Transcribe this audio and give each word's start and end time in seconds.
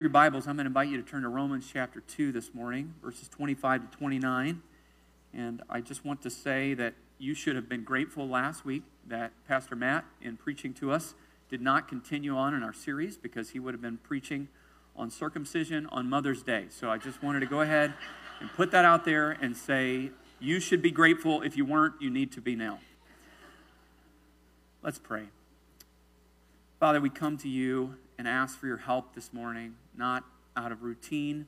your 0.00 0.08
Bibles, 0.08 0.46
I'm 0.46 0.56
going 0.56 0.64
to 0.64 0.68
invite 0.68 0.88
you 0.88 0.96
to 0.96 1.02
turn 1.02 1.24
to 1.24 1.28
Romans 1.28 1.68
chapter 1.70 2.00
2 2.00 2.32
this 2.32 2.54
morning, 2.54 2.94
verses 3.02 3.28
25 3.28 3.90
to 3.90 3.98
29. 3.98 4.62
And 5.34 5.62
I 5.68 5.82
just 5.82 6.06
want 6.06 6.22
to 6.22 6.30
say 6.30 6.72
that 6.72 6.94
you 7.18 7.34
should 7.34 7.54
have 7.54 7.68
been 7.68 7.84
grateful 7.84 8.26
last 8.26 8.64
week 8.64 8.82
that 9.06 9.32
Pastor 9.46 9.76
Matt, 9.76 10.06
in 10.22 10.38
preaching 10.38 10.72
to 10.72 10.90
us, 10.90 11.12
did 11.50 11.60
not 11.60 11.86
continue 11.86 12.34
on 12.34 12.54
in 12.54 12.62
our 12.62 12.72
series 12.72 13.18
because 13.18 13.50
he 13.50 13.58
would 13.58 13.74
have 13.74 13.82
been 13.82 13.98
preaching 13.98 14.48
on 14.96 15.10
circumcision 15.10 15.86
on 15.92 16.08
Mother's 16.08 16.42
Day. 16.42 16.68
So 16.70 16.88
I 16.88 16.96
just 16.96 17.22
wanted 17.22 17.40
to 17.40 17.46
go 17.46 17.60
ahead 17.60 17.92
and 18.40 18.48
put 18.54 18.70
that 18.70 18.86
out 18.86 19.04
there 19.04 19.32
and 19.32 19.54
say 19.54 20.12
you 20.38 20.60
should 20.60 20.80
be 20.80 20.90
grateful. 20.90 21.42
If 21.42 21.58
you 21.58 21.66
weren't, 21.66 22.00
you 22.00 22.08
need 22.08 22.32
to 22.32 22.40
be 22.40 22.56
now. 22.56 22.78
Let's 24.82 24.98
pray. 24.98 25.24
Father, 26.78 27.02
we 27.02 27.10
come 27.10 27.36
to 27.36 27.50
you 27.50 27.96
and 28.16 28.26
ask 28.28 28.58
for 28.58 28.66
your 28.66 28.78
help 28.78 29.14
this 29.14 29.32
morning 29.32 29.74
not 30.00 30.24
out 30.56 30.72
of 30.72 30.82
routine, 30.82 31.46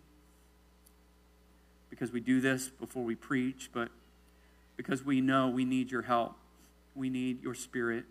because 1.91 2.13
we 2.13 2.21
do 2.21 2.41
this 2.41 2.69
before 2.69 3.03
we 3.03 3.15
preach, 3.15 3.71
but 3.73 3.89
because 4.77 5.05
we 5.05 5.21
know 5.21 5.49
we 5.49 5.65
need 5.65 5.91
your 5.91 6.03
help. 6.03 6.37
We 6.95 7.09
need 7.09 7.43
your 7.43 7.55
spirit. 7.55 8.05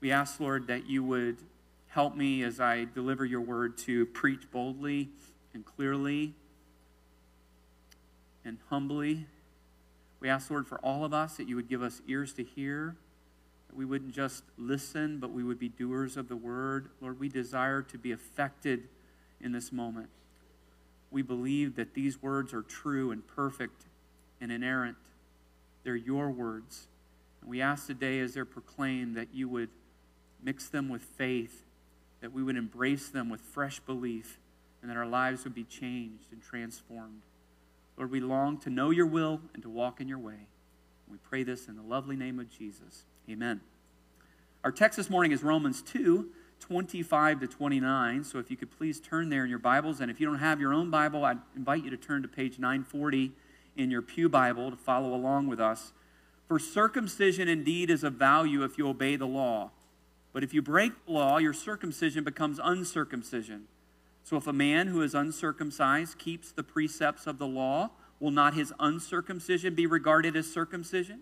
We 0.00 0.10
ask, 0.10 0.40
Lord, 0.40 0.66
that 0.66 0.86
you 0.86 1.04
would 1.04 1.36
help 1.88 2.16
me 2.16 2.42
as 2.42 2.58
I 2.58 2.84
deliver 2.84 3.24
your 3.24 3.42
word 3.42 3.76
to 3.78 4.06
preach 4.06 4.50
boldly 4.50 5.10
and 5.52 5.64
clearly 5.64 6.32
and 8.44 8.58
humbly. 8.70 9.26
We 10.20 10.28
ask, 10.30 10.50
Lord, 10.50 10.66
for 10.66 10.78
all 10.78 11.04
of 11.04 11.12
us 11.12 11.36
that 11.36 11.46
you 11.46 11.56
would 11.56 11.68
give 11.68 11.82
us 11.82 12.00
ears 12.08 12.32
to 12.34 12.42
hear 12.42 12.96
we 13.74 13.84
wouldn't 13.84 14.14
just 14.14 14.44
listen, 14.56 15.18
but 15.18 15.32
we 15.32 15.42
would 15.42 15.58
be 15.58 15.68
doers 15.68 16.16
of 16.16 16.28
the 16.28 16.36
word. 16.36 16.90
Lord, 17.00 17.18
we 17.18 17.28
desire 17.28 17.82
to 17.82 17.98
be 17.98 18.12
affected 18.12 18.88
in 19.40 19.52
this 19.52 19.72
moment. 19.72 20.08
We 21.10 21.22
believe 21.22 21.76
that 21.76 21.94
these 21.94 22.22
words 22.22 22.52
are 22.54 22.62
true 22.62 23.10
and 23.10 23.26
perfect 23.26 23.84
and 24.40 24.50
inerrant. 24.50 24.96
They're 25.82 25.96
your 25.96 26.30
words. 26.30 26.86
And 27.40 27.50
we 27.50 27.60
ask 27.60 27.86
today, 27.86 28.20
as 28.20 28.34
they're 28.34 28.44
proclaimed, 28.44 29.16
that 29.16 29.28
you 29.32 29.48
would 29.48 29.70
mix 30.42 30.68
them 30.68 30.88
with 30.88 31.02
faith, 31.02 31.64
that 32.20 32.32
we 32.32 32.42
would 32.42 32.56
embrace 32.56 33.08
them 33.08 33.28
with 33.28 33.40
fresh 33.40 33.80
belief, 33.80 34.38
and 34.80 34.90
that 34.90 34.96
our 34.96 35.06
lives 35.06 35.44
would 35.44 35.54
be 35.54 35.64
changed 35.64 36.32
and 36.32 36.42
transformed. 36.42 37.22
Lord, 37.96 38.10
we 38.10 38.20
long 38.20 38.58
to 38.58 38.70
know 38.70 38.90
your 38.90 39.06
will 39.06 39.40
and 39.52 39.62
to 39.62 39.68
walk 39.68 40.00
in 40.00 40.08
your 40.08 40.18
way. 40.18 40.48
We 41.08 41.18
pray 41.18 41.42
this 41.42 41.68
in 41.68 41.76
the 41.76 41.82
lovely 41.82 42.16
name 42.16 42.40
of 42.40 42.50
Jesus. 42.50 43.04
Amen. 43.30 43.60
Our 44.64 44.72
text 44.72 44.96
this 44.96 45.10
morning 45.10 45.32
is 45.32 45.42
Romans 45.42 45.82
2 45.82 46.30
25 46.58 47.40
to 47.40 47.46
29. 47.46 48.24
So 48.24 48.38
if 48.38 48.50
you 48.50 48.56
could 48.56 48.70
please 48.70 48.98
turn 48.98 49.28
there 49.28 49.44
in 49.44 49.50
your 49.50 49.58
Bibles. 49.58 50.00
And 50.00 50.10
if 50.10 50.18
you 50.18 50.26
don't 50.26 50.38
have 50.38 50.58
your 50.58 50.72
own 50.72 50.88
Bible, 50.88 51.22
I 51.22 51.34
invite 51.54 51.84
you 51.84 51.90
to 51.90 51.98
turn 51.98 52.22
to 52.22 52.28
page 52.28 52.58
940 52.58 53.32
in 53.76 53.90
your 53.90 54.00
Pew 54.00 54.30
Bible 54.30 54.70
to 54.70 54.76
follow 54.78 55.14
along 55.14 55.48
with 55.48 55.60
us. 55.60 55.92
For 56.48 56.58
circumcision 56.58 57.46
indeed 57.46 57.90
is 57.90 58.02
of 58.02 58.14
value 58.14 58.64
if 58.64 58.78
you 58.78 58.88
obey 58.88 59.16
the 59.16 59.26
law. 59.26 59.72
But 60.32 60.42
if 60.42 60.54
you 60.54 60.62
break 60.62 60.92
the 61.04 61.12
law, 61.12 61.36
your 61.36 61.52
circumcision 61.52 62.24
becomes 62.24 62.58
uncircumcision. 62.62 63.64
So 64.22 64.38
if 64.38 64.46
a 64.46 64.52
man 64.54 64.86
who 64.86 65.02
is 65.02 65.14
uncircumcised 65.14 66.16
keeps 66.16 66.52
the 66.52 66.62
precepts 66.62 67.26
of 67.26 67.36
the 67.36 67.46
law, 67.46 67.90
will 68.18 68.30
not 68.30 68.54
his 68.54 68.72
uncircumcision 68.80 69.74
be 69.74 69.86
regarded 69.86 70.34
as 70.36 70.50
circumcision? 70.50 71.20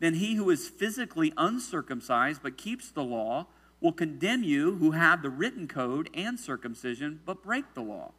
Then 0.00 0.14
he 0.14 0.34
who 0.34 0.50
is 0.50 0.68
physically 0.68 1.32
uncircumcised 1.36 2.42
but 2.42 2.56
keeps 2.56 2.90
the 2.90 3.04
law 3.04 3.46
will 3.80 3.92
condemn 3.92 4.42
you 4.42 4.76
who 4.76 4.92
have 4.92 5.22
the 5.22 5.30
written 5.30 5.68
code 5.68 6.08
and 6.14 6.38
circumcision 6.38 7.20
but 7.24 7.42
break 7.42 7.74
the 7.74 7.82
law. 7.82 8.12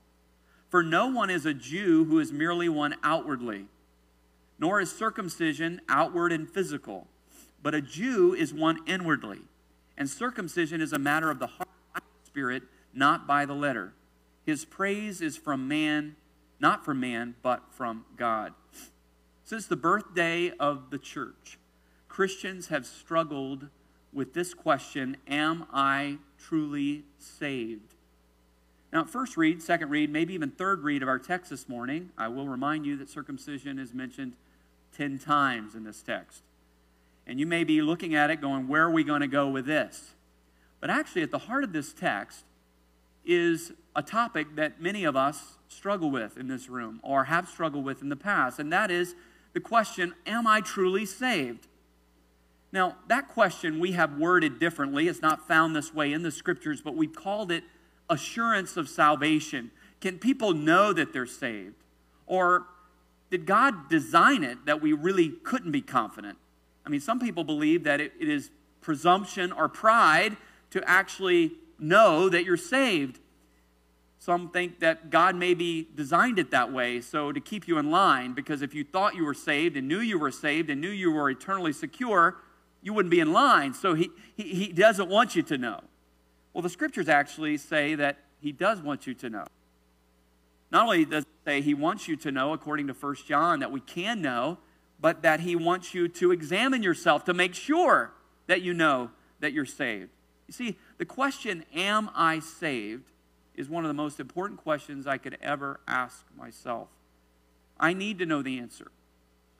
For 0.69 0.83
no 0.83 1.07
one 1.07 1.29
is 1.29 1.45
a 1.45 1.53
Jew 1.53 2.05
who 2.05 2.19
is 2.19 2.31
merely 2.31 2.69
one 2.69 2.95
outwardly, 3.01 3.65
nor 4.59 4.79
is 4.79 4.91
circumcision 4.91 5.81
outward 5.89 6.31
and 6.31 6.49
physical, 6.49 7.07
but 7.61 7.73
a 7.73 7.81
Jew 7.81 8.33
is 8.33 8.53
one 8.53 8.79
inwardly. 8.85 9.39
And 9.97 10.09
circumcision 10.09 10.79
is 10.79 10.93
a 10.93 10.99
matter 10.99 11.29
of 11.29 11.39
the 11.39 11.47
heart 11.47 11.67
and 11.95 12.03
spirit, 12.25 12.63
not 12.93 13.27
by 13.27 13.45
the 13.45 13.53
letter. 13.53 13.93
His 14.45 14.63
praise 14.63 15.21
is 15.21 15.35
from 15.35 15.67
man, 15.67 16.15
not 16.59 16.85
from 16.85 16.99
man, 16.99 17.35
but 17.41 17.63
from 17.71 18.05
God. 18.15 18.53
Since 19.43 19.65
the 19.65 19.75
birthday 19.75 20.51
of 20.59 20.89
the 20.91 20.99
church, 20.99 21.57
Christians 22.09 22.67
have 22.67 22.85
struggled 22.85 23.69
with 24.11 24.33
this 24.33 24.53
question 24.53 25.15
Am 25.27 25.65
I 25.71 26.17
truly 26.37 27.05
saved? 27.17 27.93
Now, 28.91 29.05
first 29.05 29.37
read, 29.37 29.61
second 29.61 29.91
read, 29.91 30.09
maybe 30.09 30.33
even 30.33 30.49
third 30.49 30.83
read 30.83 31.03
of 31.03 31.07
our 31.07 31.19
text 31.19 31.51
this 31.51 31.69
morning, 31.69 32.09
I 32.17 32.27
will 32.27 32.47
remind 32.47 32.87
you 32.87 32.97
that 32.97 33.09
circumcision 33.09 33.77
is 33.77 33.93
mentioned 33.93 34.33
10 34.97 35.19
times 35.19 35.75
in 35.75 35.83
this 35.83 36.01
text. 36.01 36.41
And 37.27 37.39
you 37.39 37.45
may 37.45 37.63
be 37.63 37.83
looking 37.83 38.15
at 38.15 38.31
it 38.31 38.41
going, 38.41 38.67
Where 38.67 38.83
are 38.83 38.91
we 38.91 39.03
going 39.03 39.21
to 39.21 39.27
go 39.27 39.47
with 39.47 39.65
this? 39.65 40.15
But 40.81 40.89
actually, 40.89 41.21
at 41.21 41.31
the 41.31 41.39
heart 41.39 41.63
of 41.63 41.71
this 41.71 41.93
text 41.93 42.45
is 43.23 43.71
a 43.95 44.01
topic 44.01 44.55
that 44.55 44.81
many 44.81 45.03
of 45.03 45.15
us 45.15 45.57
struggle 45.67 46.09
with 46.09 46.37
in 46.37 46.47
this 46.47 46.67
room 46.69 46.99
or 47.03 47.25
have 47.25 47.47
struggled 47.47 47.85
with 47.85 48.01
in 48.01 48.09
the 48.09 48.15
past, 48.15 48.57
and 48.57 48.73
that 48.73 48.89
is 48.89 49.13
the 49.53 49.59
question 49.59 50.15
Am 50.25 50.47
I 50.47 50.61
truly 50.61 51.05
saved? 51.05 51.67
Now, 52.71 52.97
that 53.07 53.27
question 53.27 53.79
we 53.79 53.93
have 53.93 54.17
worded 54.17 54.59
differently. 54.59 55.07
It's 55.07 55.21
not 55.21 55.47
found 55.47 55.75
this 55.75 55.93
way 55.93 56.13
in 56.13 56.23
the 56.23 56.31
scriptures, 56.31 56.81
but 56.81 56.95
we've 56.95 57.15
called 57.15 57.51
it 57.51 57.63
assurance 58.09 58.77
of 58.77 58.87
salvation. 58.87 59.71
Can 60.01 60.19
people 60.19 60.53
know 60.53 60.93
that 60.93 61.11
they're 61.13 61.25
saved? 61.25 61.75
Or 62.27 62.65
did 63.31 63.45
God 63.45 63.89
design 63.89 64.43
it 64.43 64.65
that 64.65 64.81
we 64.81 64.93
really 64.93 65.29
couldn't 65.29 65.71
be 65.71 65.81
confident? 65.81 66.37
I 66.85 66.89
mean, 66.89 66.99
some 66.99 67.19
people 67.19 67.43
believe 67.43 67.83
that 67.83 67.99
it, 67.99 68.13
it 68.19 68.29
is 68.29 68.51
presumption 68.81 69.51
or 69.51 69.67
pride 69.67 70.37
to 70.71 70.87
actually 70.87 71.53
know 71.79 72.29
that 72.29 72.45
you're 72.45 72.57
saved. 72.57 73.19
Some 74.19 74.49
think 74.49 74.79
that 74.79 75.09
God 75.09 75.35
maybe 75.35 75.87
designed 75.95 76.39
it 76.39 76.51
that 76.51 76.71
way 76.71 77.01
so 77.01 77.31
to 77.31 77.39
keep 77.39 77.67
you 77.67 77.77
in 77.77 77.89
line 77.89 78.33
because 78.33 78.61
if 78.61 78.73
you 78.73 78.83
thought 78.83 79.15
you 79.15 79.23
were 79.23 79.33
saved 79.33 79.77
and 79.77 79.87
knew 79.87 79.99
you 79.99 80.19
were 80.19 80.31
saved 80.31 80.69
and 80.69 80.81
knew 80.81 80.89
you 80.89 81.11
were 81.11 81.29
eternally 81.29 81.71
secure, 81.71 82.37
you 82.81 82.93
wouldn't 82.93 83.11
be 83.11 83.19
in 83.19 83.33
line. 83.33 83.73
So 83.73 83.93
he, 83.93 84.09
he, 84.35 84.43
he 84.43 84.67
doesn't 84.71 85.09
want 85.09 85.35
you 85.35 85.43
to 85.43 85.57
know. 85.57 85.81
Well, 86.53 86.61
the 86.61 86.69
scriptures 86.69 87.09
actually 87.09 87.57
say 87.57 87.95
that 87.95 88.17
he 88.39 88.51
does 88.51 88.81
want 88.81 89.07
you 89.07 89.13
to 89.15 89.29
know. 89.29 89.45
Not 90.71 90.83
only 90.83 91.05
does 91.05 91.23
it 91.23 91.29
say 91.45 91.61
he 91.61 91.73
wants 91.73 92.07
you 92.07 92.15
to 92.17 92.31
know, 92.31 92.53
according 92.53 92.87
to 92.87 92.93
1 92.93 93.15
John, 93.27 93.59
that 93.59 93.71
we 93.71 93.79
can 93.79 94.21
know, 94.21 94.59
but 94.99 95.21
that 95.21 95.39
he 95.41 95.55
wants 95.55 95.93
you 95.93 96.07
to 96.07 96.31
examine 96.31 96.83
yourself 96.83 97.25
to 97.25 97.33
make 97.33 97.55
sure 97.55 98.11
that 98.47 98.61
you 98.61 98.73
know 98.73 99.11
that 99.39 99.53
you're 99.53 99.65
saved. 99.65 100.09
You 100.47 100.53
see, 100.53 100.77
the 100.97 101.05
question, 101.05 101.63
Am 101.73 102.09
I 102.15 102.39
saved? 102.39 103.03
is 103.59 103.69
one 103.69 103.83
of 103.83 103.89
the 103.89 103.93
most 103.93 104.21
important 104.21 104.57
questions 104.57 105.05
I 105.05 105.17
could 105.17 105.37
ever 105.41 105.81
ask 105.85 106.23
myself. 106.37 106.87
I 107.77 107.91
need 107.91 108.17
to 108.19 108.25
know 108.25 108.41
the 108.41 108.57
answer. 108.57 108.89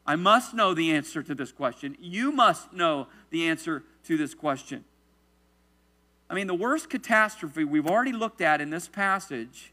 I 0.10 0.16
must 0.16 0.56
know 0.56 0.74
the 0.74 0.92
answer 0.92 1.22
to 1.22 1.36
this 1.36 1.52
question. 1.52 1.96
You 2.00 2.32
must 2.32 2.74
know 2.74 3.10
the 3.30 3.48
answer 3.48 3.84
to 4.06 4.18
this 4.18 4.34
question. 4.34 4.84
I 6.28 6.34
mean, 6.34 6.48
the 6.48 6.56
worst 6.56 6.90
catastrophe 6.90 7.64
we've 7.64 7.86
already 7.86 8.12
looked 8.12 8.42
at 8.42 8.60
in 8.60 8.72
this 8.72 8.88
passage 8.88 9.72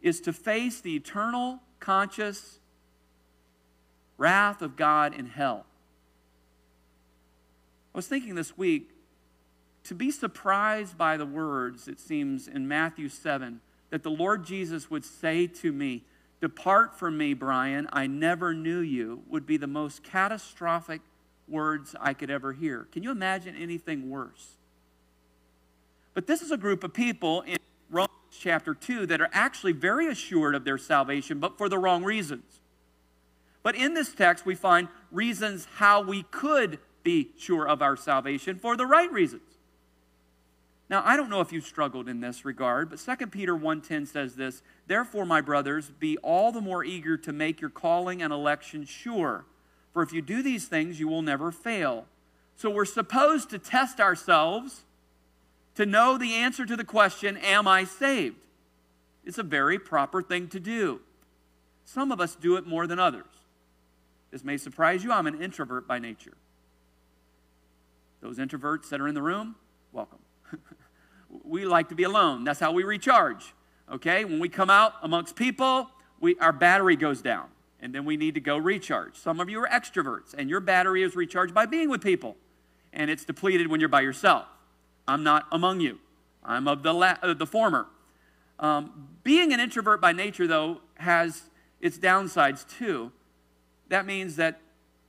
is 0.00 0.18
to 0.22 0.32
face 0.32 0.80
the 0.80 0.96
eternal, 0.96 1.60
conscious 1.78 2.58
wrath 4.16 4.62
of 4.62 4.76
God 4.76 5.12
in 5.12 5.26
hell. 5.26 5.66
I 7.94 7.98
was 7.98 8.06
thinking 8.06 8.36
this 8.36 8.56
week 8.56 8.88
to 9.84 9.94
be 9.94 10.10
surprised 10.10 10.96
by 10.96 11.18
the 11.18 11.26
words, 11.26 11.86
it 11.86 12.00
seems, 12.00 12.48
in 12.48 12.66
Matthew 12.66 13.10
7, 13.10 13.60
that 13.90 14.04
the 14.04 14.10
Lord 14.10 14.42
Jesus 14.42 14.90
would 14.90 15.04
say 15.04 15.46
to 15.46 15.70
me, 15.70 16.04
Depart 16.40 16.98
from 16.98 17.18
me, 17.18 17.34
Brian, 17.34 17.88
I 17.92 18.06
never 18.06 18.54
knew 18.54 18.80
you, 18.80 19.22
would 19.28 19.46
be 19.46 19.56
the 19.56 19.66
most 19.66 20.02
catastrophic 20.02 21.02
words 21.46 21.94
I 22.00 22.14
could 22.14 22.30
ever 22.30 22.52
hear. 22.52 22.86
Can 22.92 23.02
you 23.02 23.10
imagine 23.10 23.54
anything 23.56 24.08
worse? 24.08 24.56
But 26.14 26.26
this 26.26 26.40
is 26.40 26.50
a 26.50 26.56
group 26.56 26.82
of 26.82 26.94
people 26.94 27.42
in 27.42 27.58
Romans 27.90 28.12
chapter 28.30 28.74
2 28.74 29.06
that 29.06 29.20
are 29.20 29.28
actually 29.32 29.72
very 29.72 30.06
assured 30.06 30.54
of 30.54 30.64
their 30.64 30.78
salvation, 30.78 31.40
but 31.40 31.58
for 31.58 31.68
the 31.68 31.78
wrong 31.78 32.04
reasons. 32.04 32.60
But 33.62 33.74
in 33.74 33.92
this 33.92 34.14
text, 34.14 34.46
we 34.46 34.54
find 34.54 34.88
reasons 35.12 35.66
how 35.74 36.00
we 36.00 36.22
could 36.22 36.78
be 37.02 37.30
sure 37.38 37.68
of 37.68 37.82
our 37.82 37.96
salvation 37.96 38.56
for 38.56 38.76
the 38.76 38.86
right 38.86 39.10
reasons. 39.12 39.42
Now, 40.88 41.02
I 41.06 41.16
don't 41.16 41.30
know 41.30 41.40
if 41.40 41.52
you've 41.52 41.64
struggled 41.64 42.08
in 42.08 42.20
this 42.20 42.44
regard, 42.44 42.90
but 42.90 42.98
2 42.98 43.28
Peter 43.28 43.54
1:10 43.54 44.06
says 44.06 44.34
this, 44.34 44.62
"Therefore, 44.90 45.24
my 45.24 45.40
brothers, 45.40 45.88
be 45.88 46.16
all 46.18 46.50
the 46.50 46.60
more 46.60 46.82
eager 46.82 47.16
to 47.16 47.32
make 47.32 47.60
your 47.60 47.70
calling 47.70 48.20
and 48.20 48.32
election 48.32 48.84
sure, 48.84 49.44
for 49.92 50.02
if 50.02 50.12
you 50.12 50.20
do 50.20 50.42
these 50.42 50.66
things, 50.66 50.98
you 50.98 51.06
will 51.06 51.22
never 51.22 51.52
fail." 51.52 52.08
So 52.56 52.68
we're 52.70 52.84
supposed 52.84 53.50
to 53.50 53.58
test 53.60 54.00
ourselves 54.00 54.82
to 55.76 55.86
know 55.86 56.18
the 56.18 56.34
answer 56.34 56.66
to 56.66 56.76
the 56.76 56.82
question, 56.82 57.36
Am 57.36 57.68
I 57.68 57.84
saved? 57.84 58.44
It's 59.24 59.38
a 59.38 59.44
very 59.44 59.78
proper 59.78 60.22
thing 60.22 60.48
to 60.48 60.58
do. 60.58 61.00
Some 61.84 62.10
of 62.10 62.20
us 62.20 62.34
do 62.34 62.56
it 62.56 62.66
more 62.66 62.88
than 62.88 62.98
others. 62.98 63.30
This 64.32 64.42
may 64.42 64.56
surprise 64.56 65.04
you. 65.04 65.12
I'm 65.12 65.28
an 65.28 65.40
introvert 65.40 65.86
by 65.86 66.00
nature. 66.00 66.36
Those 68.20 68.38
introverts 68.38 68.88
that 68.88 69.00
are 69.00 69.06
in 69.06 69.14
the 69.14 69.22
room, 69.22 69.54
welcome. 69.92 70.18
we 71.44 71.64
like 71.64 71.90
to 71.90 71.94
be 71.94 72.02
alone. 72.02 72.42
That's 72.42 72.58
how 72.58 72.72
we 72.72 72.82
recharge. 72.82 73.54
Okay? 73.90 74.24
When 74.24 74.38
we 74.38 74.48
come 74.48 74.70
out 74.70 74.94
amongst 75.02 75.36
people, 75.36 75.90
we, 76.20 76.36
our 76.38 76.52
battery 76.52 76.96
goes 76.96 77.22
down, 77.22 77.48
and 77.80 77.94
then 77.94 78.04
we 78.04 78.16
need 78.16 78.34
to 78.34 78.40
go 78.40 78.56
recharge. 78.56 79.16
Some 79.16 79.40
of 79.40 79.48
you 79.48 79.62
are 79.62 79.68
extroverts, 79.68 80.34
and 80.36 80.48
your 80.48 80.60
battery 80.60 81.02
is 81.02 81.16
recharged 81.16 81.54
by 81.54 81.66
being 81.66 81.88
with 81.88 82.02
people, 82.02 82.36
and 82.92 83.10
it's 83.10 83.24
depleted 83.24 83.68
when 83.68 83.80
you're 83.80 83.88
by 83.88 84.02
yourself. 84.02 84.46
I'm 85.08 85.22
not 85.22 85.46
among 85.50 85.80
you. 85.80 85.98
I'm 86.44 86.68
of 86.68 86.82
the, 86.82 86.94
la- 86.94 87.16
uh, 87.22 87.34
the 87.34 87.46
former. 87.46 87.86
Um, 88.58 89.08
being 89.24 89.52
an 89.52 89.60
introvert 89.60 90.00
by 90.00 90.12
nature, 90.12 90.46
though, 90.46 90.80
has 90.96 91.44
its 91.80 91.98
downsides 91.98 92.68
too. 92.78 93.10
That 93.88 94.06
means 94.06 94.36
that 94.36 94.60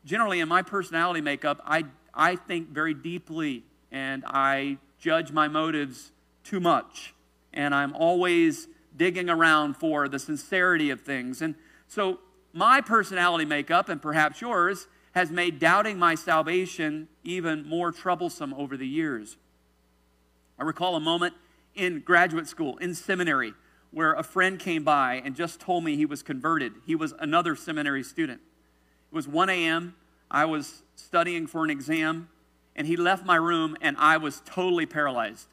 generally 0.05 0.39
in 0.39 0.47
my 0.47 0.61
personality 0.61 1.21
makeup, 1.21 1.61
I, 1.65 1.85
I 2.13 2.35
think 2.35 2.69
very 2.69 2.93
deeply 2.93 3.63
and 3.91 4.23
I 4.25 4.77
judge 4.99 5.31
my 5.31 5.47
motives 5.47 6.11
too 6.43 6.59
much. 6.59 7.13
And 7.53 7.75
I'm 7.75 7.93
always 7.95 8.67
digging 8.95 9.29
around 9.29 9.77
for 9.77 10.07
the 10.07 10.19
sincerity 10.19 10.89
of 10.89 11.01
things. 11.01 11.41
And 11.41 11.55
so 11.87 12.19
my 12.53 12.81
personality 12.81 13.45
makeup, 13.45 13.89
and 13.89 14.01
perhaps 14.01 14.41
yours, 14.41 14.87
has 15.13 15.29
made 15.29 15.59
doubting 15.59 15.99
my 15.99 16.15
salvation 16.15 17.07
even 17.23 17.67
more 17.67 17.91
troublesome 17.91 18.53
over 18.53 18.77
the 18.77 18.87
years. 18.87 19.37
I 20.57 20.63
recall 20.63 20.95
a 20.95 20.99
moment 20.99 21.33
in 21.75 22.01
graduate 22.01 22.47
school, 22.47 22.77
in 22.77 22.93
seminary, 22.95 23.53
where 23.91 24.13
a 24.13 24.23
friend 24.23 24.59
came 24.59 24.83
by 24.83 25.21
and 25.25 25.35
just 25.35 25.59
told 25.59 25.83
me 25.83 25.95
he 25.95 26.05
was 26.05 26.23
converted. 26.23 26.73
He 26.85 26.95
was 26.95 27.13
another 27.19 27.55
seminary 27.55 28.03
student. 28.03 28.41
It 29.11 29.15
was 29.15 29.27
1 29.27 29.49
a.m. 29.49 29.95
I 30.29 30.45
was 30.45 30.83
studying 30.95 31.47
for 31.47 31.63
an 31.63 31.69
exam, 31.69 32.29
and 32.75 32.87
he 32.87 32.95
left 32.95 33.25
my 33.25 33.35
room, 33.35 33.75
and 33.81 33.97
I 33.97 34.15
was 34.17 34.41
totally 34.45 34.85
paralyzed. 34.85 35.47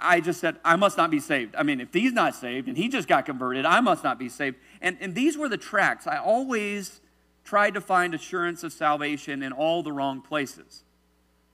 I 0.00 0.20
just 0.20 0.40
said, 0.40 0.56
I 0.64 0.76
must 0.76 0.96
not 0.96 1.10
be 1.10 1.20
saved. 1.20 1.54
I 1.56 1.62
mean, 1.62 1.80
if 1.80 1.92
he's 1.92 2.12
not 2.12 2.34
saved 2.34 2.68
and 2.68 2.76
he 2.76 2.88
just 2.88 3.08
got 3.08 3.26
converted, 3.26 3.64
I 3.64 3.80
must 3.80 4.04
not 4.04 4.18
be 4.18 4.28
saved. 4.28 4.56
And, 4.80 4.96
and 5.00 5.14
these 5.14 5.36
were 5.36 5.48
the 5.48 5.56
tracks. 5.56 6.06
I 6.06 6.18
always 6.18 7.00
tried 7.44 7.74
to 7.74 7.80
find 7.80 8.14
assurance 8.14 8.62
of 8.62 8.72
salvation 8.72 9.42
in 9.42 9.52
all 9.52 9.82
the 9.82 9.92
wrong 9.92 10.20
places. 10.20 10.84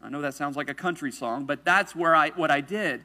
I 0.03 0.09
know 0.09 0.21
that 0.21 0.35
sounds 0.35 0.57
like 0.57 0.69
a 0.69 0.75
country 0.75 1.11
song, 1.11 1.45
but 1.45 1.65
that's 1.65 1.97
where 1.97 2.15
I, 2.15 2.31
what 2.31 2.51
I 2.51 2.61
did. 2.61 3.05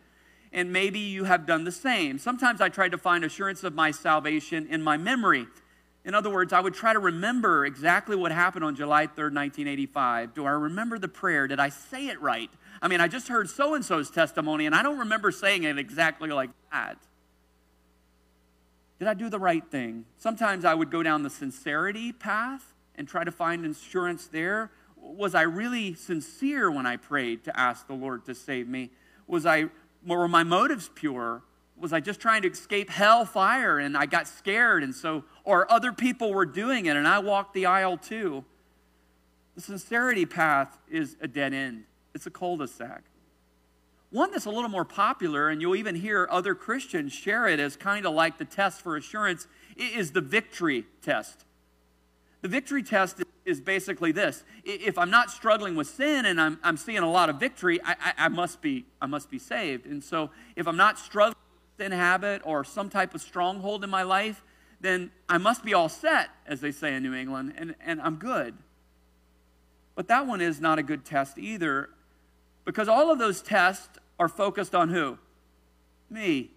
And 0.51 0.71
maybe 0.71 0.99
you 0.99 1.23
have 1.23 1.47
done 1.47 1.63
the 1.63 1.71
same. 1.71 2.19
Sometimes 2.19 2.61
I 2.61 2.69
tried 2.69 2.91
to 2.91 2.97
find 2.97 3.23
assurance 3.23 3.63
of 3.63 3.73
my 3.73 3.89
salvation 3.91 4.67
in 4.67 4.83
my 4.83 4.97
memory. 4.97 5.47
In 6.05 6.13
other 6.13 6.29
words, 6.29 6.53
I 6.53 6.59
would 6.59 6.73
try 6.73 6.93
to 6.93 6.99
remember 6.99 7.65
exactly 7.65 8.15
what 8.15 8.31
happened 8.31 8.63
on 8.65 8.75
July 8.75 9.07
3rd, 9.07 9.33
1985. 9.33 10.33
Do 10.33 10.45
I 10.45 10.51
remember 10.51 10.99
the 10.99 11.07
prayer? 11.07 11.47
Did 11.47 11.59
I 11.59 11.69
say 11.69 12.07
it 12.07 12.21
right? 12.21 12.51
I 12.81 12.87
mean, 12.87 13.01
I 13.01 13.07
just 13.07 13.27
heard 13.27 13.49
so 13.49 13.73
and 13.73 13.83
so's 13.83 14.09
testimony, 14.09 14.65
and 14.65 14.75
I 14.75 14.83
don't 14.83 14.99
remember 14.99 15.31
saying 15.31 15.63
it 15.63 15.77
exactly 15.77 16.29
like 16.29 16.49
that. 16.71 16.97
Did 18.99 19.07
I 19.07 19.13
do 19.13 19.29
the 19.29 19.39
right 19.39 19.65
thing? 19.69 20.05
Sometimes 20.17 20.65
I 20.65 20.73
would 20.73 20.89
go 20.89 21.03
down 21.03 21.23
the 21.23 21.29
sincerity 21.29 22.11
path 22.11 22.73
and 22.95 23.07
try 23.07 23.23
to 23.23 23.31
find 23.31 23.65
assurance 23.65 24.27
there. 24.27 24.71
Was 24.95 25.35
I 25.35 25.41
really 25.41 25.93
sincere 25.93 26.71
when 26.71 26.85
I 26.85 26.97
prayed 26.97 27.43
to 27.45 27.59
ask 27.59 27.87
the 27.87 27.93
Lord 27.93 28.25
to 28.25 28.35
save 28.35 28.67
me? 28.67 28.91
Was 29.27 29.45
I 29.45 29.65
were 30.05 30.27
my 30.27 30.43
motives 30.43 30.89
pure? 30.93 31.41
Was 31.77 31.91
I 31.91 31.99
just 31.99 32.19
trying 32.19 32.43
to 32.43 32.49
escape 32.49 32.89
hell 32.89 33.25
fire 33.25 33.79
and 33.79 33.97
I 33.97 34.05
got 34.05 34.27
scared 34.27 34.83
and 34.83 34.93
so 34.93 35.23
or 35.43 35.69
other 35.71 35.91
people 35.91 36.33
were 36.33 36.45
doing 36.45 36.85
it 36.85 36.95
and 36.95 37.07
I 37.07 37.19
walked 37.19 37.53
the 37.53 37.65
aisle 37.65 37.97
too? 37.97 38.45
The 39.55 39.61
sincerity 39.61 40.25
path 40.25 40.77
is 40.89 41.17
a 41.19 41.27
dead 41.27 41.53
end. 41.53 41.85
It's 42.13 42.25
a 42.25 42.31
cul-de-sac. 42.31 43.03
One 44.11 44.31
that's 44.31 44.45
a 44.45 44.51
little 44.51 44.69
more 44.69 44.85
popular, 44.85 45.49
and 45.49 45.59
you'll 45.59 45.75
even 45.75 45.95
hear 45.95 46.27
other 46.29 46.53
Christians 46.53 47.11
share 47.13 47.47
it 47.47 47.59
as 47.59 47.75
kind 47.75 48.05
of 48.05 48.13
like 48.13 48.37
the 48.37 48.45
test 48.45 48.81
for 48.81 48.95
assurance, 48.95 49.47
is 49.75 50.11
the 50.11 50.21
victory 50.21 50.85
test. 51.01 51.45
The 52.41 52.47
victory 52.47 52.83
test 52.83 53.23
is 53.45 53.59
basically 53.59 54.11
this 54.11 54.43
if 54.63 54.97
I'm 54.97 55.09
not 55.09 55.31
struggling 55.31 55.75
with 55.75 55.87
sin 55.87 56.25
and 56.25 56.39
I'm, 56.39 56.59
I'm 56.63 56.77
seeing 56.77 56.99
a 56.99 57.09
lot 57.09 57.29
of 57.29 57.39
victory, 57.39 57.79
I, 57.83 57.95
I, 57.99 58.13
I, 58.25 58.27
must 58.29 58.61
be, 58.61 58.85
I 59.01 59.05
must 59.05 59.29
be 59.29 59.39
saved. 59.39 59.85
And 59.85 60.03
so 60.03 60.29
if 60.55 60.67
I'm 60.67 60.77
not 60.77 60.99
struggling 60.99 61.35
with 61.51 61.85
sin 61.85 61.91
habit 61.91 62.41
or 62.45 62.63
some 62.63 62.89
type 62.89 63.15
of 63.15 63.21
stronghold 63.21 63.83
in 63.83 63.89
my 63.89 64.03
life, 64.03 64.43
then 64.79 65.11
I 65.27 65.37
must 65.37 65.63
be 65.63 65.73
all 65.73 65.89
set, 65.89 66.29
as 66.45 66.61
they 66.61 66.71
say 66.71 66.93
in 66.93 67.03
New 67.03 67.13
England, 67.13 67.53
and, 67.57 67.75
and 67.83 68.01
I'm 68.01 68.17
good. 68.17 68.55
But 69.95 70.07
that 70.09 70.27
one 70.27 70.41
is 70.41 70.59
not 70.59 70.79
a 70.79 70.83
good 70.83 71.05
test 71.05 71.37
either. 71.37 71.89
Because 72.65 72.87
all 72.87 73.11
of 73.11 73.19
those 73.19 73.41
tests 73.41 73.99
are 74.19 74.29
focused 74.29 74.73
on 74.73 74.89
who? 74.89 75.17
Me. 76.09 76.51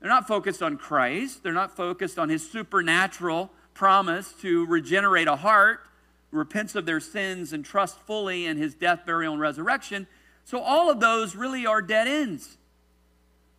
They're 0.00 0.08
not 0.08 0.26
focused 0.26 0.62
on 0.62 0.78
Christ. 0.78 1.42
They're 1.42 1.52
not 1.52 1.76
focused 1.76 2.18
on 2.18 2.28
his 2.28 2.48
supernatural 2.48 3.50
promise 3.74 4.32
to 4.40 4.66
regenerate 4.66 5.28
a 5.28 5.36
heart, 5.36 5.80
repents 6.30 6.74
of 6.74 6.86
their 6.86 7.00
sins, 7.00 7.52
and 7.52 7.64
trust 7.64 7.98
fully 8.00 8.46
in 8.46 8.56
his 8.56 8.74
death, 8.74 9.04
burial, 9.04 9.32
and 9.32 9.42
resurrection. 9.42 10.06
So 10.44 10.60
all 10.60 10.90
of 10.90 11.00
those 11.00 11.36
really 11.36 11.66
are 11.66 11.82
dead 11.82 12.08
ends. 12.08 12.56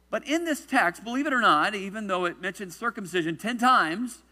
But 0.10 0.28
in 0.28 0.46
this 0.46 0.66
text, 0.66 1.04
believe 1.04 1.26
it 1.26 1.34
or 1.34 1.40
not, 1.40 1.74
even 1.74 2.08
though 2.08 2.26
it 2.26 2.42
mentions 2.42 2.76
circumcision 2.76 3.38
10 3.38 3.58
times, 3.58 4.24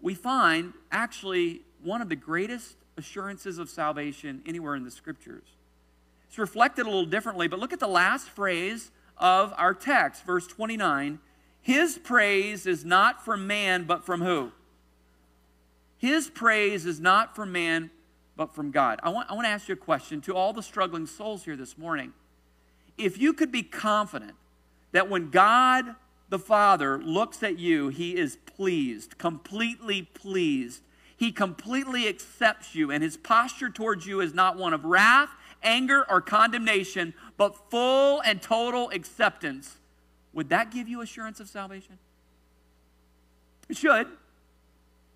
we 0.00 0.14
find 0.14 0.72
actually 0.92 1.62
one 1.82 2.00
of 2.00 2.08
the 2.08 2.16
greatest 2.16 2.76
assurances 2.96 3.58
of 3.58 3.68
salvation 3.68 4.42
anywhere 4.46 4.76
in 4.76 4.84
the 4.84 4.90
scriptures. 4.90 5.44
It's 6.30 6.38
reflected 6.38 6.82
a 6.82 6.88
little 6.88 7.06
differently, 7.06 7.48
but 7.48 7.58
look 7.58 7.72
at 7.72 7.80
the 7.80 7.88
last 7.88 8.28
phrase 8.28 8.92
of 9.18 9.52
our 9.56 9.74
text, 9.74 10.24
verse 10.24 10.46
29. 10.46 11.18
His 11.60 11.98
praise 11.98 12.66
is 12.66 12.84
not 12.84 13.24
from 13.24 13.48
man, 13.48 13.82
but 13.82 14.06
from 14.06 14.22
who? 14.22 14.52
His 15.98 16.30
praise 16.30 16.86
is 16.86 17.00
not 17.00 17.34
from 17.34 17.50
man, 17.50 17.90
but 18.36 18.54
from 18.54 18.70
God. 18.70 19.00
I 19.02 19.08
want, 19.08 19.28
I 19.28 19.34
want 19.34 19.46
to 19.46 19.50
ask 19.50 19.66
you 19.66 19.72
a 19.72 19.76
question 19.76 20.20
to 20.20 20.36
all 20.36 20.52
the 20.52 20.62
struggling 20.62 21.04
souls 21.08 21.44
here 21.44 21.56
this 21.56 21.76
morning. 21.76 22.12
If 22.96 23.18
you 23.18 23.32
could 23.32 23.50
be 23.50 23.64
confident 23.64 24.36
that 24.92 25.10
when 25.10 25.30
God 25.30 25.96
the 26.28 26.38
Father 26.38 27.02
looks 27.02 27.42
at 27.42 27.58
you, 27.58 27.88
he 27.88 28.16
is 28.16 28.36
pleased, 28.36 29.18
completely 29.18 30.02
pleased. 30.02 30.84
He 31.16 31.32
completely 31.32 32.06
accepts 32.06 32.76
you, 32.76 32.92
and 32.92 33.02
his 33.02 33.16
posture 33.16 33.68
towards 33.68 34.06
you 34.06 34.20
is 34.20 34.32
not 34.32 34.56
one 34.56 34.72
of 34.72 34.84
wrath, 34.84 35.30
anger, 35.62 36.04
or 36.08 36.20
condemnation, 36.20 37.14
but 37.36 37.70
full 37.70 38.20
and 38.20 38.40
total 38.40 38.90
acceptance, 38.90 39.76
would 40.32 40.48
that 40.50 40.70
give 40.70 40.88
you 40.88 41.00
assurance 41.00 41.40
of 41.40 41.48
salvation? 41.48 41.98
It 43.68 43.76
should. 43.76 44.06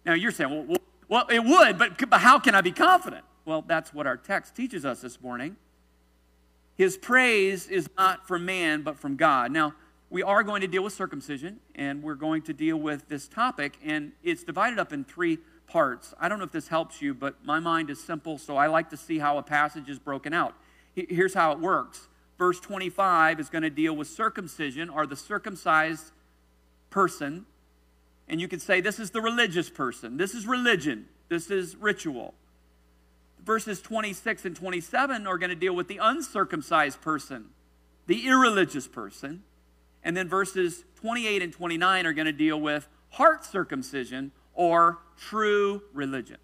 Now 0.04 0.14
you're 0.14 0.32
saying, 0.32 0.68
well, 0.68 0.78
well, 1.08 1.26
it 1.28 1.44
would, 1.44 1.78
but, 1.78 2.10
but 2.10 2.20
how 2.20 2.38
can 2.38 2.54
I 2.54 2.60
be 2.60 2.72
confident? 2.72 3.24
Well, 3.44 3.62
that's 3.66 3.92
what 3.92 4.06
our 4.06 4.16
text 4.16 4.54
teaches 4.54 4.84
us 4.84 5.00
this 5.00 5.20
morning. 5.20 5.56
His 6.76 6.96
praise 6.96 7.68
is 7.68 7.88
not 7.96 8.26
from 8.26 8.44
man, 8.44 8.82
but 8.82 8.98
from 8.98 9.16
God. 9.16 9.52
Now, 9.52 9.74
we 10.10 10.22
are 10.22 10.42
going 10.42 10.60
to 10.60 10.66
deal 10.66 10.82
with 10.82 10.92
circumcision, 10.92 11.60
and 11.74 12.02
we're 12.02 12.14
going 12.14 12.42
to 12.42 12.52
deal 12.52 12.76
with 12.76 13.08
this 13.08 13.28
topic, 13.28 13.78
and 13.84 14.12
it's 14.22 14.44
divided 14.44 14.78
up 14.78 14.92
in 14.92 15.04
three 15.04 15.38
parts. 15.66 16.14
I 16.18 16.28
don't 16.28 16.38
know 16.38 16.44
if 16.44 16.52
this 16.52 16.68
helps 16.68 17.02
you, 17.02 17.14
but 17.14 17.44
my 17.44 17.60
mind 17.60 17.90
is 17.90 18.02
simple, 18.02 18.38
so 18.38 18.56
I 18.56 18.66
like 18.66 18.90
to 18.90 18.96
see 18.96 19.18
how 19.18 19.38
a 19.38 19.42
passage 19.42 19.88
is 19.88 19.98
broken 19.98 20.32
out. 20.32 20.54
Here's 20.94 21.34
how 21.34 21.52
it 21.52 21.58
works. 21.58 22.08
Verse 22.38 22.60
25 22.60 23.40
is 23.40 23.48
going 23.48 23.62
to 23.62 23.70
deal 23.70 23.94
with 23.94 24.08
circumcision 24.08 24.88
or 24.88 25.06
the 25.06 25.16
circumcised 25.16 26.12
person. 26.90 27.46
And 28.28 28.40
you 28.40 28.48
could 28.48 28.62
say 28.62 28.80
this 28.80 28.98
is 28.98 29.10
the 29.10 29.20
religious 29.20 29.70
person. 29.70 30.16
This 30.16 30.34
is 30.34 30.46
religion. 30.46 31.06
This 31.28 31.50
is 31.50 31.76
ritual. 31.76 32.34
Verses 33.44 33.82
26 33.82 34.44
and 34.46 34.56
27 34.56 35.26
are 35.26 35.38
going 35.38 35.50
to 35.50 35.56
deal 35.56 35.74
with 35.74 35.88
the 35.88 35.98
uncircumcised 35.98 37.00
person, 37.02 37.46
the 38.06 38.26
irreligious 38.26 38.88
person. 38.88 39.42
And 40.02 40.16
then 40.16 40.28
verses 40.28 40.84
28 40.96 41.42
and 41.42 41.52
29 41.52 42.06
are 42.06 42.12
going 42.12 42.26
to 42.26 42.32
deal 42.32 42.60
with 42.60 42.88
heart 43.10 43.44
circumcision 43.44 44.32
or 44.54 44.98
true 45.16 45.82
religion. 45.92 46.38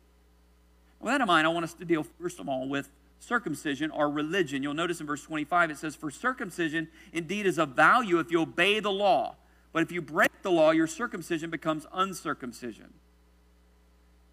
With 1.01 1.13
that 1.13 1.21
in 1.21 1.27
mind, 1.27 1.47
I 1.47 1.51
want 1.51 1.65
us 1.65 1.75
to 1.75 1.85
deal 1.85 2.05
first 2.21 2.41
of 2.41 2.49
all 2.49 2.69
with 2.69 2.91
circumcision 3.19 3.91
or 3.91 4.11
religion. 4.11 4.63
You'll 4.63 4.75
notice 4.75 5.01
in 5.01 5.07
verse 5.07 5.23
25 5.23 5.71
it 5.71 5.79
says, 5.79 5.95
For 5.95 6.11
circumcision 6.11 6.89
indeed 7.13 7.47
is 7.47 7.59
of 7.59 7.71
value 7.71 8.19
if 8.19 8.31
you 8.31 8.41
obey 8.43 8.81
the 8.81 8.91
law. 8.91 9.37
But 9.73 9.83
if 9.83 9.93
you 9.93 10.03
break 10.03 10.43
the 10.43 10.51
law, 10.51 10.73
your 10.73 10.87
circumcision 10.87 11.51
becomes 11.51 11.87
uncircumcision. 11.93 12.93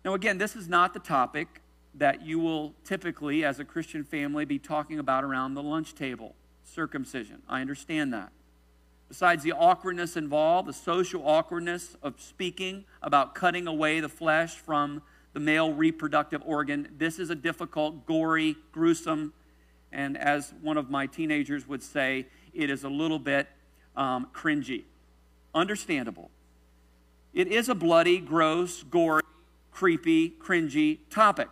Now, 0.04 0.14
again, 0.14 0.38
this 0.38 0.56
is 0.56 0.68
not 0.68 0.94
the 0.94 1.00
topic 1.00 1.62
that 1.94 2.22
you 2.22 2.40
will 2.40 2.74
typically, 2.84 3.44
as 3.44 3.60
a 3.60 3.66
Christian 3.66 4.04
family, 4.04 4.46
be 4.46 4.60
talking 4.60 5.00
about 5.00 5.24
around 5.24 5.54
the 5.54 5.64
lunch 5.64 5.96
table. 5.96 6.36
circumcision. 6.64 7.42
I 7.48 7.62
understand 7.62 8.14
that. 8.14 8.32
Besides 9.10 9.44
the 9.44 9.54
awkwardness 9.54 10.18
involved, 10.18 10.68
the 10.68 10.74
social 10.74 11.26
awkwardness 11.26 11.96
of 12.04 12.20
speaking 12.20 12.84
about 13.02 13.36
cutting 13.36 13.68
away 13.68 14.00
the 14.00 14.10
flesh 14.10 14.56
from 14.56 15.02
the 15.34 15.40
male 15.40 15.72
reproductive 15.72 16.42
organ, 16.46 16.90
this 16.98 17.20
is 17.20 17.30
a 17.30 17.36
difficult, 17.36 18.06
gory, 18.06 18.56
gruesome, 18.72 19.34
and 19.92 20.18
as 20.18 20.54
one 20.62 20.78
of 20.78 20.90
my 20.90 21.06
teenagers 21.06 21.68
would 21.68 21.82
say, 21.82 22.28
it 22.54 22.70
is 22.70 22.84
a 22.84 22.90
little 22.90 23.20
bit 23.20 23.48
um, 23.96 24.28
cringy. 24.34 24.84
Understandable. 25.56 26.30
It 27.34 27.48
is 27.48 27.70
a 27.70 27.76
bloody, 27.76 28.20
gross, 28.20 28.84
gory, 28.84 29.22
creepy, 29.72 30.32
cringy 30.32 31.00
topic. 31.10 31.48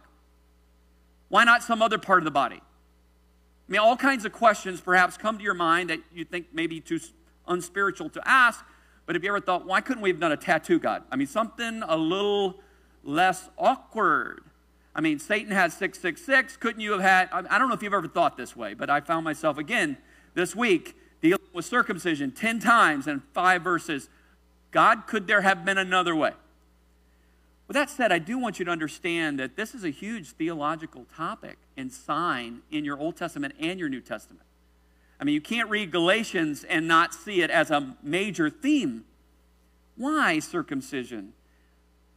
Why 1.30 1.44
not 1.44 1.64
some 1.64 1.82
other 1.82 1.98
part 1.98 2.20
of 2.20 2.26
the 2.26 2.32
body? 2.32 2.58
I 2.58 3.72
mean, 3.72 3.80
all 3.80 3.96
kinds 3.96 4.26
of 4.26 4.32
questions 4.32 4.82
perhaps 4.82 5.18
come 5.18 5.38
to 5.38 5.44
your 5.44 5.54
mind 5.54 5.90
that 5.90 6.00
you 6.14 6.26
think 6.26 6.48
maybe 6.54 6.80
too 6.82 7.00
unspiritual 7.48 8.10
to 8.10 8.22
ask, 8.28 8.64
but 9.06 9.16
have 9.16 9.24
you 9.24 9.30
ever 9.30 9.40
thought, 9.40 9.66
why 9.66 9.82
couldn't 9.82 10.02
we 10.02 10.10
have 10.10 10.20
done 10.20 10.32
a 10.32 10.38
tattoo 10.38 10.80
God? 10.80 11.04
I 11.12 11.16
mean, 11.16 11.28
something 11.28 11.84
a 11.88 11.96
little 11.96 12.60
less 13.04 13.50
awkward. 13.58 14.44
I 14.96 15.02
mean, 15.02 15.20
Satan 15.20 15.52
has 15.52 15.74
666. 15.74 16.58
Couldn't 16.58 16.82
you 16.82 16.94
have 16.94 17.02
had, 17.02 17.30
I 17.32 17.60
don't 17.60 17.68
know 17.68 17.76
if 17.76 17.84
you've 17.84 17.94
ever 17.94 18.08
thought 18.08 18.38
this 18.38 18.56
way, 18.56 18.74
but 18.74 18.90
I 18.90 19.02
found 19.02 19.24
myself 19.24 19.58
again 19.58 19.98
this 20.34 20.56
week 20.56 20.96
dealing 21.22 21.40
with 21.54 21.66
circumcision 21.66 22.32
10 22.32 22.60
times 22.60 23.08
in 23.08 23.22
five 23.34 23.62
verses. 23.62 24.10
God, 24.72 25.06
could 25.08 25.28
there 25.28 25.42
have 25.42 25.66
been 25.66 25.78
another 25.78 26.16
way? 26.16 26.32
With 27.68 27.76
that 27.76 27.90
said, 27.90 28.12
I 28.12 28.20
do 28.20 28.38
want 28.38 28.60
you 28.60 28.66
to 28.66 28.72
understand 28.72 29.40
that 29.40 29.56
this 29.56 29.74
is 29.74 29.84
a 29.84 29.90
huge 29.90 30.30
theological 30.32 31.06
topic 31.16 31.58
and 31.76 31.92
sign 31.92 32.62
in 32.72 32.86
your 32.86 32.98
Old 32.98 33.18
Testament 33.18 33.56
and 33.60 33.80
your 33.80 33.90
New 33.90 34.02
Testament. 34.02 34.46
I 35.20 35.24
mean, 35.24 35.34
you 35.34 35.42
can't 35.42 35.70
read 35.70 35.92
Galatians 35.92 36.64
and 36.64 36.88
not 36.88 37.14
see 37.14 37.42
it 37.42 37.50
as 37.50 37.72
a 37.72 37.96
major 38.04 38.50
theme. 38.50 39.06
Why 39.96 40.40
circumcision? 40.40 41.34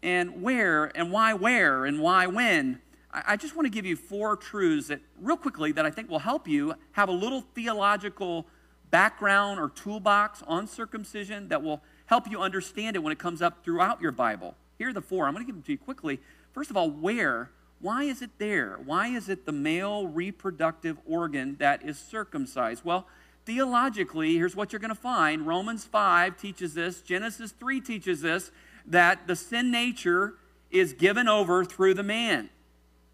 And 0.03 0.43
where? 0.43 0.97
And 0.97 1.13
why 1.13 1.35
where? 1.35 1.85
And 1.85 2.01
why 2.01 2.27
when? 2.27 2.81
I 3.11 3.37
just 3.37 3.57
want 3.57 3.67
to 3.67 3.71
give 3.71 3.87
you 3.87 3.97
four 3.97 4.37
truths 4.37 4.89
that, 4.89 5.01
real 5.21 5.37
quickly, 5.37 5.73
that 5.73 5.87
I 5.87 5.91
think 5.91 6.11
will 6.11 6.19
help 6.19 6.47
you 6.47 6.75
have 6.93 7.09
a 7.09 7.13
little 7.13 7.41
theological 7.55 8.47
background 8.91 9.59
or 9.59 9.71
toolbox 9.71 10.43
on 10.47 10.67
circumcision 10.67 11.49
that 11.49 11.63
will 11.63 11.83
help 12.07 12.31
you 12.31 12.41
understand 12.41 12.97
it 12.97 13.01
when 13.01 13.13
it 13.13 13.19
comes 13.19 13.41
up 13.41 13.65
throughout 13.65 14.01
your 14.01 14.13
Bible. 14.13 14.57
Here 14.79 14.91
are 14.91 14.93
the 14.93 15.01
four. 15.01 15.27
I'm 15.27 15.35
going 15.35 15.45
to 15.45 15.47
give 15.47 15.57
them 15.57 15.63
to 15.65 15.73
you 15.73 15.79
quickly. 15.79 16.21
First 16.53 16.71
of 16.71 16.77
all, 16.77 16.91
where? 16.91 17.51
Why 17.81 18.05
is 18.05 18.23
it 18.23 18.31
there? 18.39 18.79
Why 18.85 19.09
is 19.09 19.29
it 19.29 19.47
the 19.47 19.53
male 19.53 20.07
reproductive 20.07 20.99
organ 21.07 21.57
that 21.59 21.85
is 21.85 21.99
circumcised? 21.99 22.85
Well, 22.85 23.07
theologically, 23.45 24.35
here's 24.35 24.57
what 24.57 24.73
you're 24.73 24.81
going 24.81 24.89
to 24.89 24.95
find 24.95 25.47
Romans 25.47 25.85
5 25.85 26.37
teaches 26.37 26.75
this, 26.75 27.01
Genesis 27.03 27.53
3 27.53 27.81
teaches 27.81 28.21
this, 28.21 28.51
that 28.87 29.27
the 29.27 29.37
sin 29.37 29.71
nature 29.71 30.35
is 30.71 30.93
given 30.93 31.29
over 31.29 31.65
through 31.65 31.95
the 31.95 32.03
man. 32.03 32.51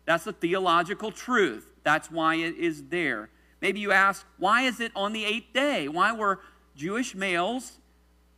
That's 0.07 0.27
a 0.27 0.33
theological 0.33 1.11
truth. 1.11 1.67
That's 1.83 2.11
why 2.11 2.37
it 2.37 2.57
is 2.57 2.85
there. 2.85 3.31
Maybe 3.61 3.81
you 3.81 3.93
ask, 3.93 4.27
why 4.39 4.63
is 4.63 4.81
it 4.81 4.93
on 4.97 5.13
the 5.13 5.25
eighth 5.25 5.53
day? 5.53 5.89
Why 5.89 6.13
were 6.13 6.41
Jewish 6.75 7.15
males 7.15 7.79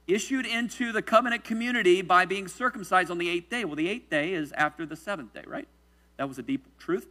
issued 0.06 0.46
into 0.46 0.92
the 0.92 1.02
covenant 1.02 1.44
community 1.44 2.02
by 2.02 2.24
being 2.24 2.46
circumcised 2.46 3.10
on 3.10 3.18
the 3.18 3.28
eighth 3.28 3.48
day? 3.48 3.64
Well, 3.64 3.76
the 3.76 3.88
eighth 3.88 4.10
day 4.10 4.34
is 4.34 4.52
after 4.52 4.86
the 4.86 4.96
seventh 4.96 5.32
day, 5.32 5.42
right? 5.46 5.68
That 6.16 6.28
was 6.28 6.38
a 6.38 6.42
deep 6.42 6.66
truth. 6.78 7.08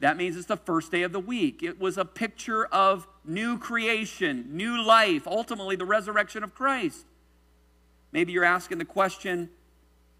That 0.00 0.16
means 0.16 0.36
it's 0.36 0.46
the 0.46 0.56
first 0.56 0.90
day 0.90 1.02
of 1.02 1.12
the 1.12 1.20
week. 1.20 1.62
It 1.62 1.78
was 1.78 1.96
a 1.96 2.04
picture 2.04 2.66
of 2.66 3.06
new 3.24 3.56
creation, 3.56 4.56
new 4.56 4.82
life, 4.82 5.28
ultimately 5.28 5.76
the 5.76 5.84
resurrection 5.84 6.42
of 6.42 6.54
Christ. 6.54 7.06
Maybe 8.10 8.32
you're 8.32 8.44
asking 8.44 8.78
the 8.78 8.84
question, 8.84 9.50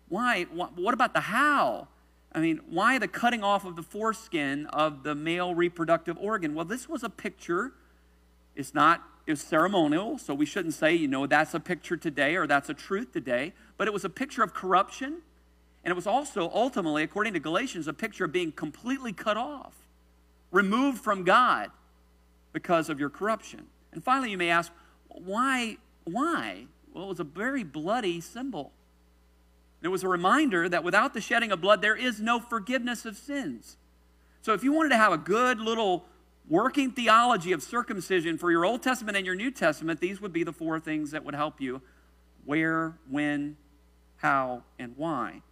why? 0.08 0.44
What 0.44 0.94
about 0.94 1.14
the 1.14 1.20
how? 1.20 1.88
I 2.32 2.40
mean, 2.40 2.60
why 2.70 2.98
the 2.98 3.08
cutting 3.08 3.42
off 3.42 3.64
of 3.64 3.76
the 3.76 3.82
foreskin 3.82 4.66
of 4.66 5.02
the 5.02 5.14
male 5.14 5.54
reproductive 5.54 6.16
organ? 6.16 6.54
Well, 6.54 6.64
this 6.64 6.88
was 6.88 7.02
a 7.02 7.10
picture. 7.10 7.72
It's 8.54 8.72
not, 8.72 9.02
it's 9.26 9.42
ceremonial, 9.42 10.16
so 10.16 10.32
we 10.32 10.46
shouldn't 10.46 10.74
say, 10.74 10.94
you 10.94 11.08
know, 11.08 11.26
that's 11.26 11.54
a 11.54 11.60
picture 11.60 11.96
today 11.96 12.36
or 12.36 12.46
that's 12.46 12.68
a 12.68 12.74
truth 12.74 13.12
today, 13.12 13.52
but 13.76 13.88
it 13.88 13.92
was 13.92 14.04
a 14.04 14.10
picture 14.10 14.42
of 14.42 14.54
corruption. 14.54 15.22
And 15.84 15.90
it 15.90 15.94
was 15.94 16.06
also 16.06 16.50
ultimately, 16.54 17.02
according 17.02 17.32
to 17.32 17.40
Galatians, 17.40 17.88
a 17.88 17.92
picture 17.92 18.24
of 18.24 18.32
being 18.32 18.52
completely 18.52 19.12
cut 19.12 19.36
off, 19.36 19.74
removed 20.50 21.02
from 21.02 21.24
God 21.24 21.70
because 22.52 22.88
of 22.88 23.00
your 23.00 23.10
corruption. 23.10 23.66
And 23.92 24.02
finally, 24.02 24.30
you 24.30 24.38
may 24.38 24.50
ask, 24.50 24.70
why? 25.08 25.78
Why? 26.04 26.66
Well, 26.92 27.04
it 27.04 27.08
was 27.08 27.20
a 27.20 27.24
very 27.24 27.64
bloody 27.64 28.20
symbol. 28.20 28.72
It 29.82 29.88
was 29.88 30.04
a 30.04 30.08
reminder 30.08 30.68
that 30.68 30.84
without 30.84 31.14
the 31.14 31.20
shedding 31.20 31.50
of 31.50 31.60
blood, 31.60 31.82
there 31.82 31.96
is 31.96 32.20
no 32.20 32.38
forgiveness 32.38 33.04
of 33.04 33.16
sins. 33.16 33.76
So 34.42 34.52
if 34.52 34.62
you 34.62 34.72
wanted 34.72 34.90
to 34.90 34.96
have 34.96 35.12
a 35.12 35.18
good 35.18 35.58
little 35.58 36.04
working 36.48 36.92
theology 36.92 37.52
of 37.52 37.62
circumcision 37.62 38.38
for 38.38 38.50
your 38.50 38.64
Old 38.64 38.82
Testament 38.82 39.16
and 39.16 39.26
your 39.26 39.34
New 39.34 39.50
Testament, 39.50 40.00
these 40.00 40.20
would 40.20 40.32
be 40.32 40.44
the 40.44 40.52
four 40.52 40.78
things 40.78 41.10
that 41.10 41.24
would 41.24 41.34
help 41.34 41.60
you 41.60 41.82
where, 42.44 42.94
when, 43.10 43.56
how, 44.16 44.62
and 44.78 44.96
why. 44.96 45.42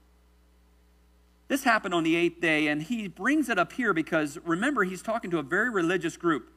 This 1.51 1.65
happened 1.65 1.95
on 1.95 2.05
the 2.05 2.15
eighth 2.15 2.41
day, 2.41 2.69
and 2.69 2.81
he 2.81 3.09
brings 3.09 3.49
it 3.49 3.59
up 3.59 3.73
here 3.73 3.93
because 3.93 4.39
remember, 4.45 4.85
he's 4.85 5.03
talking 5.03 5.33
to 5.33 5.39
a 5.39 5.43
very 5.43 5.69
religious 5.69 6.17
group. 6.17 6.49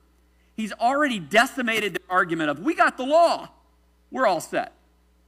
He's 0.56 0.72
already 0.72 1.18
decimated 1.18 1.96
the 1.96 2.02
argument 2.08 2.52
of, 2.52 2.60
we 2.60 2.76
got 2.76 2.96
the 2.96 3.04
law 3.04 3.50
we're 4.12 4.28
all 4.28 4.40
set. 4.40 4.74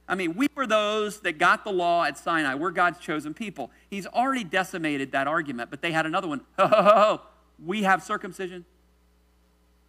I 0.08 0.14
mean, 0.14 0.36
we 0.36 0.46
were 0.54 0.68
those 0.68 1.20
that 1.22 1.38
got 1.38 1.64
the 1.64 1.72
law 1.72 2.04
at 2.04 2.16
Sinai. 2.16 2.54
We're 2.54 2.70
God's 2.70 3.00
chosen 3.00 3.34
people. 3.34 3.72
He's 3.90 4.06
already 4.06 4.44
decimated 4.44 5.10
that 5.10 5.26
argument, 5.26 5.68
but 5.68 5.82
they 5.82 5.90
had 5.90 6.06
another 6.06 6.28
one. 6.28 6.42
Ho, 6.58 6.68
ho, 6.68 6.82
ho, 6.82 6.94
ho. 6.94 7.20
We 7.62 7.82
have 7.82 8.04
circumcision. 8.04 8.64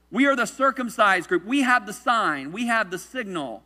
We 0.09 0.25
are 0.25 0.35
the 0.35 0.47
circumcised 0.47 1.29
group. 1.29 1.45
We 1.45 1.61
have 1.61 1.85
the 1.85 1.93
sign. 1.93 2.51
We 2.51 2.65
have 2.65 2.89
the 2.89 2.97
signal. 2.97 3.61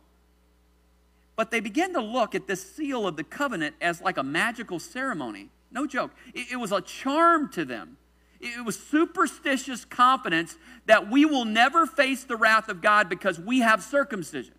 But 1.36 1.50
they 1.50 1.60
begin 1.60 1.94
to 1.94 2.02
look 2.02 2.34
at 2.34 2.46
this 2.46 2.70
seal 2.70 3.06
of 3.06 3.16
the 3.16 3.24
covenant 3.24 3.76
as 3.80 4.02
like 4.02 4.18
a 4.18 4.22
magical 4.22 4.78
ceremony. 4.78 5.48
No 5.72 5.86
joke. 5.86 6.12
It, 6.34 6.52
it 6.52 6.56
was 6.56 6.72
a 6.72 6.80
charm 6.80 7.50
to 7.52 7.64
them. 7.64 7.96
It 8.40 8.64
was 8.64 8.78
superstitious 8.78 9.84
confidence 9.84 10.58
that 10.86 11.08
we 11.08 11.24
will 11.24 11.44
never 11.44 11.86
face 11.86 12.24
the 12.24 12.36
wrath 12.36 12.68
of 12.68 12.82
God 12.82 13.08
because 13.08 13.38
we 13.38 13.60
have 13.60 13.82
circumcision. 13.82 14.54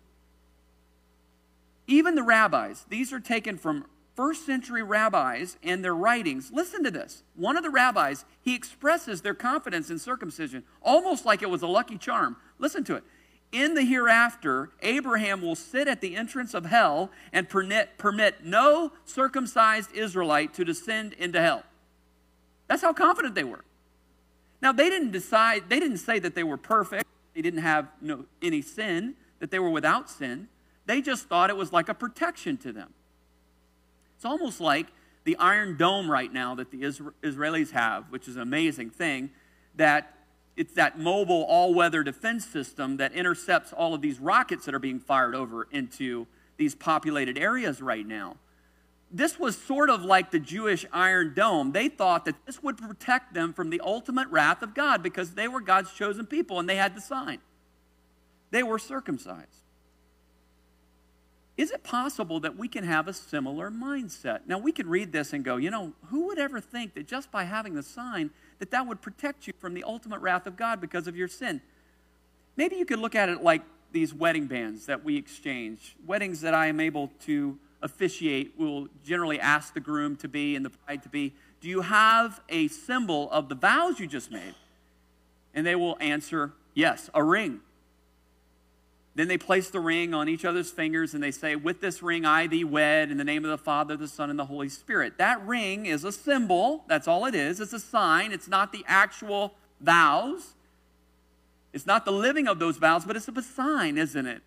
Even 1.86 2.14
the 2.14 2.22
rabbis, 2.22 2.86
these 2.88 3.12
are 3.12 3.20
taken 3.20 3.58
from 3.58 3.84
first 4.16 4.46
century 4.46 4.82
rabbis 4.82 5.58
and 5.62 5.84
their 5.84 5.94
writings. 5.94 6.50
Listen 6.50 6.82
to 6.84 6.90
this. 6.90 7.24
One 7.34 7.58
of 7.58 7.62
the 7.62 7.70
rabbis, 7.70 8.24
he 8.40 8.54
expresses 8.54 9.20
their 9.20 9.34
confidence 9.34 9.90
in 9.90 9.98
circumcision 9.98 10.64
almost 10.80 11.26
like 11.26 11.42
it 11.42 11.50
was 11.50 11.62
a 11.62 11.66
lucky 11.66 11.98
charm. 11.98 12.36
Listen 12.58 12.84
to 12.84 12.96
it. 12.96 13.04
In 13.54 13.74
the 13.74 13.84
hereafter, 13.84 14.70
Abraham 14.82 15.40
will 15.40 15.54
sit 15.54 15.86
at 15.86 16.00
the 16.00 16.16
entrance 16.16 16.54
of 16.54 16.66
hell 16.66 17.12
and 17.32 17.48
permit, 17.48 17.96
permit 17.98 18.44
no 18.44 18.90
circumcised 19.04 19.92
Israelite 19.92 20.52
to 20.54 20.64
descend 20.64 21.12
into 21.12 21.40
hell. 21.40 21.62
That's 22.66 22.82
how 22.82 22.92
confident 22.92 23.36
they 23.36 23.44
were. 23.44 23.62
Now, 24.60 24.72
they 24.72 24.90
didn't 24.90 25.12
decide, 25.12 25.68
they 25.68 25.78
didn't 25.78 25.98
say 25.98 26.18
that 26.18 26.34
they 26.34 26.42
were 26.42 26.56
perfect, 26.56 27.04
they 27.32 27.42
didn't 27.42 27.60
have 27.60 27.86
no, 28.00 28.24
any 28.42 28.60
sin, 28.60 29.14
that 29.38 29.52
they 29.52 29.60
were 29.60 29.70
without 29.70 30.10
sin. 30.10 30.48
They 30.86 31.00
just 31.00 31.28
thought 31.28 31.48
it 31.48 31.56
was 31.56 31.72
like 31.72 31.88
a 31.88 31.94
protection 31.94 32.56
to 32.58 32.72
them. 32.72 32.92
It's 34.16 34.24
almost 34.24 34.60
like 34.60 34.88
the 35.22 35.36
Iron 35.36 35.76
Dome 35.76 36.10
right 36.10 36.32
now 36.32 36.56
that 36.56 36.72
the 36.72 36.78
Israelis 36.78 37.70
have, 37.70 38.10
which 38.10 38.26
is 38.26 38.34
an 38.34 38.42
amazing 38.42 38.90
thing, 38.90 39.30
that 39.76 40.12
it's 40.56 40.74
that 40.74 40.98
mobile 40.98 41.44
all-weather 41.44 42.02
defense 42.02 42.46
system 42.46 42.96
that 42.98 43.12
intercepts 43.12 43.72
all 43.72 43.94
of 43.94 44.00
these 44.00 44.18
rockets 44.18 44.64
that 44.66 44.74
are 44.74 44.78
being 44.80 45.00
fired 45.00 45.34
over 45.34 45.66
into 45.70 46.26
these 46.56 46.74
populated 46.74 47.36
areas 47.36 47.82
right 47.82 48.06
now. 48.06 48.36
This 49.10 49.38
was 49.38 49.56
sort 49.56 49.90
of 49.90 50.02
like 50.02 50.30
the 50.30 50.40
Jewish 50.40 50.86
Iron 50.92 51.34
Dome. 51.34 51.72
They 51.72 51.88
thought 51.88 52.24
that 52.24 52.34
this 52.46 52.62
would 52.62 52.78
protect 52.78 53.34
them 53.34 53.52
from 53.52 53.70
the 53.70 53.80
ultimate 53.84 54.28
wrath 54.28 54.62
of 54.62 54.74
God 54.74 55.02
because 55.02 55.34
they 55.34 55.46
were 55.46 55.60
God's 55.60 55.92
chosen 55.92 56.26
people 56.26 56.58
and 56.58 56.68
they 56.68 56.76
had 56.76 56.96
the 56.96 57.00
sign. 57.00 57.38
They 58.50 58.62
were 58.62 58.78
circumcised. 58.78 59.64
Is 61.56 61.70
it 61.70 61.84
possible 61.84 62.40
that 62.40 62.56
we 62.56 62.66
can 62.66 62.82
have 62.82 63.06
a 63.06 63.12
similar 63.12 63.70
mindset? 63.70 64.40
Now, 64.46 64.58
we 64.58 64.72
can 64.72 64.88
read 64.88 65.12
this 65.12 65.32
and 65.32 65.44
go, 65.44 65.56
you 65.56 65.70
know, 65.70 65.92
who 66.06 66.26
would 66.26 66.38
ever 66.38 66.60
think 66.60 66.94
that 66.94 67.06
just 67.06 67.30
by 67.30 67.44
having 67.44 67.74
the 67.74 67.82
sign, 67.82 68.30
that 68.58 68.70
that 68.70 68.86
would 68.86 69.02
protect 69.02 69.46
you 69.46 69.52
from 69.58 69.74
the 69.74 69.84
ultimate 69.84 70.20
wrath 70.20 70.46
of 70.46 70.56
God 70.56 70.80
because 70.80 71.06
of 71.06 71.16
your 71.16 71.28
sin? 71.28 71.60
Maybe 72.56 72.76
you 72.76 72.84
could 72.84 72.98
look 72.98 73.14
at 73.14 73.28
it 73.28 73.42
like 73.42 73.62
these 73.92 74.12
wedding 74.12 74.46
bands 74.46 74.86
that 74.86 75.04
we 75.04 75.16
exchange. 75.16 75.96
Weddings 76.06 76.40
that 76.40 76.54
I 76.54 76.66
am 76.66 76.80
able 76.80 77.10
to 77.26 77.58
officiate 77.82 78.54
will 78.58 78.88
generally 79.04 79.38
ask 79.38 79.74
the 79.74 79.80
groom 79.80 80.16
to 80.16 80.28
be 80.28 80.56
and 80.56 80.64
the 80.64 80.70
bride 80.70 81.02
to 81.02 81.08
be, 81.08 81.32
do 81.60 81.68
you 81.68 81.82
have 81.82 82.40
a 82.48 82.68
symbol 82.68 83.30
of 83.30 83.48
the 83.48 83.54
vows 83.54 84.00
you 84.00 84.06
just 84.06 84.30
made? 84.30 84.54
And 85.54 85.66
they 85.66 85.74
will 85.74 85.96
answer, 86.00 86.52
yes, 86.74 87.08
a 87.14 87.22
ring. 87.22 87.60
Then 89.16 89.28
they 89.28 89.38
place 89.38 89.70
the 89.70 89.80
ring 89.80 90.12
on 90.12 90.28
each 90.28 90.44
other's 90.44 90.72
fingers 90.72 91.14
and 91.14 91.22
they 91.22 91.30
say, 91.30 91.54
With 91.54 91.80
this 91.80 92.02
ring 92.02 92.24
I 92.24 92.48
thee 92.48 92.64
wed 92.64 93.10
in 93.10 93.16
the 93.16 93.24
name 93.24 93.44
of 93.44 93.50
the 93.50 93.58
Father, 93.58 93.96
the 93.96 94.08
Son, 94.08 94.28
and 94.28 94.38
the 94.38 94.46
Holy 94.46 94.68
Spirit. 94.68 95.18
That 95.18 95.44
ring 95.46 95.86
is 95.86 96.02
a 96.02 96.10
symbol. 96.10 96.84
That's 96.88 97.06
all 97.06 97.24
it 97.26 97.34
is. 97.34 97.60
It's 97.60 97.72
a 97.72 97.78
sign. 97.78 98.32
It's 98.32 98.48
not 98.48 98.72
the 98.72 98.84
actual 98.88 99.54
vows. 99.80 100.54
It's 101.72 101.86
not 101.86 102.04
the 102.04 102.12
living 102.12 102.48
of 102.48 102.58
those 102.58 102.76
vows, 102.76 103.04
but 103.04 103.16
it's 103.16 103.28
a 103.28 103.42
sign, 103.42 103.98
isn't 103.98 104.26
it? 104.26 104.42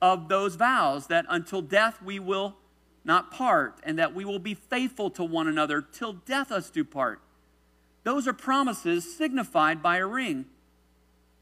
Of 0.00 0.28
those 0.28 0.56
vows 0.56 1.06
that 1.06 1.24
until 1.28 1.62
death 1.62 2.02
we 2.02 2.18
will 2.18 2.56
not 3.04 3.30
part 3.30 3.78
and 3.84 3.98
that 3.98 4.14
we 4.14 4.24
will 4.24 4.38
be 4.38 4.54
faithful 4.54 5.10
to 5.10 5.24
one 5.24 5.46
another 5.46 5.80
till 5.80 6.12
death 6.12 6.50
us 6.50 6.70
do 6.70 6.84
part. 6.84 7.20
Those 8.04 8.26
are 8.26 8.32
promises 8.32 9.16
signified 9.16 9.80
by 9.80 9.98
a 9.98 10.06
ring. 10.06 10.46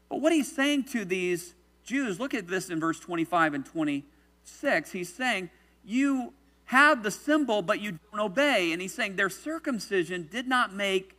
But 0.09 0.21
what 0.21 0.31
he's 0.31 0.53
saying 0.53 0.85
to 0.85 1.05
these 1.05 1.55
Jews, 1.83 2.19
look 2.19 2.33
at 2.33 2.47
this 2.47 2.69
in 2.69 2.79
verse 2.79 2.99
25 2.99 3.53
and 3.53 3.65
26. 3.65 4.91
He's 4.91 5.13
saying, 5.13 5.49
You 5.83 6.33
have 6.65 7.03
the 7.03 7.11
symbol, 7.11 7.61
but 7.61 7.79
you 7.79 7.99
don't 8.11 8.21
obey. 8.21 8.71
And 8.71 8.81
he's 8.81 8.93
saying 8.93 9.15
their 9.15 9.29
circumcision 9.29 10.29
did 10.31 10.47
not 10.47 10.73
make 10.73 11.15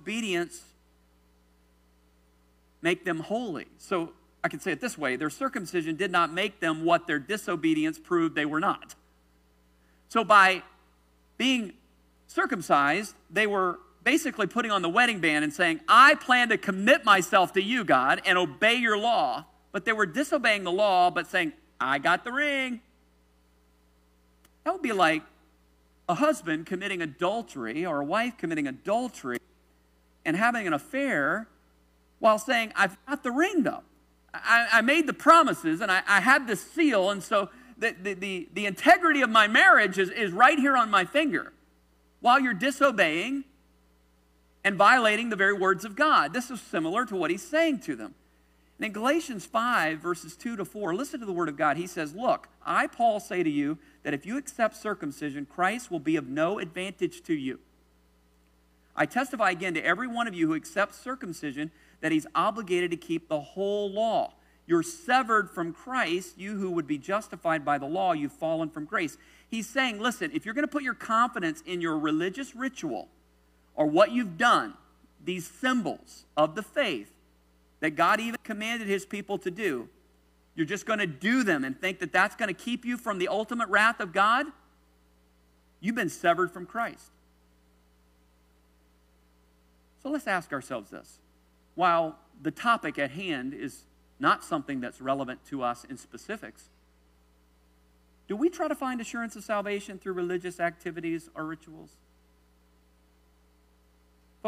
obedience 0.00 0.62
make 2.82 3.04
them 3.04 3.20
holy. 3.20 3.66
So 3.78 4.12
I 4.42 4.48
can 4.48 4.60
say 4.60 4.72
it 4.72 4.80
this 4.80 4.96
way 4.96 5.16
their 5.16 5.30
circumcision 5.30 5.96
did 5.96 6.10
not 6.10 6.32
make 6.32 6.60
them 6.60 6.84
what 6.84 7.06
their 7.06 7.18
disobedience 7.18 7.98
proved 7.98 8.34
they 8.34 8.46
were 8.46 8.60
not. 8.60 8.94
So 10.08 10.24
by 10.24 10.62
being 11.36 11.74
circumcised, 12.26 13.14
they 13.30 13.46
were 13.46 13.78
basically 14.08 14.46
putting 14.46 14.70
on 14.70 14.80
the 14.80 14.88
wedding 14.88 15.20
band 15.20 15.44
and 15.44 15.52
saying, 15.52 15.78
I 15.86 16.14
plan 16.14 16.48
to 16.48 16.56
commit 16.56 17.04
myself 17.04 17.52
to 17.52 17.62
you, 17.62 17.84
God, 17.84 18.22
and 18.24 18.38
obey 18.38 18.72
your 18.76 18.96
law. 18.96 19.44
But 19.70 19.84
they 19.84 19.92
were 19.92 20.06
disobeying 20.06 20.64
the 20.64 20.72
law, 20.72 21.10
but 21.10 21.26
saying, 21.26 21.52
I 21.78 21.98
got 21.98 22.24
the 22.24 22.32
ring. 22.32 22.80
That 24.64 24.72
would 24.72 24.80
be 24.80 24.92
like 24.92 25.24
a 26.08 26.14
husband 26.14 26.64
committing 26.64 27.02
adultery 27.02 27.84
or 27.84 28.00
a 28.00 28.04
wife 28.04 28.38
committing 28.38 28.66
adultery 28.66 29.40
and 30.24 30.34
having 30.38 30.66
an 30.66 30.72
affair 30.72 31.46
while 32.18 32.38
saying, 32.38 32.72
I've 32.76 32.96
got 33.06 33.22
the 33.22 33.30
ring 33.30 33.62
though. 33.62 33.82
I, 34.32 34.68
I 34.72 34.80
made 34.80 35.06
the 35.06 35.12
promises 35.12 35.82
and 35.82 35.92
I, 35.92 36.00
I 36.08 36.20
had 36.20 36.46
the 36.46 36.56
seal, 36.56 37.10
and 37.10 37.22
so 37.22 37.50
the, 37.76 37.94
the, 38.02 38.14
the, 38.14 38.48
the 38.54 38.64
integrity 38.64 39.20
of 39.20 39.28
my 39.28 39.48
marriage 39.48 39.98
is, 39.98 40.08
is 40.08 40.32
right 40.32 40.58
here 40.58 40.78
on 40.78 40.90
my 40.90 41.04
finger. 41.04 41.52
While 42.20 42.40
you're 42.40 42.54
disobeying 42.54 43.44
and 44.68 44.76
violating 44.76 45.30
the 45.30 45.34
very 45.36 45.54
words 45.54 45.86
of 45.86 45.96
God. 45.96 46.34
This 46.34 46.50
is 46.50 46.60
similar 46.60 47.06
to 47.06 47.16
what 47.16 47.30
he's 47.30 47.42
saying 47.42 47.78
to 47.80 47.96
them. 47.96 48.14
And 48.78 48.84
in 48.84 48.92
Galatians 48.92 49.46
5, 49.46 49.98
verses 49.98 50.36
2 50.36 50.56
to 50.56 50.64
4, 50.66 50.94
listen 50.94 51.20
to 51.20 51.24
the 51.24 51.32
word 51.32 51.48
of 51.48 51.56
God. 51.56 51.78
He 51.78 51.86
says, 51.86 52.14
Look, 52.14 52.48
I, 52.66 52.86
Paul, 52.86 53.18
say 53.18 53.42
to 53.42 53.48
you 53.48 53.78
that 54.02 54.12
if 54.12 54.26
you 54.26 54.36
accept 54.36 54.76
circumcision, 54.76 55.46
Christ 55.46 55.90
will 55.90 56.00
be 56.00 56.16
of 56.16 56.28
no 56.28 56.58
advantage 56.58 57.22
to 57.22 57.32
you. 57.32 57.60
I 58.94 59.06
testify 59.06 59.52
again 59.52 59.72
to 59.72 59.82
every 59.82 60.06
one 60.06 60.28
of 60.28 60.34
you 60.34 60.48
who 60.48 60.54
accepts 60.54 60.98
circumcision 60.98 61.70
that 62.02 62.12
he's 62.12 62.26
obligated 62.34 62.90
to 62.90 62.98
keep 62.98 63.30
the 63.30 63.40
whole 63.40 63.90
law. 63.90 64.34
You're 64.66 64.82
severed 64.82 65.50
from 65.50 65.72
Christ, 65.72 66.36
you 66.36 66.58
who 66.58 66.70
would 66.72 66.86
be 66.86 66.98
justified 66.98 67.64
by 67.64 67.78
the 67.78 67.86
law, 67.86 68.12
you've 68.12 68.32
fallen 68.32 68.68
from 68.68 68.84
grace. 68.84 69.16
He's 69.48 69.66
saying, 69.66 69.98
listen, 69.98 70.30
if 70.34 70.44
you're 70.44 70.54
going 70.54 70.66
to 70.66 70.70
put 70.70 70.82
your 70.82 70.92
confidence 70.92 71.62
in 71.64 71.80
your 71.80 71.98
religious 71.98 72.54
ritual, 72.54 73.08
or 73.78 73.86
what 73.86 74.10
you've 74.10 74.36
done, 74.36 74.74
these 75.24 75.46
symbols 75.46 76.24
of 76.36 76.56
the 76.56 76.62
faith 76.62 77.10
that 77.80 77.90
God 77.90 78.18
even 78.18 78.38
commanded 78.42 78.88
his 78.88 79.06
people 79.06 79.38
to 79.38 79.52
do, 79.52 79.88
you're 80.56 80.66
just 80.66 80.84
going 80.84 80.98
to 80.98 81.06
do 81.06 81.44
them 81.44 81.64
and 81.64 81.80
think 81.80 82.00
that 82.00 82.12
that's 82.12 82.34
going 82.34 82.48
to 82.48 82.60
keep 82.60 82.84
you 82.84 82.98
from 82.98 83.18
the 83.18 83.28
ultimate 83.28 83.68
wrath 83.68 84.00
of 84.00 84.12
God, 84.12 84.46
you've 85.80 85.94
been 85.94 86.08
severed 86.08 86.50
from 86.50 86.66
Christ. 86.66 87.12
So 90.02 90.10
let's 90.10 90.26
ask 90.26 90.52
ourselves 90.52 90.90
this. 90.90 91.20
While 91.76 92.18
the 92.42 92.50
topic 92.50 92.98
at 92.98 93.12
hand 93.12 93.54
is 93.54 93.84
not 94.18 94.42
something 94.42 94.80
that's 94.80 95.00
relevant 95.00 95.44
to 95.50 95.62
us 95.62 95.84
in 95.88 95.96
specifics, 95.96 96.64
do 98.26 98.34
we 98.34 98.48
try 98.48 98.66
to 98.66 98.74
find 98.74 99.00
assurance 99.00 99.36
of 99.36 99.44
salvation 99.44 99.98
through 99.98 100.14
religious 100.14 100.58
activities 100.58 101.30
or 101.36 101.44
rituals? 101.44 101.96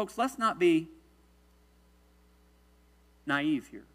Folks, 0.01 0.17
let's 0.17 0.39
not 0.39 0.57
be 0.57 0.87
naive 3.27 3.67
here. 3.67 3.85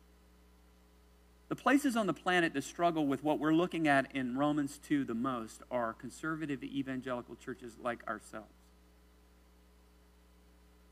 The 1.48 1.56
places 1.56 1.96
on 1.96 2.06
the 2.06 2.14
planet 2.14 2.54
that 2.54 2.62
struggle 2.62 3.08
with 3.08 3.24
what 3.24 3.40
we're 3.40 3.52
looking 3.52 3.88
at 3.88 4.14
in 4.14 4.38
Romans 4.38 4.78
2 4.86 5.02
the 5.02 5.14
most 5.14 5.62
are 5.68 5.94
conservative 5.94 6.62
evangelical 6.62 7.34
churches 7.34 7.72
like 7.82 8.06
ourselves. 8.06 8.54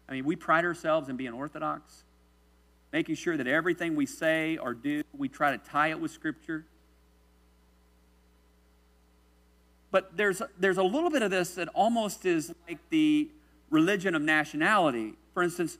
I 0.08 0.14
mean, 0.14 0.24
we 0.24 0.34
pride 0.34 0.64
ourselves 0.64 1.08
in 1.08 1.16
being 1.16 1.32
orthodox, 1.32 2.02
making 2.92 3.14
sure 3.14 3.36
that 3.36 3.46
everything 3.46 3.94
we 3.94 4.06
say 4.06 4.56
or 4.56 4.74
do, 4.74 5.04
we 5.16 5.28
try 5.28 5.56
to 5.56 5.58
tie 5.58 5.90
it 5.90 6.00
with 6.00 6.10
Scripture. 6.10 6.66
But 9.92 10.16
there's, 10.16 10.42
there's 10.58 10.78
a 10.78 10.82
little 10.82 11.10
bit 11.10 11.22
of 11.22 11.30
this 11.30 11.54
that 11.54 11.68
almost 11.68 12.26
is 12.26 12.52
like 12.66 12.80
the 12.90 13.30
religion 13.74 14.14
of 14.14 14.22
nationality. 14.22 15.14
For 15.34 15.42
instance, 15.42 15.78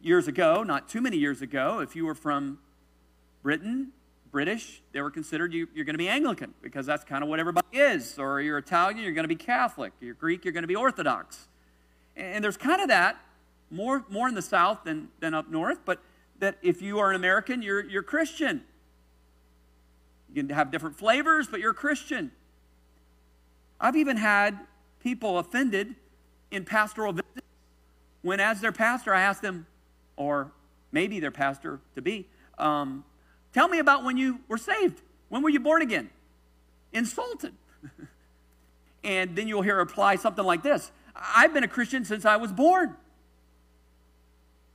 years 0.00 0.28
ago, 0.28 0.62
not 0.62 0.88
too 0.88 1.00
many 1.00 1.16
years 1.16 1.40
ago, 1.40 1.80
if 1.80 1.96
you 1.96 2.04
were 2.04 2.14
from 2.14 2.58
Britain, 3.42 3.92
British, 4.30 4.82
they 4.92 5.00
were 5.00 5.10
considered 5.10 5.54
you, 5.54 5.66
you're 5.74 5.86
going 5.86 5.94
to 5.94 5.98
be 5.98 6.08
Anglican 6.08 6.52
because 6.60 6.84
that's 6.84 7.04
kind 7.04 7.24
of 7.24 7.30
what 7.30 7.40
everybody 7.40 7.78
is. 7.78 8.18
Or 8.18 8.40
you're 8.40 8.58
Italian, 8.58 9.02
you're 9.02 9.12
going 9.12 9.24
to 9.24 9.28
be 9.28 9.34
Catholic. 9.34 9.92
You're 10.00 10.14
Greek, 10.14 10.44
you're 10.44 10.52
going 10.52 10.62
to 10.62 10.68
be 10.68 10.76
Orthodox. 10.76 11.48
And 12.16 12.44
there's 12.44 12.58
kind 12.58 12.82
of 12.82 12.88
that, 12.88 13.16
more, 13.70 14.04
more 14.10 14.28
in 14.28 14.34
the 14.34 14.42
South 14.42 14.84
than, 14.84 15.08
than 15.20 15.32
up 15.32 15.50
north, 15.50 15.80
but 15.84 16.00
that 16.38 16.58
if 16.62 16.82
you 16.82 16.98
are 16.98 17.10
an 17.10 17.16
American, 17.16 17.62
you're, 17.62 17.84
you're 17.84 18.02
Christian. 18.02 18.62
You 20.28 20.42
can 20.42 20.54
have 20.54 20.70
different 20.70 20.96
flavors, 20.96 21.48
but 21.48 21.60
you're 21.60 21.72
Christian. 21.72 22.30
I've 23.80 23.96
even 23.96 24.18
had 24.18 24.58
people 25.00 25.38
offended 25.38 25.94
in 26.50 26.64
pastoral 26.64 27.12
visits 27.12 27.46
when, 28.22 28.40
as 28.40 28.60
their 28.60 28.72
pastor, 28.72 29.14
I 29.14 29.20
ask 29.20 29.40
them, 29.40 29.66
or 30.16 30.50
maybe 30.90 31.20
their 31.20 31.30
pastor 31.30 31.80
to 31.94 32.02
be, 32.02 32.26
um, 32.58 33.04
tell 33.52 33.68
me 33.68 33.78
about 33.78 34.04
when 34.04 34.16
you 34.16 34.40
were 34.48 34.58
saved. 34.58 35.00
When 35.28 35.42
were 35.42 35.50
you 35.50 35.60
born 35.60 35.82
again? 35.82 36.10
Insulted. 36.92 37.52
and 39.04 39.36
then 39.36 39.46
you'll 39.48 39.62
hear 39.62 39.76
reply 39.76 40.16
something 40.16 40.44
like 40.44 40.62
this 40.62 40.90
I've 41.14 41.54
been 41.54 41.64
a 41.64 41.68
Christian 41.68 42.04
since 42.04 42.24
I 42.24 42.36
was 42.36 42.52
born. 42.52 42.96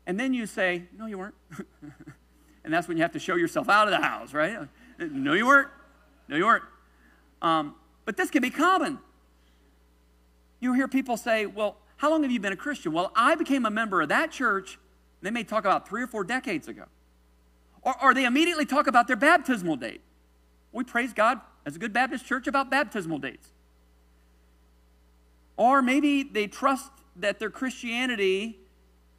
And 0.05 0.19
then 0.19 0.33
you 0.33 0.45
say, 0.45 0.83
No, 0.97 1.05
you 1.05 1.17
weren't. 1.17 1.35
and 2.63 2.73
that's 2.73 2.87
when 2.87 2.97
you 2.97 3.03
have 3.03 3.13
to 3.13 3.19
show 3.19 3.35
yourself 3.35 3.69
out 3.69 3.87
of 3.87 3.91
the 3.91 4.05
house, 4.05 4.33
right? 4.33 4.57
No, 4.99 5.33
you 5.33 5.47
weren't. 5.47 5.69
No, 6.27 6.35
you 6.35 6.45
weren't. 6.45 6.63
Um, 7.41 7.73
but 8.05 8.17
this 8.17 8.29
can 8.29 8.43
be 8.43 8.51
common. 8.51 8.99
You 10.61 10.73
hear 10.73 10.87
people 10.87 11.17
say, 11.17 11.45
Well, 11.45 11.75
how 11.97 12.09
long 12.09 12.23
have 12.23 12.31
you 12.31 12.39
been 12.39 12.53
a 12.53 12.57
Christian? 12.57 12.93
Well, 12.93 13.11
I 13.15 13.35
became 13.35 13.65
a 13.65 13.69
member 13.69 14.01
of 14.01 14.09
that 14.09 14.31
church, 14.31 14.79
they 15.21 15.31
may 15.31 15.43
talk 15.43 15.65
about 15.65 15.87
three 15.87 16.01
or 16.01 16.07
four 16.07 16.23
decades 16.23 16.69
ago. 16.69 16.85
Or, 17.81 17.95
or 18.01 18.13
they 18.13 18.25
immediately 18.25 18.65
talk 18.65 18.87
about 18.87 19.07
their 19.07 19.15
baptismal 19.15 19.75
date. 19.75 20.01
We 20.71 20.83
praise 20.83 21.13
God 21.13 21.41
as 21.65 21.75
a 21.75 21.79
good 21.79 21.93
Baptist 21.93 22.25
church 22.25 22.47
about 22.47 22.71
baptismal 22.71 23.19
dates. 23.19 23.49
Or 25.57 25.81
maybe 25.81 26.23
they 26.23 26.47
trust 26.47 26.91
that 27.17 27.39
their 27.39 27.49
Christianity 27.49 28.59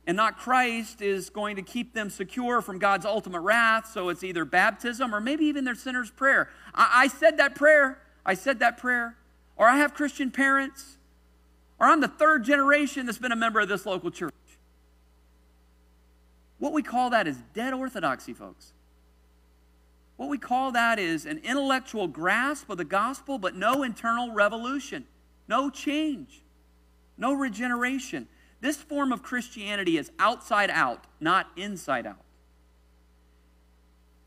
and 0.07 0.17
not 0.17 0.39
Christ 0.39 1.03
is 1.03 1.31
going 1.31 1.57
to 1.57 1.63
keep 1.63 1.95
them 1.95 2.11
secure 2.11 2.61
from 2.61 2.79
God's 2.79 3.07
ultimate 3.07 3.41
wrath. 3.41 3.91
So 3.93 4.09
it's 4.09 4.25
either 4.25 4.45
baptism 4.45 5.15
or 5.15 5.21
maybe 5.21 5.45
even 5.45 5.65
their 5.65 5.77
sinner's 5.77 6.11
prayer. 6.11 6.49
I, 6.75 7.05
I 7.05 7.09
said 7.09 7.37
that 7.37 7.55
prayer. 7.55 8.03
I 8.27 8.35
said 8.35 8.59
that 8.59 8.79
prayer. 8.79 9.17
Or 9.57 9.67
I 9.69 9.77
have 9.77 9.95
Christian 9.95 10.33
parents 10.33 10.97
or 11.83 11.89
I'm 11.89 12.01
the 12.01 12.07
third 12.07 12.45
generation 12.45 13.07
that's 13.07 13.19
been 13.19 13.33
a 13.33 13.37
member 13.37 13.59
of 13.59 13.69
this 13.69 13.85
local 13.85 14.13
church. 14.13 14.33
What 16.61 16.73
we 16.73 16.81
call 16.81 17.11
that 17.11 17.27
is 17.27 17.37
dead 17.55 17.75
orthodoxy, 17.75 18.33
folks. 18.33 18.73
What 20.17 20.29
we 20.29 20.39
call 20.39 20.71
that 20.71 21.01
is 21.01 21.27
an 21.27 21.39
intellectual 21.39 22.07
grasp 22.07 22.71
of 22.71 22.79
the 22.79 22.85
gospel, 22.85 23.37
but 23.37 23.57
no 23.57 23.83
internal 23.83 24.33
revolution, 24.33 25.07
no 25.49 25.71
change, 25.71 26.43
no 27.19 27.33
regeneration. 27.33 28.29
This 28.61 28.77
form 28.77 29.11
of 29.11 29.25
Christianity 29.25 29.99
is 29.99 30.13
outside 30.21 30.71
out, 30.71 31.09
not 31.19 31.49
inside 31.57 32.07
out. 32.07 32.23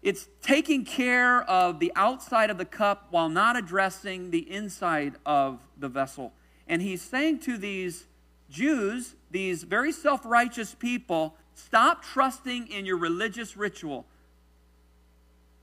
It's 0.04 0.28
taking 0.42 0.84
care 0.84 1.42
of 1.44 1.80
the 1.80 1.94
outside 1.96 2.50
of 2.50 2.58
the 2.58 2.66
cup 2.66 3.08
while 3.12 3.30
not 3.30 3.56
addressing 3.56 4.32
the 4.32 4.52
inside 4.52 5.16
of 5.26 5.62
the 5.78 5.88
vessel. 5.88 6.34
And 6.68 6.82
he's 6.82 7.02
saying 7.02 7.40
to 7.40 7.58
these 7.58 8.06
Jews, 8.50 9.16
these 9.32 9.64
very 9.64 9.92
self 9.92 10.26
righteous 10.26 10.74
people, 10.76 11.36
stop 11.54 12.04
trusting 12.04 12.68
in 12.68 12.86
your 12.86 12.98
religious 12.98 13.56
ritual. 13.56 14.06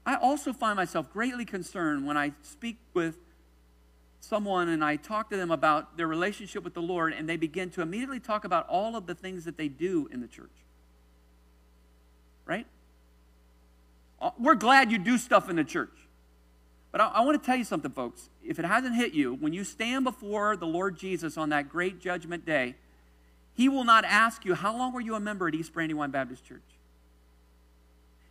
I 0.05 0.17
also 0.17 0.53
find 0.53 0.77
myself 0.77 1.13
greatly 1.13 1.45
concerned 1.45 2.07
when 2.07 2.17
I 2.17 2.33
speak 2.43 2.77
with 2.93 3.17
someone 4.21 4.69
and 4.69 4.85
I 4.85 4.97
talk 4.97 5.31
to 5.31 5.37
them 5.37 5.51
about 5.51 5.97
their 5.97 6.07
relationship 6.07 6.65
with 6.65 6.75
the 6.75 6.83
Lord, 6.83 7.13
and 7.13 7.29
they 7.29 7.37
begin 7.37 7.71
to 7.71 7.83
immediately 7.83 8.21
talk 8.21 8.45
about 8.45 8.69
all 8.69 8.97
of 8.97 9.07
the 9.07 9.15
things 9.15 9.45
that 9.45 9.57
they 9.57 9.69
do 9.69 10.09
in 10.13 10.21
the 10.21 10.29
church. 10.29 10.51
Right? 12.45 12.67
Uh, 14.21 14.31
we're 14.39 14.55
glad 14.55 14.91
you 14.91 14.99
do 14.99 15.19
stuff 15.19 15.49
in 15.49 15.57
the 15.57 15.65
church. 15.65 15.91
But 16.93 17.01
I, 17.01 17.09
I 17.09 17.21
want 17.23 17.43
to 17.43 17.45
tell 17.45 17.57
you 17.57 17.65
something, 17.65 17.91
folks. 17.91 18.29
If 18.47 18.59
it 18.59 18.65
hasn't 18.65 18.95
hit 18.95 19.15
you, 19.15 19.35
when 19.35 19.53
you 19.53 19.65
stand 19.65 20.05
before 20.05 20.57
the 20.57 20.67
Lord 20.67 20.97
Jesus 20.97 21.37
on 21.37 21.49
that 21.49 21.69
great 21.69 22.01
judgment 22.01 22.47
day, 22.47 22.77
he 23.55 23.69
will 23.69 23.85
not 23.85 24.05
ask 24.05 24.45
you, 24.45 24.55
How 24.55 24.77
long 24.77 24.93
were 24.93 25.01
you 25.01 25.15
a 25.15 25.21
member 25.21 25.49
at 25.49 25.55
East 25.55 25.73
Brandywine 25.73 26.11
Baptist 26.11 26.45
Church? 26.45 26.61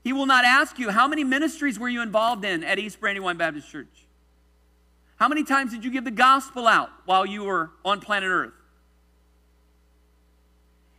He 0.03 0.13
will 0.13 0.25
not 0.25 0.45
ask 0.45 0.79
you, 0.79 0.89
How 0.89 1.07
many 1.07 1.23
ministries 1.23 1.77
were 1.77 1.89
you 1.89 2.01
involved 2.01 2.45
in 2.45 2.63
at 2.63 2.79
East 2.79 2.99
Brandywine 2.99 3.37
Baptist 3.37 3.69
Church? 3.69 4.05
How 5.17 5.27
many 5.27 5.43
times 5.43 5.71
did 5.71 5.83
you 5.83 5.91
give 5.91 6.03
the 6.03 6.11
gospel 6.11 6.67
out 6.67 6.89
while 7.05 7.25
you 7.25 7.43
were 7.43 7.71
on 7.85 7.99
planet 7.99 8.29
Earth? 8.29 8.53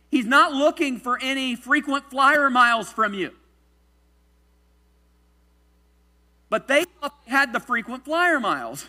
He's 0.09 0.25
not 0.25 0.53
looking 0.53 0.99
for 0.99 1.19
any 1.21 1.55
frequent 1.55 2.09
flyer 2.09 2.49
miles 2.49 2.91
from 2.91 3.13
you. 3.13 3.31
But 6.53 6.67
they 6.67 6.83
thought 6.83 7.15
they 7.25 7.31
had 7.31 7.51
the 7.51 7.59
frequent 7.59 8.05
flyer 8.05 8.39
miles. 8.39 8.87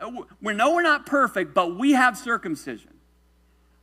Uh, 0.00 0.10
we 0.42 0.54
know 0.54 0.74
we're 0.74 0.82
not 0.82 1.06
perfect, 1.06 1.54
but 1.54 1.76
we 1.78 1.92
have 1.92 2.18
circumcision. 2.18 2.94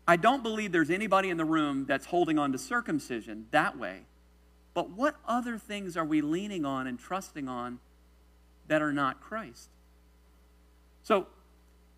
I 0.05 0.17
don't 0.17 0.43
believe 0.43 0.73
there's 0.73 0.89
anybody 0.89 1.29
in 1.29 1.37
the 1.37 1.45
room 1.45 1.85
that's 1.85 2.07
holding 2.07 2.37
on 2.37 2.51
to 2.51 2.57
circumcision 2.57 3.45
that 3.51 3.77
way. 3.77 4.01
But 4.73 4.89
what 4.89 5.15
other 5.25 5.57
things 5.57 5.95
are 5.95 6.03
we 6.03 6.19
leaning 6.19 6.65
on 6.65 6.85
and 6.85 6.99
trusting 6.99 7.47
on 7.47 7.79
that 8.67 8.81
are 8.81 8.91
not 8.91 9.21
Christ? 9.21 9.69
So, 11.01 11.27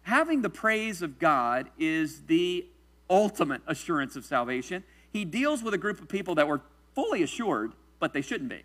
having 0.04 0.44
the 0.44 0.50
praise 0.52 1.02
of 1.02 1.18
God 1.18 1.72
is 1.80 2.26
the 2.28 2.68
ultimate 3.10 3.64
assurance 3.66 4.16
of 4.16 4.26
salvation. 4.26 4.84
He 5.12 5.26
deals 5.26 5.64
with 5.64 5.74
a 5.74 5.80
group 5.80 6.00
of 6.00 6.08
people 6.08 6.36
that 6.36 6.48
were 6.48 6.62
fully 6.94 7.24
assured, 7.24 7.72
but 8.00 8.14
they 8.14 8.22
shouldn't 8.22 8.52
be. 8.52 8.62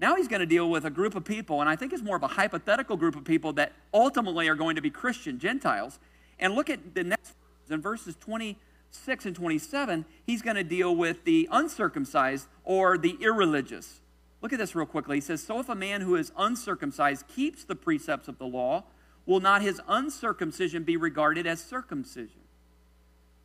Now 0.00 0.16
he's 0.16 0.28
going 0.28 0.40
to 0.40 0.46
deal 0.46 0.68
with 0.68 0.84
a 0.84 0.90
group 0.90 1.14
of 1.14 1.24
people, 1.24 1.60
and 1.60 1.70
I 1.70 1.76
think 1.76 1.92
it's 1.92 2.02
more 2.02 2.16
of 2.16 2.22
a 2.22 2.28
hypothetical 2.28 2.96
group 2.96 3.16
of 3.16 3.24
people 3.24 3.52
that 3.54 3.72
ultimately 3.92 4.48
are 4.48 4.54
going 4.54 4.76
to 4.76 4.82
be 4.82 4.90
Christian 4.90 5.38
Gentiles. 5.38 5.98
And 6.38 6.54
look 6.54 6.68
at 6.68 6.94
the 6.94 7.04
next 7.04 7.34
in 7.70 7.80
verses 7.80 8.16
26 8.16 9.26
and 9.26 9.36
27, 9.36 10.04
he's 10.26 10.42
going 10.42 10.56
to 10.56 10.64
deal 10.64 10.94
with 10.94 11.24
the 11.24 11.48
uncircumcised 11.50 12.46
or 12.64 12.98
the 12.98 13.16
irreligious. 13.20 14.00
Look 14.42 14.52
at 14.52 14.58
this 14.58 14.74
real 14.74 14.86
quickly. 14.86 15.16
He 15.16 15.20
says, 15.20 15.42
So 15.42 15.60
if 15.60 15.68
a 15.68 15.74
man 15.74 16.02
who 16.02 16.16
is 16.16 16.32
uncircumcised 16.36 17.26
keeps 17.28 17.64
the 17.64 17.74
precepts 17.74 18.28
of 18.28 18.38
the 18.38 18.46
law, 18.46 18.84
will 19.24 19.40
not 19.40 19.62
his 19.62 19.80
uncircumcision 19.88 20.82
be 20.82 20.96
regarded 20.96 21.46
as 21.46 21.64
circumcision? 21.64 22.40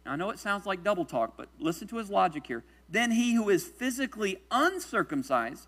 Now, 0.06 0.14
I 0.14 0.16
know 0.18 0.30
it 0.30 0.40
sounds 0.40 0.66
like 0.66 0.84
double 0.84 1.06
talk, 1.06 1.38
but 1.38 1.48
listen 1.58 1.88
to 1.90 1.98
his 1.98 2.10
logic 2.10 2.48
here. 2.48 2.64
Then 2.90 3.12
he 3.12 3.36
who 3.36 3.50
is 3.50 3.66
physically 3.66 4.42
uncircumcised 4.52 5.68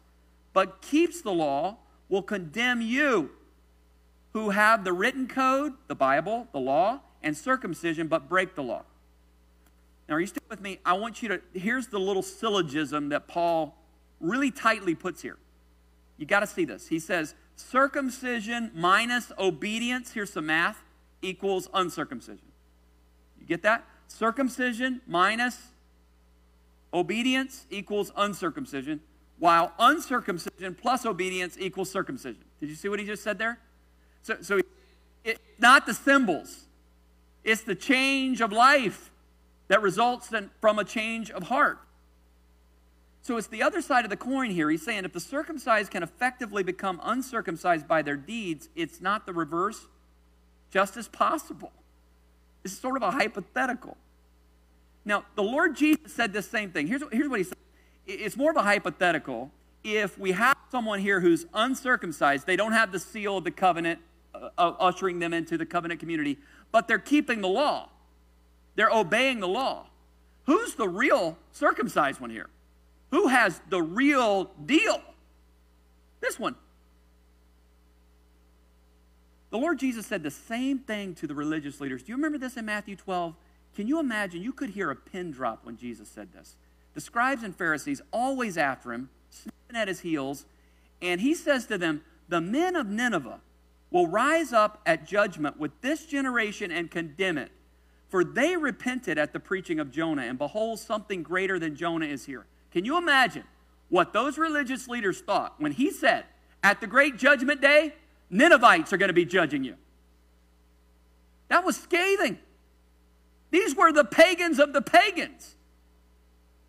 but 0.54 0.82
keeps 0.82 1.22
the 1.22 1.32
law 1.32 1.78
will 2.10 2.22
condemn 2.22 2.82
you 2.82 3.32
who 4.34 4.50
have 4.52 4.84
the 4.84 4.94
written 4.94 5.28
code, 5.28 5.74
the 5.88 5.96
Bible, 5.96 6.48
the 6.52 6.60
law, 6.60 7.00
and 7.24 7.36
circumcision, 7.36 8.08
but 8.08 8.30
break 8.30 8.56
the 8.56 8.64
law. 8.64 8.84
Now, 10.08 10.16
are 10.16 10.20
you 10.20 10.28
still 10.28 10.44
with 10.50 10.62
me? 10.62 10.80
I 10.86 10.94
want 10.94 11.22
you 11.22 11.30
to, 11.30 11.42
here's 11.54 11.88
the 11.88 12.00
little 12.00 12.24
syllogism 12.24 13.10
that 13.10 13.28
Paul 13.28 13.78
really 14.20 14.52
tightly 14.52 14.96
puts 14.96 15.22
here. 15.22 15.38
You 16.18 16.26
got 16.26 16.42
to 16.42 16.48
see 16.48 16.66
this. 16.66 16.88
He 16.88 17.00
says, 17.00 17.36
circumcision 17.56 18.72
minus 18.74 19.32
obedience, 19.38 20.12
here's 20.12 20.34
some 20.34 20.48
math, 20.48 20.84
equals 21.22 21.70
uncircumcision. 21.74 22.46
You 23.40 23.46
get 23.46 23.64
that? 23.64 23.86
Circumcision 24.08 25.02
minus 25.08 25.58
obedience 26.94 27.66
equals 27.70 28.12
uncircumcision, 28.18 29.00
while 29.42 29.74
uncircumcision 29.80 30.76
plus 30.76 31.04
obedience 31.04 31.58
equals 31.60 31.90
circumcision. 31.90 32.44
Did 32.60 32.70
you 32.70 32.76
see 32.76 32.90
what 32.90 33.00
he 33.00 33.08
just 33.08 33.24
said 33.24 33.40
there? 33.40 33.58
So, 34.22 34.38
so 34.42 34.62
not 35.58 35.88
the 35.88 35.96
symbols. 35.96 36.66
It's 37.44 37.64
the 37.64 37.74
change 37.74 38.40
of 38.40 38.52
life 38.52 39.10
that 39.68 39.82
results 39.82 40.32
in, 40.32 40.52
from 40.62 40.78
a 40.78 40.84
change 40.84 41.32
of 41.32 41.42
heart. 41.42 41.80
So 43.24 43.36
it's 43.38 43.48
the 43.48 43.64
other 43.64 43.82
side 43.82 44.06
of 44.06 44.12
the 44.12 44.18
coin 44.18 44.52
here. 44.52 44.70
He's 44.70 44.86
saying 44.86 45.06
if 45.06 45.14
the 45.14 45.20
circumcised 45.20 45.90
can 45.90 46.04
effectively 46.04 46.62
become 46.62 47.02
uncircumcised 47.04 47.88
by 47.88 48.04
their 48.04 48.18
deeds, 48.18 48.70
it's 48.76 49.02
not 49.02 49.26
the 49.26 49.34
reverse 49.34 49.88
just 50.70 50.98
as 50.98 51.08
possible. 51.08 51.72
This 52.62 52.74
is 52.74 52.80
sort 52.80 52.96
of 52.96 53.02
a 53.02 53.10
hypothetical. 53.10 53.98
Now, 55.04 55.26
the 55.34 55.42
Lord 55.42 55.76
Jesus 55.76 56.14
said 56.14 56.32
this 56.32 56.48
same 56.48 56.70
thing. 56.70 56.86
Here's, 56.86 57.02
here's 57.12 57.28
what 57.28 57.40
he 57.40 57.44
said 57.44 57.58
it's 58.06 58.38
more 58.38 58.52
of 58.52 58.58
a 58.58 58.64
hypothetical. 58.64 59.52
If 59.84 60.18
we 60.18 60.32
have 60.32 60.56
someone 60.70 61.00
here 61.00 61.20
who's 61.20 61.46
uncircumcised, 61.54 62.46
they 62.46 62.56
don't 62.56 62.74
have 62.74 62.92
the 62.92 63.00
seal 63.00 63.38
of 63.38 63.44
the 63.44 63.52
covenant 63.52 64.00
uh, 64.34 64.48
ushering 64.80 65.20
them 65.20 65.34
into 65.34 65.58
the 65.58 65.66
covenant 65.66 66.00
community, 66.00 66.38
but 66.72 66.88
they're 66.88 67.00
keeping 67.00 67.42
the 67.42 67.48
law. 67.48 67.90
They're 68.76 68.92
obeying 68.92 69.40
the 69.40 69.48
law. 69.48 69.88
Who's 70.46 70.76
the 70.76 70.88
real 70.88 71.38
circumcised 71.52 72.20
one 72.20 72.30
here? 72.30 72.50
Who 73.12 73.28
has 73.28 73.60
the 73.70 73.82
real 73.82 74.52
deal? 74.66 75.02
This 76.22 76.40
one. 76.40 76.56
The 79.50 79.58
Lord 79.58 79.80
Jesus 79.80 80.06
said 80.06 80.24
the 80.24 80.32
same 80.32 80.80
thing 80.80 81.14
to 81.16 81.28
the 81.28 81.36
religious 81.36 81.82
leaders. 81.82 82.04
Do 82.04 82.12
you 82.12 82.16
remember 82.16 82.38
this 82.38 82.56
in 82.56 82.66
Matthew 82.66 82.96
12? 82.96 83.36
Can 83.76 83.88
you 83.88 84.00
imagine? 84.00 84.42
You 84.42 84.54
could 84.54 84.70
hear 84.70 84.90
a 84.90 84.96
pin 84.96 85.32
drop 85.32 85.66
when 85.66 85.78
Jesus 85.78 86.08
said 86.08 86.32
this. 86.32 86.56
The 86.94 87.02
scribes 87.02 87.44
and 87.44 87.56
Pharisees 87.56 88.02
always 88.12 88.58
after 88.58 88.92
him, 88.94 89.10
sniffing 89.30 89.76
at 89.76 89.88
his 89.88 90.02
heels, 90.02 90.46
and 91.02 91.22
he 91.22 91.34
says 91.34 91.66
to 91.68 91.78
them, 91.78 92.04
The 92.30 92.42
men 92.42 92.76
of 92.76 92.88
Nineveh 92.88 93.40
will 93.90 94.08
rise 94.08 94.54
up 94.54 94.82
at 94.86 95.06
judgment 95.06 95.60
with 95.60 95.72
this 95.82 96.06
generation 96.06 96.72
and 96.72 96.90
condemn 96.90 97.38
it. 97.38 97.52
For 98.10 98.24
they 98.24 98.58
repented 98.58 99.18
at 99.18 99.32
the 99.32 99.40
preaching 99.40 99.80
of 99.80 99.92
Jonah, 99.92 100.24
and 100.24 100.38
behold, 100.38 100.80
something 100.80 101.24
greater 101.24 101.58
than 101.58 101.76
Jonah 101.76 102.06
is 102.06 102.26
here. 102.26 102.46
Can 102.72 102.84
you 102.84 102.98
imagine 102.98 103.44
what 103.90 104.14
those 104.14 104.38
religious 104.38 104.88
leaders 104.88 105.22
thought 105.22 105.56
when 105.60 105.72
he 105.72 105.92
said, 105.92 106.26
At 106.64 106.82
the 106.82 106.88
great 106.88 107.18
judgment 107.18 107.62
day, 107.62 107.94
Ninevites 108.30 108.92
are 108.92 108.98
going 108.98 109.10
to 109.10 109.14
be 109.14 109.26
judging 109.26 109.64
you? 109.64 109.76
That 111.48 111.66
was 111.66 111.78
scathing. 111.78 112.40
These 113.50 113.76
were 113.76 113.92
the 113.92 114.06
pagans 114.06 114.60
of 114.60 114.72
the 114.72 114.82
pagans. 114.82 115.56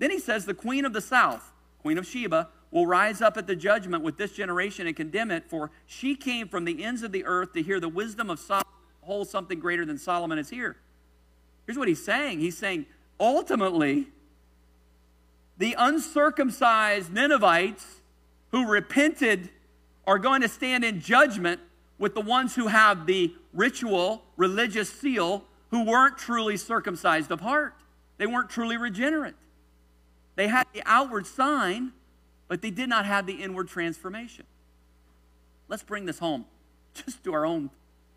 Then 0.03 0.11
he 0.11 0.19
says, 0.19 0.47
The 0.47 0.53
queen 0.53 0.85
of 0.85 0.93
the 0.93 1.01
south, 1.01 1.53
Queen 1.81 1.97
of 1.97 2.05
Sheba, 2.05 2.49
will 2.73 2.89
rise 2.89 3.23
up 3.23 3.37
at 3.37 3.47
the 3.47 3.55
judgment 3.55 4.03
with 4.03 4.17
this 4.17 4.33
generation 4.33 4.89
and 4.89 4.97
condemn 4.97 5.31
it, 5.31 5.49
for 5.49 5.71
she 5.87 6.17
came 6.17 6.49
from 6.49 6.65
the 6.65 6.83
ends 6.83 7.05
of 7.05 7.13
the 7.13 7.25
earth 7.25 7.53
to 7.53 7.63
hear 7.63 7.79
the 7.79 7.89
wisdom 7.89 8.29
of 8.29 8.41
Solomon. 8.41 8.67
Behold, 9.01 9.29
something 9.29 9.61
greater 9.61 9.85
than 9.85 9.99
Solomon 9.99 10.39
is 10.39 10.51
here. 10.51 10.77
Here's 11.67 11.79
what 11.79 11.87
he's 11.87 12.05
saying 12.05 12.41
He's 12.41 12.59
saying, 12.59 12.87
ultimately, 13.21 14.09
the 15.57 15.77
uncircumcised 15.79 17.13
Ninevites 17.13 18.01
who 18.51 18.67
repented 18.67 19.51
are 20.05 20.19
going 20.19 20.41
to 20.41 20.49
stand 20.49 20.85
in 20.85 21.01
judgment 21.01 21.61
with 22.01 22.17
the 22.17 22.21
ones 22.21 22.57
who 22.57 22.67
have 22.67 23.07
the 23.07 23.33
ritual, 23.53 24.25
religious 24.37 24.93
seal, 24.93 25.45
who 25.71 25.85
weren't 25.85 26.19
truly 26.19 26.57
circumcised 26.57 27.31
of 27.31 27.39
heart. 27.39 27.75
They 28.19 28.27
weren't 28.27 28.51
truly 28.51 28.77
regenerate. 28.77 29.35
They 30.35 30.49
had 30.49 30.67
the 30.73 30.83
outward 30.87 31.27
sign, 31.27 31.93
but 32.49 32.63
they 32.63 32.71
did 32.71 32.89
not 32.89 33.07
have 33.07 33.27
the 33.27 33.35
inward 33.35 33.69
transformation. 33.69 34.47
Let's 35.69 35.83
bring 35.83 36.07
this 36.07 36.19
home 36.19 36.47
just 36.95 37.23
to 37.25 37.35
our 37.35 37.47
own 37.47 37.71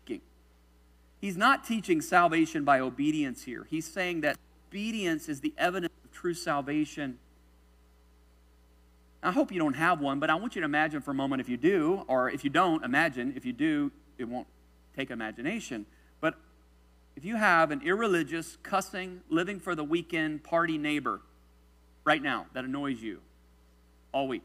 thinking. 0.06 0.22
He's 1.20 1.36
not 1.36 1.64
teaching 1.64 2.00
salvation 2.00 2.64
by 2.64 2.80
obedience 2.80 3.44
here. 3.44 3.66
He's 3.68 3.86
saying 3.86 4.22
that 4.22 4.36
obedience 4.68 5.28
is 5.28 5.40
the 5.40 5.54
evidence 5.56 5.92
of 6.04 6.12
true 6.12 6.34
salvation. 6.34 7.18
I 9.22 9.32
hope 9.32 9.50
you 9.50 9.58
don't 9.58 9.74
have 9.74 10.00
one, 10.00 10.20
but 10.20 10.30
I 10.30 10.34
want 10.36 10.54
you 10.54 10.60
to 10.60 10.66
imagine 10.66 11.00
for 11.00 11.10
a 11.10 11.14
moment 11.14 11.40
if 11.40 11.48
you 11.48 11.56
do, 11.56 12.04
or 12.06 12.30
if 12.30 12.44
you 12.44 12.50
don't, 12.50 12.84
imagine. 12.84 13.32
If 13.36 13.44
you 13.44 13.52
do, 13.52 13.90
it 14.18 14.24
won't 14.24 14.46
take 14.94 15.10
imagination. 15.10 15.86
But 16.20 16.34
if 17.16 17.24
you 17.24 17.36
have 17.36 17.70
an 17.70 17.82
irreligious, 17.82 18.56
cussing, 18.62 19.22
living 19.28 19.58
for 19.58 19.74
the 19.74 19.84
weekend 19.84 20.44
party 20.44 20.78
neighbor 20.78 21.20
right 22.06 22.22
now 22.22 22.46
that 22.54 22.64
annoys 22.64 23.02
you, 23.02 23.20
all 24.12 24.28
week. 24.28 24.44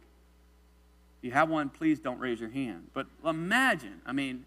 If 1.20 1.26
you 1.26 1.32
have 1.32 1.50
one, 1.50 1.70
please 1.70 2.00
don't 2.00 2.20
raise 2.20 2.40
your 2.42 2.50
hand. 2.50 2.88
But 2.94 3.06
imagine, 3.24 4.02
I 4.06 4.12
mean, 4.12 4.46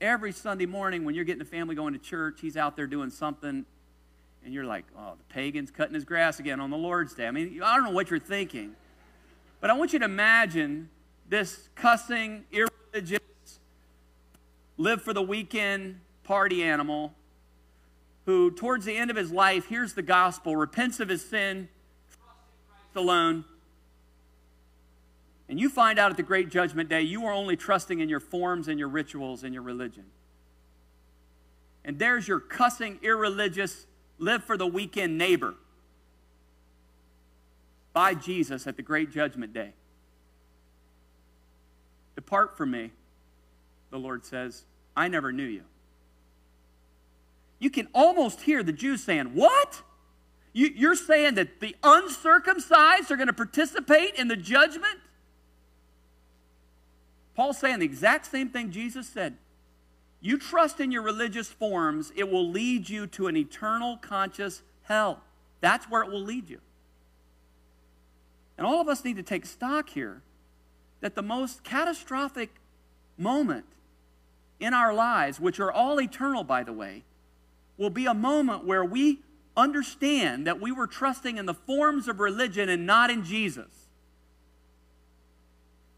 every 0.00 0.32
Sunday 0.32 0.66
morning 0.66 1.04
when 1.04 1.14
you're 1.14 1.24
getting 1.24 1.40
the 1.40 1.44
family 1.44 1.74
going 1.74 1.92
to 1.92 1.98
church, 1.98 2.38
he's 2.40 2.56
out 2.56 2.76
there 2.76 2.86
doing 2.86 3.10
something, 3.10 3.66
and 4.44 4.54
you're 4.54 4.64
like, 4.64 4.84
oh, 4.96 5.14
the 5.18 5.34
pagan's 5.34 5.72
cutting 5.72 5.94
his 5.94 6.04
grass 6.04 6.38
again 6.38 6.60
on 6.60 6.70
the 6.70 6.76
Lord's 6.76 7.12
Day. 7.12 7.26
I 7.26 7.32
mean, 7.32 7.60
I 7.62 7.74
don't 7.74 7.84
know 7.84 7.90
what 7.90 8.08
you're 8.08 8.20
thinking. 8.20 8.76
But 9.60 9.70
I 9.70 9.72
want 9.72 9.92
you 9.92 9.98
to 9.98 10.04
imagine 10.04 10.88
this 11.28 11.68
cussing, 11.74 12.44
irreligious, 12.52 13.18
live 14.76 15.02
for 15.02 15.12
the 15.12 15.22
weekend 15.22 15.98
party 16.22 16.62
animal 16.62 17.14
who, 18.26 18.52
towards 18.52 18.84
the 18.84 18.96
end 18.96 19.10
of 19.10 19.16
his 19.16 19.32
life, 19.32 19.66
hears 19.66 19.94
the 19.94 20.02
gospel, 20.02 20.54
repents 20.54 21.00
of 21.00 21.08
his 21.08 21.24
sin, 21.24 21.68
alone, 22.96 23.44
and 25.48 25.60
you 25.60 25.68
find 25.68 25.98
out 25.98 26.10
at 26.10 26.16
the 26.16 26.22
great 26.22 26.48
judgment 26.48 26.88
day 26.88 27.02
you 27.02 27.24
are 27.26 27.32
only 27.32 27.56
trusting 27.56 28.00
in 28.00 28.08
your 28.08 28.20
forms 28.20 28.68
and 28.68 28.78
your 28.78 28.88
rituals 28.88 29.44
and 29.44 29.54
your 29.54 29.62
religion. 29.62 30.04
And 31.84 31.98
there's 31.98 32.26
your 32.26 32.40
cussing, 32.40 32.98
irreligious, 33.02 33.86
live 34.18 34.42
for 34.42 34.56
the 34.56 34.66
weekend 34.66 35.16
neighbor 35.16 35.54
by 37.92 38.14
Jesus 38.14 38.66
at 38.66 38.76
the 38.76 38.82
great 38.82 39.12
judgment 39.12 39.52
day. 39.52 39.72
Depart 42.16 42.56
from 42.56 42.72
me, 42.72 42.90
the 43.90 43.98
Lord 43.98 44.24
says. 44.24 44.64
I 44.96 45.08
never 45.08 45.30
knew 45.30 45.44
you. 45.44 45.62
You 47.58 47.70
can 47.70 47.88
almost 47.94 48.42
hear 48.42 48.62
the 48.62 48.72
Jews 48.72 49.02
saying, 49.02 49.26
What? 49.34 49.82
You, 50.58 50.90
are 50.90 50.96
saying 50.96 51.34
that 51.34 51.60
the 51.60 51.76
uncircumcised 51.82 53.10
are 53.10 53.16
going 53.16 53.26
to 53.26 53.34
participate 53.34 54.14
in 54.14 54.28
the 54.28 54.36
judgment? 54.36 54.98
Paul's 57.34 57.58
saying 57.58 57.80
the 57.80 57.84
exact 57.84 58.24
same 58.24 58.48
thing 58.48 58.70
Jesus 58.70 59.06
said. 59.06 59.36
You 60.22 60.38
trust 60.38 60.80
in 60.80 60.90
your 60.90 61.02
religious 61.02 61.48
forms, 61.48 62.10
it 62.16 62.30
will 62.30 62.48
lead 62.48 62.88
you 62.88 63.06
to 63.08 63.26
an 63.26 63.36
eternal 63.36 63.98
conscious 63.98 64.62
hell. 64.84 65.20
That's 65.60 65.90
where 65.90 66.02
it 66.02 66.10
will 66.10 66.22
lead 66.22 66.48
you. 66.48 66.60
And 68.56 68.66
all 68.66 68.80
of 68.80 68.88
us 68.88 69.04
need 69.04 69.16
to 69.16 69.22
take 69.22 69.44
stock 69.44 69.90
here 69.90 70.22
that 71.02 71.14
the 71.14 71.22
most 71.22 71.64
catastrophic 71.64 72.48
moment 73.18 73.66
in 74.58 74.72
our 74.72 74.94
lives, 74.94 75.38
which 75.38 75.60
are 75.60 75.70
all 75.70 76.00
eternal, 76.00 76.44
by 76.44 76.62
the 76.62 76.72
way, 76.72 77.02
will 77.76 77.90
be 77.90 78.06
a 78.06 78.14
moment 78.14 78.64
where 78.64 78.82
we 78.82 79.18
understand 79.56 80.46
that 80.46 80.60
we 80.60 80.70
were 80.70 80.86
trusting 80.86 81.38
in 81.38 81.46
the 81.46 81.54
forms 81.54 82.08
of 82.08 82.20
religion 82.20 82.68
and 82.68 82.86
not 82.86 83.10
in 83.10 83.24
Jesus. 83.24 83.88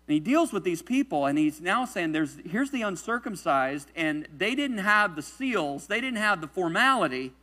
And 0.07 0.15
he 0.15 0.21
deals 0.21 0.53
with 0.53 0.65
these 0.65 0.81
people, 0.81 1.27
and 1.27 1.37
he's 1.37 1.61
now 1.61 1.85
saying, 1.85 2.13
"There's 2.13 2.37
here's 2.37 2.71
the 2.71 2.83
uncircumcised, 2.83 3.91
and 3.95 4.27
they 4.35 4.55
didn't 4.55 4.79
have 4.79 5.17
the 5.17 5.23
seals, 5.23 5.87
they 5.87 6.01
didn't 6.01 6.19
have 6.19 6.41
the 6.41 6.49
formality, 6.49 7.35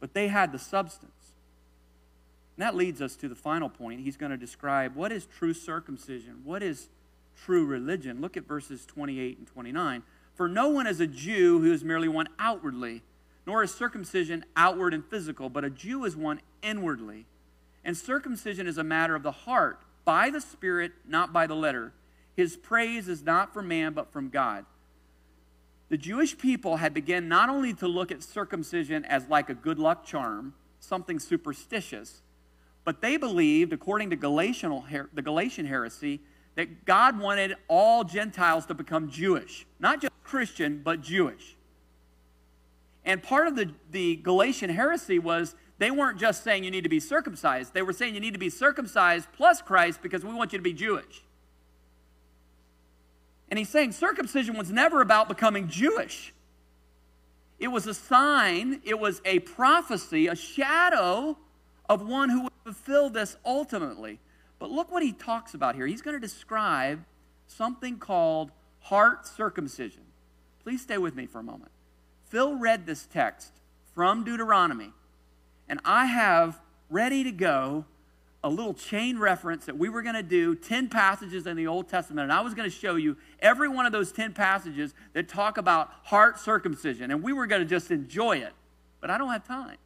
but 0.00 0.12
they 0.12 0.28
had 0.28 0.50
the 0.50 0.58
substance." 0.58 1.36
And 2.56 2.62
that 2.66 2.74
leads 2.74 3.00
us 3.00 3.14
to 3.16 3.28
the 3.28 3.36
final 3.36 3.68
point. 3.68 4.00
He's 4.00 4.16
going 4.16 4.30
to 4.30 4.36
describe 4.36 4.96
what 4.96 5.12
is 5.12 5.26
true 5.26 5.54
circumcision, 5.54 6.40
what 6.44 6.62
is 6.62 6.88
true 7.36 7.64
religion. 7.64 8.20
Look 8.20 8.36
at 8.36 8.48
verses 8.48 8.84
28 8.84 9.38
and 9.38 9.46
29. 9.46 10.02
For 10.34 10.48
no 10.48 10.68
one 10.68 10.86
is 10.86 10.98
a 10.98 11.06
Jew 11.06 11.60
who 11.60 11.72
is 11.72 11.84
merely 11.84 12.08
one 12.08 12.28
outwardly, 12.38 13.02
nor 13.46 13.62
is 13.62 13.74
circumcision 13.74 14.44
outward 14.56 14.94
and 14.94 15.04
physical, 15.04 15.48
but 15.48 15.64
a 15.64 15.70
Jew 15.70 16.04
is 16.04 16.16
one 16.16 16.40
inwardly. 16.62 17.26
And 17.84 17.96
circumcision 17.96 18.66
is 18.66 18.78
a 18.78 18.84
matter 18.84 19.14
of 19.14 19.22
the 19.22 19.32
heart, 19.32 19.80
by 20.04 20.30
the 20.30 20.40
Spirit, 20.40 20.92
not 21.06 21.32
by 21.32 21.46
the 21.46 21.54
letter. 21.54 21.92
His 22.36 22.56
praise 22.56 23.08
is 23.08 23.22
not 23.22 23.52
from 23.52 23.68
man, 23.68 23.92
but 23.92 24.12
from 24.12 24.28
God. 24.28 24.64
The 25.88 25.98
Jewish 25.98 26.38
people 26.38 26.78
had 26.78 26.94
begun 26.94 27.28
not 27.28 27.50
only 27.50 27.74
to 27.74 27.86
look 27.86 28.10
at 28.10 28.22
circumcision 28.22 29.04
as 29.04 29.28
like 29.28 29.50
a 29.50 29.54
good 29.54 29.78
luck 29.78 30.06
charm, 30.06 30.54
something 30.80 31.18
superstitious, 31.18 32.22
but 32.84 33.00
they 33.00 33.16
believed, 33.16 33.72
according 33.72 34.10
to 34.10 34.16
Galatian, 34.16 34.82
the 35.12 35.22
Galatian 35.22 35.66
heresy, 35.66 36.20
that 36.54 36.84
God 36.84 37.18
wanted 37.18 37.54
all 37.68 38.04
Gentiles 38.04 38.66
to 38.66 38.74
become 38.74 39.10
Jewish. 39.10 39.66
Not 39.78 40.00
just 40.00 40.12
Christian, 40.24 40.80
but 40.82 41.00
Jewish. 41.00 41.56
And 43.04 43.22
part 43.22 43.48
of 43.48 43.56
the, 43.56 43.70
the 43.90 44.16
Galatian 44.16 44.70
heresy 44.70 45.18
was 45.18 45.54
they 45.78 45.90
weren't 45.90 46.18
just 46.18 46.44
saying 46.44 46.64
you 46.64 46.70
need 46.70 46.84
to 46.84 46.90
be 46.90 47.00
circumcised, 47.00 47.74
they 47.74 47.82
were 47.82 47.92
saying 47.92 48.14
you 48.14 48.20
need 48.20 48.34
to 48.34 48.38
be 48.38 48.50
circumcised 48.50 49.28
plus 49.32 49.60
Christ 49.60 50.00
because 50.02 50.24
we 50.24 50.32
want 50.32 50.52
you 50.52 50.58
to 50.58 50.62
be 50.62 50.72
Jewish. 50.72 51.22
And 53.50 53.58
he's 53.58 53.68
saying 53.68 53.92
circumcision 53.92 54.56
was 54.56 54.70
never 54.70 55.02
about 55.02 55.28
becoming 55.28 55.68
Jewish. 55.68 56.32
It 57.58 57.68
was 57.68 57.86
a 57.86 57.94
sign, 57.94 58.80
it 58.84 58.98
was 58.98 59.20
a 59.24 59.40
prophecy, 59.40 60.26
a 60.26 60.34
shadow 60.34 61.36
of 61.88 62.08
one 62.08 62.30
who 62.30 62.44
would 62.44 62.52
fulfill 62.64 63.10
this 63.10 63.36
ultimately. 63.44 64.18
But 64.58 64.70
look 64.70 64.90
what 64.90 65.02
he 65.02 65.12
talks 65.12 65.54
about 65.54 65.74
here. 65.74 65.86
He's 65.86 66.02
going 66.02 66.16
to 66.16 66.20
describe 66.20 67.04
something 67.46 67.98
called 67.98 68.50
heart 68.80 69.26
circumcision. 69.26 70.02
Please 70.62 70.82
stay 70.82 70.98
with 70.98 71.14
me 71.14 71.26
for 71.26 71.40
a 71.40 71.42
moment. 71.42 71.70
Phil 72.32 72.54
read 72.54 72.86
this 72.86 73.06
text 73.12 73.52
from 73.94 74.24
Deuteronomy, 74.24 74.90
and 75.68 75.78
I 75.84 76.06
have 76.06 76.58
ready 76.88 77.22
to 77.24 77.30
go 77.30 77.84
a 78.42 78.48
little 78.48 78.72
chain 78.72 79.18
reference 79.18 79.66
that 79.66 79.76
we 79.76 79.90
were 79.90 80.00
going 80.00 80.14
to 80.14 80.22
do 80.22 80.54
10 80.54 80.88
passages 80.88 81.46
in 81.46 81.58
the 81.58 81.66
Old 81.66 81.90
Testament, 81.90 82.22
and 82.22 82.32
I 82.32 82.40
was 82.40 82.54
going 82.54 82.68
to 82.68 82.74
show 82.74 82.94
you 82.96 83.18
every 83.40 83.68
one 83.68 83.84
of 83.84 83.92
those 83.92 84.12
10 84.12 84.32
passages 84.32 84.94
that 85.12 85.28
talk 85.28 85.58
about 85.58 85.90
heart 86.04 86.40
circumcision, 86.40 87.10
and 87.10 87.22
we 87.22 87.34
were 87.34 87.46
going 87.46 87.60
to 87.60 87.68
just 87.68 87.90
enjoy 87.90 88.38
it, 88.38 88.54
but 89.02 89.10
I 89.10 89.18
don't 89.18 89.28
have 89.28 89.46
time. 89.46 89.76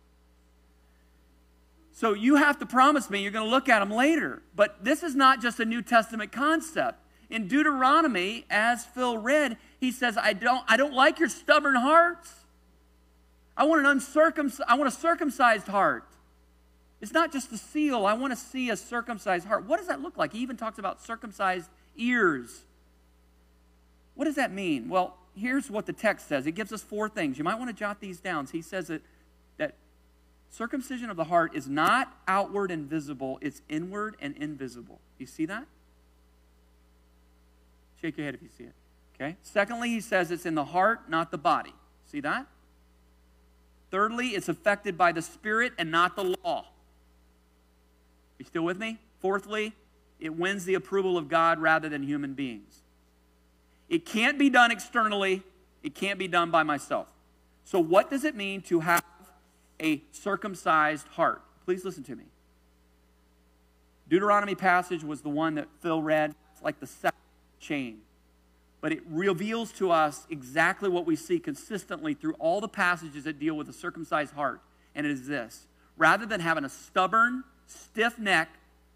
So 1.90 2.12
you 2.12 2.36
have 2.36 2.60
to 2.60 2.66
promise 2.66 3.10
me 3.10 3.22
you're 3.22 3.32
going 3.32 3.46
to 3.46 3.50
look 3.50 3.68
at 3.68 3.80
them 3.80 3.90
later. 3.90 4.40
But 4.54 4.84
this 4.84 5.02
is 5.02 5.16
not 5.16 5.42
just 5.42 5.58
a 5.58 5.64
New 5.64 5.82
Testament 5.82 6.30
concept. 6.30 7.00
In 7.28 7.48
Deuteronomy, 7.48 8.44
as 8.48 8.84
Phil 8.84 9.18
read, 9.18 9.56
he 9.80 9.92
says, 9.92 10.16
I 10.16 10.32
don't, 10.32 10.64
I 10.68 10.76
don't 10.76 10.94
like 10.94 11.18
your 11.18 11.28
stubborn 11.28 11.76
hearts. 11.76 12.32
I 13.56 13.64
want 13.64 13.80
an 13.80 13.86
uncircumcised, 13.86 14.68
I 14.68 14.74
want 14.76 14.88
a 14.88 14.96
circumcised 14.96 15.66
heart. 15.68 16.04
It's 17.00 17.12
not 17.12 17.32
just 17.32 17.50
the 17.50 17.58
seal. 17.58 18.06
I 18.06 18.14
want 18.14 18.32
to 18.32 18.36
see 18.36 18.70
a 18.70 18.76
circumcised 18.76 19.46
heart. 19.46 19.66
What 19.66 19.78
does 19.78 19.86
that 19.86 20.00
look 20.00 20.16
like? 20.16 20.32
He 20.32 20.38
even 20.40 20.56
talks 20.56 20.78
about 20.78 21.02
circumcised 21.02 21.68
ears. 21.96 22.62
What 24.14 24.24
does 24.24 24.36
that 24.36 24.50
mean? 24.50 24.88
Well, 24.88 25.16
here's 25.36 25.70
what 25.70 25.84
the 25.84 25.92
text 25.92 26.26
says. 26.28 26.46
It 26.46 26.52
gives 26.52 26.72
us 26.72 26.82
four 26.82 27.08
things. 27.10 27.36
You 27.36 27.44
might 27.44 27.58
want 27.58 27.68
to 27.68 27.76
jot 27.76 28.00
these 28.00 28.18
down. 28.18 28.46
He 28.50 28.62
says 28.62 28.88
that 28.88 29.02
Circumcision 30.50 31.10
of 31.10 31.16
the 31.16 31.24
heart 31.24 31.54
is 31.54 31.68
not 31.68 32.16
outward 32.26 32.70
and 32.70 32.88
visible, 32.88 33.38
it's 33.42 33.62
inward 33.68 34.16
and 34.20 34.34
invisible. 34.36 35.00
You 35.18 35.26
see 35.26 35.46
that? 35.46 35.66
Shake 38.00 38.16
your 38.16 38.26
head 38.26 38.34
if 38.34 38.42
you 38.42 38.48
see 38.56 38.64
it. 38.64 38.74
Okay? 39.16 39.36
Secondly, 39.42 39.88
he 39.88 40.00
says 40.00 40.30
it's 40.30 40.46
in 40.46 40.54
the 40.54 40.66
heart, 40.66 41.08
not 41.08 41.30
the 41.30 41.38
body. 41.38 41.74
See 42.10 42.20
that? 42.20 42.46
Thirdly, 43.90 44.28
it's 44.28 44.48
affected 44.48 44.96
by 44.96 45.12
the 45.12 45.22
Spirit 45.22 45.72
and 45.78 45.90
not 45.90 46.16
the 46.16 46.36
law. 46.44 46.66
You 48.38 48.44
still 48.44 48.62
with 48.62 48.78
me? 48.78 48.98
Fourthly, 49.20 49.72
it 50.20 50.34
wins 50.34 50.64
the 50.64 50.74
approval 50.74 51.16
of 51.16 51.28
God 51.28 51.58
rather 51.58 51.88
than 51.88 52.02
human 52.02 52.34
beings. 52.34 52.82
It 53.88 54.04
can't 54.04 54.38
be 54.38 54.50
done 54.50 54.70
externally, 54.70 55.42
it 55.82 55.94
can't 55.94 56.18
be 56.18 56.28
done 56.28 56.50
by 56.50 56.62
myself. 56.62 57.08
So, 57.64 57.80
what 57.80 58.10
does 58.10 58.24
it 58.24 58.34
mean 58.34 58.60
to 58.62 58.80
have 58.80 59.02
a 59.80 60.02
circumcised 60.12 61.08
heart. 61.08 61.42
Please 61.64 61.84
listen 61.84 62.02
to 62.04 62.16
me. 62.16 62.24
Deuteronomy 64.08 64.54
passage 64.54 65.02
was 65.02 65.22
the 65.22 65.28
one 65.28 65.56
that 65.56 65.68
Phil 65.80 66.00
read. 66.00 66.34
It's 66.52 66.62
like 66.62 66.80
the 66.80 66.86
second 66.86 67.18
chain. 67.58 67.98
But 68.86 68.92
it 68.92 69.02
reveals 69.10 69.72
to 69.72 69.90
us 69.90 70.28
exactly 70.30 70.88
what 70.88 71.06
we 71.06 71.16
see 71.16 71.40
consistently 71.40 72.14
through 72.14 72.34
all 72.34 72.60
the 72.60 72.68
passages 72.68 73.24
that 73.24 73.40
deal 73.40 73.56
with 73.56 73.68
a 73.68 73.72
circumcised 73.72 74.32
heart. 74.32 74.60
And 74.94 75.04
it 75.04 75.10
is 75.10 75.26
this 75.26 75.66
rather 75.96 76.24
than 76.24 76.38
having 76.38 76.64
a 76.64 76.68
stubborn, 76.68 77.42
stiff 77.66 78.16
neck 78.16 78.48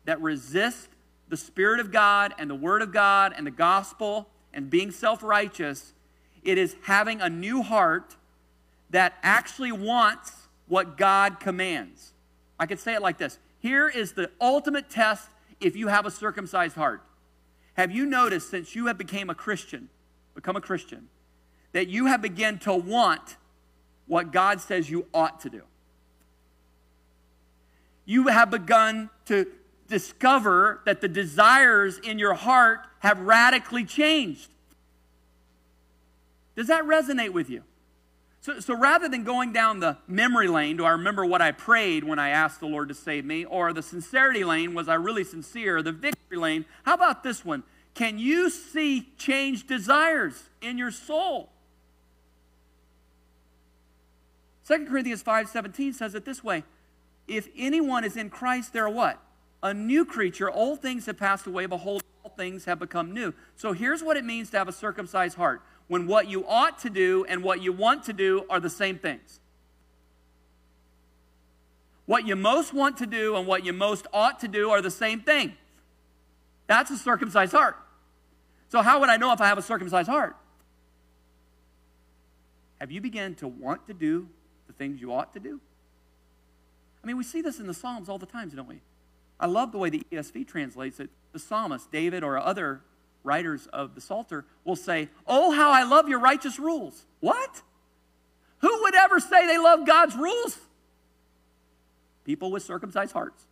that 0.04 0.20
resists 0.22 0.86
the 1.28 1.36
Spirit 1.36 1.80
of 1.80 1.90
God 1.90 2.34
and 2.38 2.48
the 2.48 2.54
Word 2.54 2.82
of 2.82 2.92
God 2.92 3.34
and 3.36 3.44
the 3.44 3.50
gospel 3.50 4.28
and 4.54 4.70
being 4.70 4.92
self 4.92 5.24
righteous, 5.24 5.92
it 6.44 6.56
is 6.56 6.76
having 6.84 7.20
a 7.20 7.28
new 7.28 7.60
heart 7.60 8.14
that 8.90 9.14
actually 9.24 9.72
wants 9.72 10.30
what 10.68 10.96
God 10.98 11.40
commands. 11.40 12.12
I 12.60 12.66
could 12.66 12.78
say 12.78 12.94
it 12.94 13.02
like 13.02 13.18
this 13.18 13.40
Here 13.58 13.88
is 13.88 14.12
the 14.12 14.30
ultimate 14.40 14.88
test 14.88 15.28
if 15.60 15.74
you 15.74 15.88
have 15.88 16.06
a 16.06 16.12
circumcised 16.12 16.76
heart. 16.76 17.02
Have 17.80 17.92
you 17.92 18.04
noticed 18.04 18.50
since 18.50 18.76
you 18.76 18.88
have 18.88 18.98
become 18.98 19.30
a 19.30 19.34
Christian, 19.34 19.88
become 20.34 20.54
a 20.54 20.60
Christian, 20.60 21.08
that 21.72 21.88
you 21.88 22.04
have 22.04 22.20
begun 22.20 22.58
to 22.58 22.74
want 22.74 23.38
what 24.06 24.32
God 24.32 24.60
says 24.60 24.90
you 24.90 25.06
ought 25.14 25.40
to 25.40 25.48
do? 25.48 25.62
You 28.04 28.26
have 28.26 28.50
begun 28.50 29.08
to 29.24 29.46
discover 29.88 30.82
that 30.84 31.00
the 31.00 31.08
desires 31.08 31.96
in 31.96 32.18
your 32.18 32.34
heart 32.34 32.80
have 32.98 33.18
radically 33.18 33.86
changed. 33.86 34.50
Does 36.56 36.66
that 36.66 36.84
resonate 36.84 37.32
with 37.32 37.48
you? 37.48 37.62
So, 38.42 38.58
so 38.58 38.74
rather 38.74 39.08
than 39.08 39.22
going 39.22 39.52
down 39.52 39.80
the 39.80 39.98
memory 40.06 40.48
lane, 40.48 40.78
do 40.78 40.84
I 40.84 40.92
remember 40.92 41.26
what 41.26 41.42
I 41.42 41.52
prayed 41.52 42.04
when 42.04 42.18
I 42.18 42.30
asked 42.30 42.60
the 42.60 42.66
Lord 42.66 42.88
to 42.88 42.94
save 42.94 43.24
me? 43.24 43.44
Or 43.44 43.72
the 43.72 43.82
sincerity 43.82 44.44
lane, 44.44 44.74
was 44.74 44.88
I 44.88 44.94
really 44.94 45.24
sincere? 45.24 45.82
The 45.82 45.92
victory 45.92 46.38
lane, 46.38 46.64
how 46.84 46.94
about 46.94 47.22
this 47.22 47.44
one? 47.44 47.64
Can 47.94 48.18
you 48.18 48.48
see 48.48 49.08
changed 49.18 49.66
desires 49.66 50.48
in 50.62 50.78
your 50.78 50.90
soul? 50.90 51.50
2 54.66 54.86
Corinthians 54.86 55.22
5:17 55.22 55.92
says 55.92 56.14
it 56.14 56.24
this 56.24 56.42
way, 56.44 56.64
if 57.26 57.48
anyone 57.56 58.04
is 58.04 58.16
in 58.16 58.30
Christ, 58.30 58.72
they're 58.72 58.88
what? 58.88 59.20
A 59.62 59.74
new 59.74 60.04
creature. 60.04 60.50
Old 60.50 60.80
things 60.80 61.06
have 61.06 61.18
passed 61.18 61.46
away, 61.46 61.66
behold, 61.66 62.02
all 62.22 62.30
things 62.30 62.64
have 62.64 62.78
become 62.78 63.12
new. 63.12 63.34
So 63.56 63.72
here's 63.72 64.02
what 64.02 64.16
it 64.16 64.24
means 64.24 64.48
to 64.50 64.58
have 64.58 64.68
a 64.68 64.72
circumcised 64.72 65.36
heart. 65.36 65.60
When 65.90 66.06
what 66.06 66.28
you 66.28 66.46
ought 66.46 66.78
to 66.82 66.88
do 66.88 67.26
and 67.28 67.42
what 67.42 67.60
you 67.60 67.72
want 67.72 68.04
to 68.04 68.12
do 68.12 68.44
are 68.48 68.60
the 68.60 68.70
same 68.70 68.96
things. 68.96 69.40
What 72.06 72.28
you 72.28 72.36
most 72.36 72.72
want 72.72 72.96
to 72.98 73.06
do 73.06 73.34
and 73.34 73.44
what 73.44 73.64
you 73.64 73.72
most 73.72 74.06
ought 74.12 74.38
to 74.38 74.46
do 74.46 74.70
are 74.70 74.80
the 74.80 74.90
same 74.92 75.18
thing. 75.18 75.54
That's 76.68 76.92
a 76.92 76.96
circumcised 76.96 77.50
heart. 77.50 77.76
So, 78.68 78.82
how 78.82 79.00
would 79.00 79.08
I 79.08 79.16
know 79.16 79.32
if 79.32 79.40
I 79.40 79.48
have 79.48 79.58
a 79.58 79.62
circumcised 79.62 80.08
heart? 80.08 80.36
Have 82.80 82.92
you 82.92 83.00
begun 83.00 83.34
to 83.34 83.48
want 83.48 83.88
to 83.88 83.92
do 83.92 84.28
the 84.68 84.72
things 84.72 85.00
you 85.00 85.12
ought 85.12 85.32
to 85.32 85.40
do? 85.40 85.60
I 87.02 87.06
mean, 87.08 87.16
we 87.16 87.24
see 87.24 87.42
this 87.42 87.58
in 87.58 87.66
the 87.66 87.74
Psalms 87.74 88.08
all 88.08 88.18
the 88.18 88.26
time, 88.26 88.48
don't 88.50 88.68
we? 88.68 88.80
I 89.40 89.46
love 89.46 89.72
the 89.72 89.78
way 89.78 89.90
the 89.90 90.06
ESV 90.12 90.46
translates 90.46 91.00
it. 91.00 91.10
The 91.32 91.40
psalmist, 91.40 91.90
David, 91.90 92.22
or 92.22 92.38
other 92.38 92.82
writers 93.22 93.66
of 93.72 93.94
the 93.94 94.00
Psalter 94.00 94.44
will 94.64 94.76
say, 94.76 95.08
Oh, 95.26 95.50
how 95.50 95.70
I 95.70 95.84
love 95.84 96.08
your 96.08 96.20
righteous 96.20 96.58
rules. 96.58 97.06
What? 97.20 97.62
Who 98.58 98.82
would 98.82 98.94
ever 98.94 99.20
say 99.20 99.46
they 99.46 99.58
love 99.58 99.86
God's 99.86 100.14
rules? 100.16 100.58
People 102.24 102.50
with 102.50 102.62
circumcised 102.62 103.12
hearts. 103.12 103.46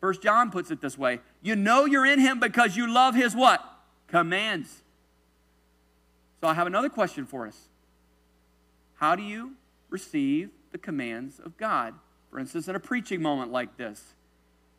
First 0.00 0.22
John 0.22 0.50
puts 0.50 0.70
it 0.70 0.80
this 0.80 0.96
way 0.96 1.20
You 1.42 1.56
know 1.56 1.84
you're 1.84 2.06
in 2.06 2.18
him 2.18 2.40
because 2.40 2.76
you 2.76 2.92
love 2.92 3.14
his 3.14 3.34
what? 3.34 3.64
Commands. 4.08 4.82
So 6.40 6.48
I 6.48 6.54
have 6.54 6.66
another 6.66 6.88
question 6.88 7.26
for 7.26 7.46
us. 7.46 7.68
How 8.96 9.16
do 9.16 9.22
you 9.22 9.52
receive 9.90 10.50
the 10.72 10.78
commands 10.78 11.38
of 11.38 11.56
God? 11.56 11.94
For 12.30 12.38
instance, 12.38 12.68
in 12.68 12.76
a 12.76 12.80
preaching 12.80 13.22
moment 13.22 13.52
like 13.52 13.76
this, 13.76 14.14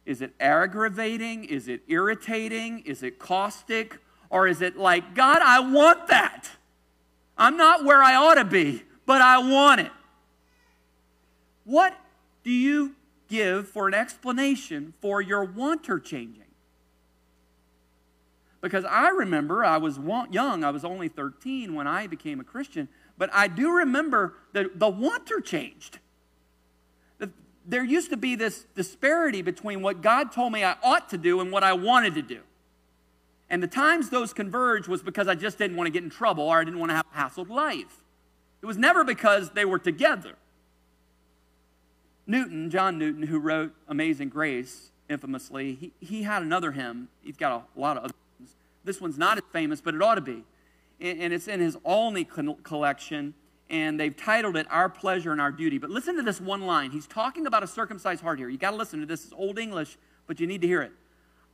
is 0.07 0.21
it 0.21 0.33
aggravating? 0.39 1.43
Is 1.43 1.67
it 1.67 1.81
irritating? 1.89 2.79
Is 2.79 3.03
it 3.03 3.19
caustic? 3.19 3.99
Or 4.29 4.47
is 4.47 4.61
it 4.61 4.77
like, 4.77 5.13
God, 5.13 5.41
I 5.43 5.59
want 5.59 6.07
that? 6.07 6.49
I'm 7.37 7.57
not 7.57 7.83
where 7.83 8.01
I 8.01 8.15
ought 8.15 8.35
to 8.35 8.45
be, 8.45 8.83
but 9.05 9.21
I 9.21 9.37
want 9.37 9.81
it. 9.81 9.91
What 11.65 11.93
do 12.43 12.51
you 12.51 12.95
give 13.27 13.67
for 13.67 13.89
an 13.89 13.93
explanation 13.93 14.93
for 15.01 15.21
your 15.21 15.43
wanter 15.43 15.99
changing? 15.99 16.43
Because 18.61 18.85
I 18.85 19.09
remember 19.09 19.65
I 19.65 19.77
was 19.77 19.99
young, 20.31 20.63
I 20.63 20.71
was 20.71 20.85
only 20.85 21.09
13 21.09 21.75
when 21.75 21.85
I 21.85 22.07
became 22.07 22.39
a 22.39 22.45
Christian, 22.45 22.87
but 23.17 23.29
I 23.33 23.49
do 23.49 23.71
remember 23.71 24.35
that 24.53 24.79
the 24.79 24.87
wanter 24.87 25.41
changed 25.41 25.99
there 27.67 27.83
used 27.83 28.09
to 28.11 28.17
be 28.17 28.35
this 28.35 28.65
disparity 28.75 29.41
between 29.41 29.81
what 29.81 30.01
God 30.01 30.31
told 30.31 30.53
me 30.53 30.63
I 30.63 30.77
ought 30.81 31.09
to 31.09 31.17
do 31.17 31.41
and 31.41 31.51
what 31.51 31.63
I 31.63 31.73
wanted 31.73 32.15
to 32.15 32.21
do. 32.21 32.39
And 33.49 33.61
the 33.61 33.67
times 33.67 34.09
those 34.09 34.33
converged 34.33 34.87
was 34.87 35.03
because 35.03 35.27
I 35.27 35.35
just 35.35 35.57
didn't 35.57 35.75
want 35.75 35.87
to 35.87 35.91
get 35.91 36.03
in 36.03 36.09
trouble 36.09 36.45
or 36.45 36.59
I 36.59 36.63
didn't 36.63 36.79
want 36.79 36.91
to 36.91 36.95
have 36.95 37.05
a 37.13 37.17
hassled 37.17 37.49
life. 37.49 38.03
It 38.61 38.65
was 38.65 38.77
never 38.77 39.03
because 39.03 39.51
they 39.51 39.65
were 39.65 39.79
together. 39.79 40.35
Newton, 42.25 42.69
John 42.69 42.97
Newton, 42.97 43.23
who 43.23 43.39
wrote 43.39 43.73
Amazing 43.87 44.29
Grace 44.29 44.91
infamously, 45.09 45.75
he, 45.75 45.91
he 45.99 46.23
had 46.23 46.41
another 46.41 46.71
hymn. 46.71 47.09
He's 47.21 47.37
got 47.37 47.51
a, 47.51 47.79
lot 47.79 47.97
of 47.97 48.03
other 48.05 48.13
ones. 48.39 48.55
This 48.83 48.99
one's 48.99 49.17
not 49.17 49.37
as 49.37 49.43
famous, 49.53 49.79
but 49.79 49.93
it 49.93 50.01
ought 50.01 50.15
to 50.15 50.21
be. 50.21 50.43
And, 50.99 51.21
and 51.21 51.33
it's 51.33 51.47
in 51.47 51.59
his 51.59 51.77
Olney 51.85 52.25
collection 52.25 53.33
and 53.69 53.99
they've 53.99 54.15
titled 54.15 54.55
it 54.55 54.67
Our 54.69 54.89
Pleasure 54.89 55.31
and 55.31 55.41
Our 55.41 55.51
Duty. 55.51 55.77
But 55.77 55.89
listen 55.89 56.15
to 56.15 56.23
this 56.23 56.39
one 56.39 56.61
line. 56.61 56.91
He's 56.91 57.07
talking 57.07 57.45
about 57.45 57.63
a 57.63 57.67
circumcised 57.67 58.21
heart 58.21 58.39
here. 58.39 58.49
You 58.49 58.57
got 58.57 58.71
to 58.71 58.77
listen 58.77 58.99
to 58.99 59.05
this. 59.05 59.25
It's 59.25 59.33
Old 59.33 59.59
English, 59.59 59.97
but 60.25 60.39
you 60.39 60.47
need 60.47 60.61
to 60.61 60.67
hear 60.67 60.81
it. 60.81 60.91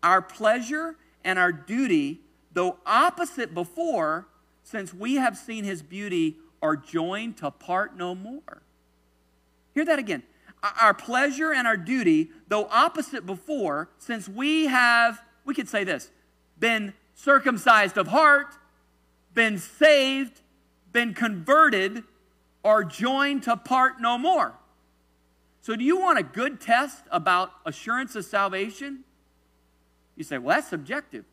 Our 0.02 0.22
pleasure 0.22 0.96
and 1.24 1.40
our 1.40 1.52
duty, 1.52 2.22
though 2.52 2.78
opposite 2.86 3.54
before, 3.54 4.28
since 4.64 4.94
we 4.94 5.16
have 5.16 5.38
seen 5.38 5.64
his 5.64 5.82
beauty, 5.82 6.38
are 6.62 6.76
joined 6.76 7.38
to 7.38 7.52
part 7.52 7.98
no 7.98 8.16
more. 8.16 8.62
Hear 9.74 9.86
that 9.86 10.00
again. 10.00 10.24
Our 10.80 10.94
pleasure 10.94 11.52
and 11.52 11.68
our 11.68 11.76
duty, 11.76 12.30
though 12.48 12.68
opposite 12.72 13.26
before, 13.26 13.90
since 13.98 14.30
we 14.30 14.68
have, 14.68 15.22
we 15.44 15.54
could 15.54 15.68
say 15.68 15.84
this, 15.84 16.10
been 16.58 16.94
circumcised 17.16 17.98
of 17.98 18.08
heart, 18.08 18.56
been 19.34 19.58
saved, 19.58 20.40
been 20.94 21.14
converted 21.14 22.04
are 22.64 22.84
joined 22.84 23.44
to 23.44 23.58
part 23.58 24.00
no 24.00 24.18
more. 24.18 24.54
So, 25.62 25.76
do 25.76 25.84
you 25.84 26.00
want 26.00 26.20
a 26.20 26.24
good 26.24 26.62
test 26.62 27.04
about 27.12 27.52
assurance 27.66 28.16
of 28.16 28.26
salvation? 28.26 29.04
You 30.16 30.24
say, 30.24 30.38
well, 30.38 30.58
that's 30.58 30.70
subjective. 30.70 31.26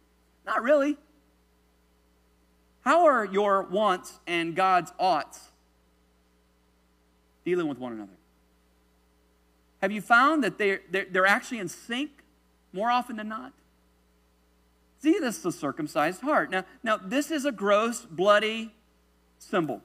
Not 0.46 0.62
really. 0.62 0.96
How 2.82 3.06
are 3.06 3.24
your 3.24 3.62
wants 3.62 4.20
and 4.26 4.56
God's 4.56 4.92
oughts 4.98 5.50
dealing 7.44 7.68
with 7.68 7.78
one 7.78 7.92
another? 7.92 8.12
Have 9.82 9.92
you 9.92 10.00
found 10.00 10.44
that 10.44 10.58
they're, 10.58 10.80
they're, 10.90 11.06
they're 11.10 11.26
actually 11.26 11.58
in 11.58 11.68
sync 11.68 12.10
more 12.72 12.90
often 12.90 13.16
than 13.16 13.28
not? 13.28 13.52
See, 15.02 15.18
this 15.18 15.38
is 15.38 15.46
a 15.46 15.52
circumcised 15.52 16.20
heart. 16.20 16.50
Now, 16.50 16.64
now, 16.82 16.98
this 16.98 17.30
is 17.30 17.44
a 17.44 17.52
gross, 17.52 18.04
bloody, 18.04 18.72
symbol. 19.40 19.82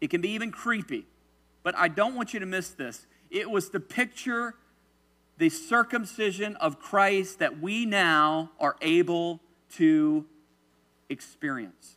It 0.00 0.08
can 0.08 0.20
be 0.20 0.30
even 0.30 0.50
creepy, 0.50 1.06
but 1.62 1.76
I 1.76 1.88
don't 1.88 2.14
want 2.14 2.32
you 2.32 2.40
to 2.40 2.46
miss 2.46 2.70
this. 2.70 3.06
It 3.30 3.50
was 3.50 3.68
the 3.70 3.80
picture 3.80 4.54
the 5.40 5.48
circumcision 5.48 6.54
of 6.56 6.78
Christ 6.78 7.38
that 7.38 7.60
we 7.60 7.86
now 7.86 8.50
are 8.60 8.76
able 8.82 9.40
to 9.76 10.26
experience. 11.08 11.96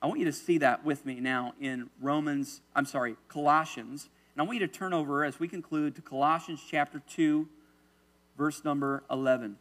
I 0.00 0.06
want 0.06 0.20
you 0.20 0.24
to 0.24 0.32
see 0.32 0.56
that 0.58 0.82
with 0.82 1.04
me 1.04 1.20
now 1.20 1.52
in 1.60 1.90
Romans, 2.00 2.62
I'm 2.74 2.86
sorry, 2.86 3.16
Colossians. 3.28 4.08
And 4.34 4.40
I 4.40 4.44
want 4.44 4.58
you 4.58 4.66
to 4.66 4.72
turn 4.72 4.94
over 4.94 5.22
as 5.22 5.38
we 5.38 5.48
conclude 5.48 5.96
to 5.96 6.02
Colossians 6.02 6.62
chapter 6.66 7.02
2, 7.06 7.46
verse 8.38 8.64
number 8.64 9.04
11. 9.10 9.56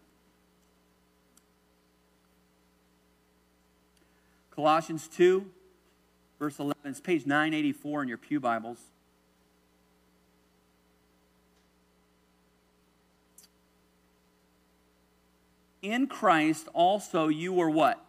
Colossians 4.51 5.09
2, 5.09 5.45
verse 6.39 6.59
11. 6.59 6.75
It's 6.85 6.99
page 6.99 7.25
984 7.25 8.03
in 8.03 8.09
your 8.09 8.17
Pew 8.17 8.39
Bibles. 8.39 8.79
In 15.81 16.07
Christ 16.07 16.67
also 16.73 17.27
you 17.27 17.53
were 17.53 17.69
what? 17.69 18.03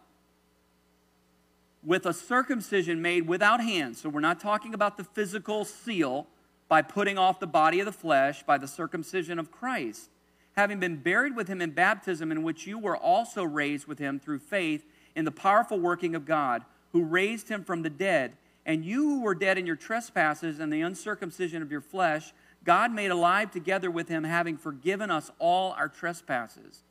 With 1.83 2.05
a 2.05 2.13
circumcision 2.13 3.01
made 3.01 3.27
without 3.27 3.61
hands. 3.61 4.01
So 4.01 4.09
we're 4.09 4.19
not 4.19 4.39
talking 4.39 4.73
about 4.73 4.97
the 4.97 5.03
physical 5.03 5.63
seal 5.63 6.27
by 6.67 6.81
putting 6.81 7.17
off 7.17 7.39
the 7.39 7.47
body 7.47 7.79
of 7.79 7.85
the 7.85 7.91
flesh 7.91 8.43
by 8.43 8.57
the 8.57 8.67
circumcision 8.67 9.39
of 9.39 9.51
Christ. 9.51 10.09
Having 10.57 10.79
been 10.79 10.97
buried 10.97 11.35
with 11.35 11.47
him 11.47 11.61
in 11.61 11.69
baptism, 11.69 12.31
in 12.31 12.41
which 12.41 12.65
you 12.65 12.79
were 12.79 12.97
also 12.97 13.43
raised 13.43 13.85
with 13.87 13.99
him 13.99 14.19
through 14.19 14.39
faith 14.39 14.83
in 15.15 15.23
the 15.23 15.31
powerful 15.31 15.79
working 15.79 16.15
of 16.15 16.25
God 16.25 16.65
who 16.97 17.03
raised 17.03 17.47
him 17.49 17.63
from 17.63 17.83
the 17.83 17.89
dead. 17.91 18.33
And 18.65 18.83
you 18.83 19.03
who 19.03 19.21
were 19.21 19.35
dead 19.35 19.57
in 19.57 19.67
your 19.67 19.75
trespasses 19.75 20.59
and 20.59 20.73
the 20.73 20.81
uncircumcision 20.81 21.61
of 21.61 21.71
your 21.71 21.81
flesh, 21.81 22.33
God 22.63 22.91
made 22.91 23.11
alive 23.11 23.51
together 23.51 23.91
with 23.91 24.09
him, 24.09 24.23
having 24.23 24.57
forgiven 24.57 25.11
us 25.11 25.31
all 25.37 25.73
our 25.73 25.87
trespasses. 25.87 26.81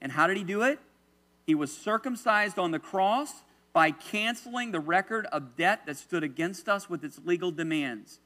And 0.00 0.12
how 0.12 0.26
did 0.26 0.36
he 0.36 0.44
do 0.44 0.62
it? 0.62 0.80
He 1.46 1.54
was 1.54 1.74
circumcised 1.74 2.58
on 2.58 2.72
the 2.72 2.78
cross 2.80 3.44
by 3.72 3.92
canceling 3.92 4.72
the 4.72 4.80
record 4.80 5.26
of 5.26 5.56
debt 5.56 5.86
that 5.86 5.96
stood 5.96 6.24
against 6.24 6.68
us 6.68 6.90
with 6.90 7.04
its 7.04 7.20
legal 7.24 7.52
demands. 7.52 8.18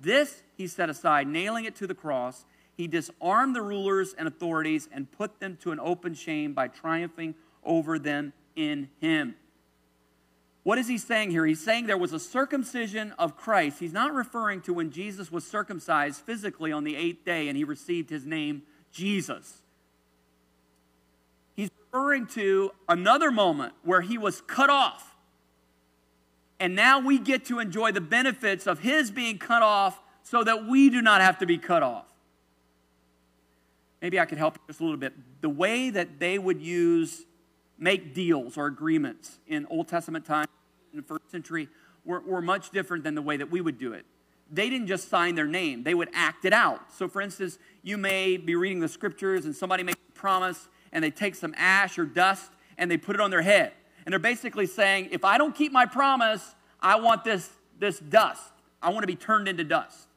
This 0.00 0.42
he 0.56 0.66
set 0.68 0.88
aside, 0.88 1.26
nailing 1.26 1.64
it 1.64 1.74
to 1.76 1.86
the 1.86 1.94
cross. 1.94 2.44
He 2.76 2.86
disarmed 2.86 3.56
the 3.56 3.62
rulers 3.62 4.14
and 4.16 4.28
authorities 4.28 4.88
and 4.92 5.10
put 5.10 5.40
them 5.40 5.58
to 5.62 5.72
an 5.72 5.80
open 5.80 6.14
shame 6.14 6.52
by 6.52 6.68
triumphing 6.68 7.34
over 7.64 7.98
them 7.98 8.32
in 8.54 8.88
him. 9.00 9.34
What 10.66 10.78
is 10.78 10.88
he 10.88 10.98
saying 10.98 11.30
here? 11.30 11.46
He's 11.46 11.62
saying 11.62 11.86
there 11.86 11.96
was 11.96 12.12
a 12.12 12.18
circumcision 12.18 13.14
of 13.20 13.36
Christ. 13.36 13.78
He's 13.78 13.92
not 13.92 14.12
referring 14.12 14.62
to 14.62 14.74
when 14.74 14.90
Jesus 14.90 15.30
was 15.30 15.46
circumcised 15.46 16.22
physically 16.22 16.72
on 16.72 16.82
the 16.82 16.96
eighth 16.96 17.24
day 17.24 17.46
and 17.46 17.56
he 17.56 17.62
received 17.62 18.10
his 18.10 18.26
name, 18.26 18.62
Jesus. 18.90 19.62
He's 21.54 21.70
referring 21.84 22.26
to 22.34 22.72
another 22.88 23.30
moment 23.30 23.74
where 23.84 24.00
he 24.00 24.18
was 24.18 24.40
cut 24.40 24.68
off. 24.68 25.14
And 26.58 26.74
now 26.74 26.98
we 26.98 27.20
get 27.20 27.44
to 27.44 27.60
enjoy 27.60 27.92
the 27.92 28.00
benefits 28.00 28.66
of 28.66 28.80
his 28.80 29.12
being 29.12 29.38
cut 29.38 29.62
off 29.62 30.02
so 30.24 30.42
that 30.42 30.66
we 30.66 30.90
do 30.90 31.00
not 31.00 31.20
have 31.20 31.38
to 31.38 31.46
be 31.46 31.58
cut 31.58 31.84
off. 31.84 32.12
maybe 34.02 34.18
I 34.18 34.24
could 34.24 34.38
help 34.38 34.56
you 34.56 34.62
just 34.66 34.80
a 34.80 34.82
little 34.82 34.98
bit. 34.98 35.12
The 35.42 35.48
way 35.48 35.90
that 35.90 36.18
they 36.18 36.40
would 36.40 36.60
use, 36.60 37.24
make 37.78 38.14
deals 38.14 38.56
or 38.56 38.66
agreements 38.66 39.38
in 39.46 39.64
Old 39.70 39.86
Testament 39.86 40.24
times, 40.24 40.48
in 40.96 41.02
the 41.02 41.06
first 41.06 41.30
century, 41.30 41.68
were, 42.04 42.20
were 42.20 42.40
much 42.40 42.70
different 42.70 43.04
than 43.04 43.14
the 43.14 43.22
way 43.22 43.36
that 43.36 43.50
we 43.50 43.60
would 43.60 43.78
do 43.78 43.92
it. 43.92 44.06
They 44.50 44.70
didn't 44.70 44.86
just 44.86 45.08
sign 45.08 45.34
their 45.34 45.46
name, 45.46 45.82
they 45.82 45.94
would 45.94 46.08
act 46.14 46.44
it 46.44 46.52
out. 46.52 46.92
So, 46.92 47.08
for 47.08 47.20
instance, 47.20 47.58
you 47.82 47.98
may 47.98 48.36
be 48.36 48.54
reading 48.54 48.80
the 48.80 48.88
scriptures 48.88 49.44
and 49.44 49.54
somebody 49.54 49.82
makes 49.82 49.98
a 50.08 50.12
promise 50.12 50.68
and 50.92 51.04
they 51.04 51.10
take 51.10 51.34
some 51.34 51.54
ash 51.56 51.98
or 51.98 52.04
dust 52.04 52.50
and 52.78 52.90
they 52.90 52.96
put 52.96 53.14
it 53.14 53.20
on 53.20 53.30
their 53.30 53.42
head. 53.42 53.72
And 54.04 54.12
they're 54.12 54.18
basically 54.18 54.66
saying, 54.66 55.08
if 55.10 55.24
I 55.24 55.36
don't 55.36 55.54
keep 55.54 55.72
my 55.72 55.84
promise, 55.84 56.54
I 56.80 56.96
want 56.96 57.24
this, 57.24 57.50
this 57.78 57.98
dust. 57.98 58.52
I 58.80 58.90
want 58.90 59.02
to 59.02 59.08
be 59.08 59.16
turned 59.16 59.48
into 59.48 59.64
dust. 59.64 60.08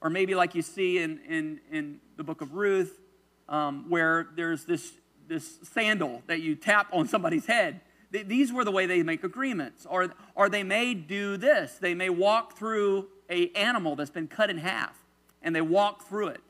Or 0.00 0.08
maybe 0.08 0.34
like 0.34 0.54
you 0.54 0.62
see 0.62 0.98
in, 0.98 1.18
in, 1.28 1.60
in 1.70 2.00
the 2.16 2.24
book 2.24 2.40
of 2.40 2.54
Ruth, 2.54 3.00
um, 3.48 3.86
where 3.88 4.28
there's 4.36 4.64
this, 4.64 4.92
this 5.26 5.58
sandal 5.62 6.22
that 6.28 6.40
you 6.40 6.54
tap 6.54 6.88
on 6.92 7.08
somebody's 7.08 7.46
head. 7.46 7.80
These 8.12 8.52
were 8.52 8.64
the 8.64 8.70
way 8.70 8.86
they 8.86 9.02
make 9.02 9.24
agreements. 9.24 9.86
Or, 9.88 10.12
or 10.34 10.48
they 10.48 10.62
may 10.62 10.94
do 10.94 11.36
this. 11.36 11.78
They 11.80 11.94
may 11.94 12.10
walk 12.10 12.56
through 12.56 13.08
a 13.30 13.48
animal 13.52 13.96
that's 13.96 14.10
been 14.10 14.28
cut 14.28 14.50
in 14.50 14.58
half, 14.58 14.96
and 15.42 15.56
they 15.56 15.62
walk 15.62 16.06
through 16.06 16.28
it. 16.28 16.40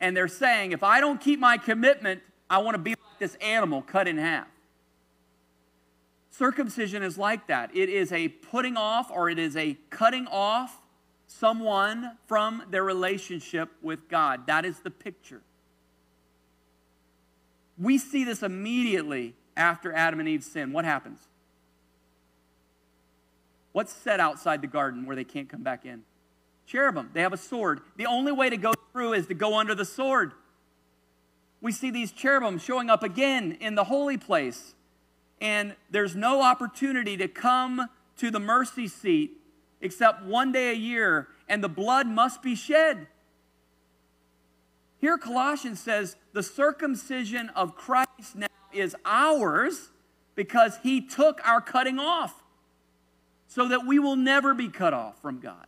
And 0.00 0.16
they're 0.16 0.28
saying, 0.28 0.72
if 0.72 0.82
I 0.82 1.00
don't 1.00 1.20
keep 1.20 1.38
my 1.38 1.56
commitment, 1.56 2.22
I 2.48 2.58
want 2.58 2.74
to 2.74 2.78
be 2.82 2.90
like 2.90 3.18
this 3.18 3.36
animal 3.36 3.82
cut 3.82 4.08
in 4.08 4.18
half. 4.18 4.48
Circumcision 6.30 7.02
is 7.02 7.18
like 7.18 7.46
that. 7.48 7.70
It 7.74 7.88
is 7.88 8.12
a 8.12 8.28
putting 8.28 8.76
off 8.76 9.10
or 9.10 9.28
it 9.28 9.38
is 9.38 9.56
a 9.56 9.76
cutting 9.90 10.26
off 10.26 10.80
someone 11.26 12.16
from 12.26 12.62
their 12.70 12.82
relationship 12.82 13.68
with 13.82 14.08
God. 14.08 14.46
That 14.46 14.64
is 14.64 14.80
the 14.80 14.90
picture. 14.90 15.42
We 17.78 17.98
see 17.98 18.24
this 18.24 18.42
immediately 18.42 19.34
after 19.56 19.92
Adam 19.92 20.20
and 20.20 20.28
Eve 20.28 20.44
sin. 20.44 20.72
What 20.72 20.84
happens? 20.84 21.20
What's 23.72 23.92
set 23.92 24.20
outside 24.20 24.62
the 24.62 24.66
garden 24.66 25.06
where 25.06 25.16
they 25.16 25.24
can't 25.24 25.48
come 25.48 25.62
back 25.62 25.84
in? 25.84 26.02
Cherubim. 26.66 27.10
They 27.12 27.22
have 27.22 27.32
a 27.32 27.38
sword. 27.38 27.80
The 27.96 28.06
only 28.06 28.32
way 28.32 28.50
to 28.50 28.56
go 28.56 28.74
through 28.92 29.14
is 29.14 29.26
to 29.28 29.34
go 29.34 29.58
under 29.58 29.74
the 29.74 29.84
sword. 29.84 30.32
We 31.60 31.72
see 31.72 31.90
these 31.90 32.10
cherubim 32.10 32.58
showing 32.58 32.90
up 32.90 33.02
again 33.02 33.58
in 33.60 33.74
the 33.74 33.84
holy 33.84 34.16
place 34.16 34.74
and 35.40 35.74
there's 35.90 36.14
no 36.14 36.42
opportunity 36.42 37.16
to 37.16 37.26
come 37.26 37.88
to 38.18 38.30
the 38.30 38.40
mercy 38.40 38.86
seat 38.86 39.38
except 39.80 40.22
one 40.22 40.52
day 40.52 40.70
a 40.70 40.74
year, 40.74 41.28
and 41.48 41.64
the 41.64 41.68
blood 41.68 42.06
must 42.06 42.42
be 42.42 42.54
shed. 42.54 43.06
Here, 44.98 45.16
Colossians 45.16 45.80
says 45.80 46.16
the 46.34 46.42
circumcision 46.42 47.48
of 47.50 47.74
Christ 47.74 48.36
now 48.36 48.46
is 48.72 48.96
ours 49.04 49.90
because 50.34 50.78
he 50.82 51.00
took 51.00 51.40
our 51.46 51.60
cutting 51.60 51.98
off 51.98 52.42
so 53.46 53.68
that 53.68 53.86
we 53.86 53.98
will 53.98 54.16
never 54.16 54.54
be 54.54 54.68
cut 54.68 54.94
off 54.94 55.20
from 55.20 55.40
God. 55.40 55.66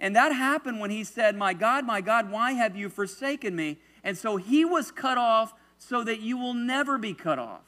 And 0.00 0.14
that 0.14 0.32
happened 0.32 0.80
when 0.80 0.90
he 0.90 1.02
said, 1.02 1.36
My 1.36 1.54
God, 1.54 1.84
my 1.84 2.00
God, 2.00 2.30
why 2.30 2.52
have 2.52 2.76
you 2.76 2.88
forsaken 2.88 3.56
me? 3.56 3.78
And 4.04 4.16
so 4.16 4.36
he 4.36 4.64
was 4.64 4.90
cut 4.90 5.18
off 5.18 5.54
so 5.76 6.04
that 6.04 6.20
you 6.20 6.36
will 6.36 6.54
never 6.54 6.98
be 6.98 7.14
cut 7.14 7.38
off. 7.38 7.62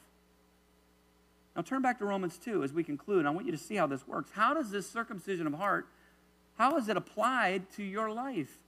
Now 1.55 1.61
turn 1.61 1.81
back 1.81 1.99
to 1.99 2.05
Romans 2.05 2.37
2 2.37 2.63
as 2.63 2.71
we 2.71 2.83
conclude. 2.83 3.25
I 3.25 3.29
want 3.31 3.45
you 3.45 3.51
to 3.51 3.57
see 3.57 3.75
how 3.75 3.87
this 3.87 4.07
works. 4.07 4.31
How 4.33 4.53
does 4.53 4.71
this 4.71 4.89
circumcision 4.89 5.47
of 5.47 5.53
heart, 5.53 5.87
how 6.57 6.77
is 6.77 6.87
it 6.87 6.95
applied 6.95 7.69
to 7.75 7.83
your 7.83 8.11
life? 8.11 8.59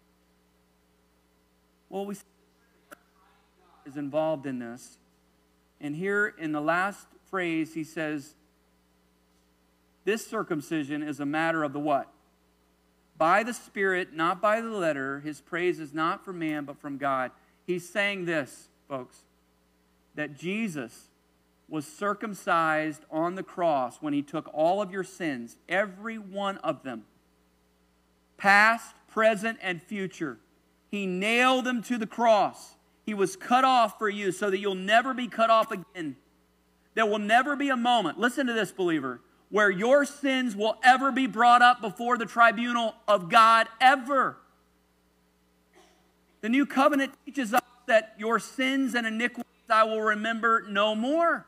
Well, 1.89 2.05
we 2.05 2.15
is 3.85 3.97
involved 3.97 4.45
in 4.45 4.59
this. 4.59 4.97
And 5.83 5.97
here 5.97 6.33
in 6.39 6.53
the 6.53 6.61
last 6.61 7.07
phrase, 7.29 7.73
he 7.73 7.83
says, 7.83 8.35
This 10.05 10.25
circumcision 10.25 11.03
is 11.03 11.19
a 11.19 11.25
matter 11.25 11.61
of 11.61 11.73
the 11.73 11.79
what? 11.79 12.07
By 13.17 13.43
the 13.43 13.53
Spirit, 13.53 14.13
not 14.13 14.41
by 14.41 14.61
the 14.61 14.69
letter. 14.69 15.19
His 15.19 15.41
praise 15.41 15.79
is 15.79 15.93
not 15.93 16.23
from 16.23 16.39
man, 16.39 16.63
but 16.63 16.79
from 16.79 16.97
God. 16.97 17.31
He's 17.67 17.87
saying 17.87 18.25
this, 18.25 18.69
folks, 18.87 19.19
that 20.15 20.37
Jesus 20.37 21.09
was 21.67 21.85
circumcised 21.85 23.03
on 23.11 23.35
the 23.35 23.43
cross 23.43 23.97
when 23.99 24.13
he 24.13 24.21
took 24.21 24.49
all 24.53 24.81
of 24.81 24.91
your 24.91 25.03
sins, 25.03 25.57
every 25.67 26.17
one 26.17 26.57
of 26.59 26.83
them, 26.83 27.03
past, 28.37 28.95
present, 29.09 29.57
and 29.61 29.81
future. 29.81 30.37
He 30.89 31.05
nailed 31.05 31.65
them 31.65 31.81
to 31.83 31.97
the 31.97 32.07
cross. 32.07 32.75
He 33.05 33.13
was 33.13 33.35
cut 33.35 33.63
off 33.63 33.97
for 33.99 34.09
you 34.09 34.31
so 34.31 34.49
that 34.49 34.59
you'll 34.59 34.75
never 34.75 35.13
be 35.13 35.27
cut 35.27 35.49
off 35.49 35.71
again. 35.71 36.15
There 36.93 37.05
will 37.05 37.19
never 37.19 37.55
be 37.55 37.69
a 37.69 37.77
moment, 37.77 38.19
listen 38.19 38.47
to 38.47 38.53
this, 38.53 38.71
believer, 38.71 39.19
where 39.49 39.69
your 39.69 40.05
sins 40.05 40.55
will 40.55 40.77
ever 40.83 41.11
be 41.11 41.27
brought 41.27 41.61
up 41.61 41.81
before 41.81 42.17
the 42.17 42.25
tribunal 42.25 42.95
of 43.07 43.29
God, 43.29 43.67
ever. 43.81 44.37
The 46.41 46.49
new 46.49 46.65
covenant 46.65 47.13
teaches 47.25 47.53
us 47.53 47.61
that 47.87 48.15
your 48.17 48.39
sins 48.39 48.95
and 48.95 49.07
iniquities 49.07 49.47
I 49.69 49.83
will 49.83 50.01
remember 50.01 50.65
no 50.69 50.95
more. 50.95 51.45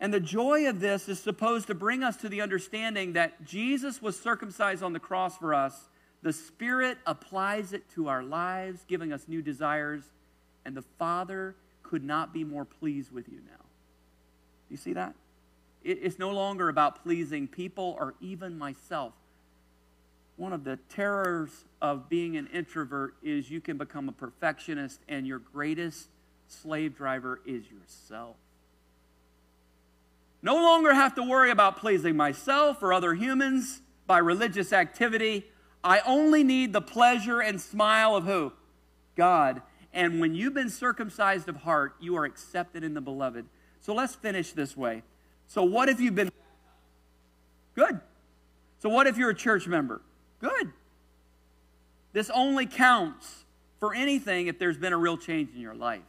And 0.00 0.12
the 0.12 0.20
joy 0.20 0.68
of 0.68 0.80
this 0.80 1.08
is 1.08 1.18
supposed 1.18 1.66
to 1.68 1.74
bring 1.74 2.02
us 2.02 2.16
to 2.18 2.28
the 2.28 2.40
understanding 2.40 3.14
that 3.14 3.44
Jesus 3.44 4.02
was 4.02 4.18
circumcised 4.18 4.82
on 4.82 4.92
the 4.92 5.00
cross 5.00 5.38
for 5.38 5.54
us. 5.54 5.88
The 6.24 6.32
Spirit 6.32 6.96
applies 7.06 7.74
it 7.74 7.82
to 7.96 8.08
our 8.08 8.22
lives, 8.22 8.80
giving 8.88 9.12
us 9.12 9.28
new 9.28 9.42
desires, 9.42 10.04
and 10.64 10.74
the 10.74 10.84
Father 10.98 11.54
could 11.82 12.02
not 12.02 12.32
be 12.32 12.44
more 12.44 12.64
pleased 12.64 13.12
with 13.12 13.28
you 13.28 13.40
now. 13.46 13.62
You 14.70 14.78
see 14.78 14.94
that? 14.94 15.14
It's 15.84 16.18
no 16.18 16.30
longer 16.30 16.70
about 16.70 17.02
pleasing 17.02 17.46
people 17.46 17.94
or 18.00 18.14
even 18.22 18.56
myself. 18.56 19.12
One 20.36 20.54
of 20.54 20.64
the 20.64 20.78
terrors 20.88 21.66
of 21.82 22.08
being 22.08 22.38
an 22.38 22.46
introvert 22.46 23.16
is 23.22 23.50
you 23.50 23.60
can 23.60 23.76
become 23.76 24.08
a 24.08 24.12
perfectionist, 24.12 25.00
and 25.06 25.26
your 25.26 25.40
greatest 25.40 26.08
slave 26.48 26.96
driver 26.96 27.42
is 27.44 27.64
yourself. 27.70 28.36
No 30.40 30.54
longer 30.54 30.94
have 30.94 31.14
to 31.16 31.22
worry 31.22 31.50
about 31.50 31.76
pleasing 31.76 32.16
myself 32.16 32.82
or 32.82 32.94
other 32.94 33.12
humans 33.12 33.82
by 34.06 34.16
religious 34.16 34.72
activity. 34.72 35.44
I 35.84 36.00
only 36.00 36.42
need 36.42 36.72
the 36.72 36.80
pleasure 36.80 37.40
and 37.40 37.60
smile 37.60 38.16
of 38.16 38.24
who? 38.24 38.52
God. 39.14 39.62
And 39.92 40.20
when 40.20 40.34
you've 40.34 40.54
been 40.54 40.70
circumcised 40.70 41.48
of 41.48 41.56
heart, 41.58 41.94
you 42.00 42.16
are 42.16 42.24
accepted 42.24 42.82
in 42.82 42.94
the 42.94 43.00
beloved. 43.00 43.46
So 43.80 43.94
let's 43.94 44.14
finish 44.14 44.52
this 44.52 44.76
way. 44.76 45.02
So, 45.46 45.62
what 45.62 45.88
if 45.88 46.00
you've 46.00 46.14
been 46.14 46.32
good? 47.74 48.00
So, 48.80 48.88
what 48.88 49.06
if 49.06 49.18
you're 49.18 49.30
a 49.30 49.34
church 49.34 49.68
member? 49.68 50.00
Good. 50.40 50.72
This 52.12 52.30
only 52.30 52.66
counts 52.66 53.44
for 53.78 53.94
anything 53.94 54.46
if 54.46 54.58
there's 54.58 54.78
been 54.78 54.92
a 54.92 54.98
real 54.98 55.18
change 55.18 55.54
in 55.54 55.60
your 55.60 55.74
life. 55.74 56.02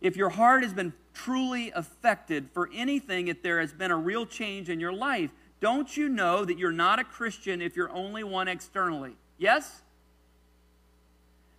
If 0.00 0.16
your 0.16 0.28
heart 0.28 0.64
has 0.64 0.74
been 0.74 0.92
truly 1.14 1.70
affected 1.74 2.48
for 2.52 2.68
anything 2.74 3.28
if 3.28 3.42
there 3.42 3.60
has 3.60 3.72
been 3.72 3.90
a 3.90 3.96
real 3.96 4.26
change 4.26 4.68
in 4.68 4.80
your 4.80 4.92
life. 4.92 5.30
Don't 5.62 5.96
you 5.96 6.08
know 6.08 6.44
that 6.44 6.58
you're 6.58 6.72
not 6.72 6.98
a 6.98 7.04
Christian 7.04 7.62
if 7.62 7.76
you're 7.76 7.92
only 7.92 8.24
one 8.24 8.48
externally? 8.48 9.12
Yes? 9.38 9.82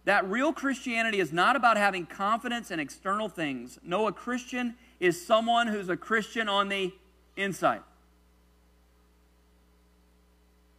That 0.03 0.29
real 0.29 0.51
Christianity 0.51 1.21
is 1.21 1.31
not 1.31 1.55
about 1.55 1.77
having 1.77 2.05
confidence 2.05 2.69
in 2.69 2.81
external 2.81 3.29
things. 3.29 3.79
No, 3.81 4.07
a 4.07 4.11
Christian 4.11 4.75
is 4.99 5.25
someone 5.25 5.67
who's 5.67 5.87
a 5.87 5.95
Christian 5.95 6.49
on 6.49 6.67
the 6.67 6.93
inside. 7.37 7.79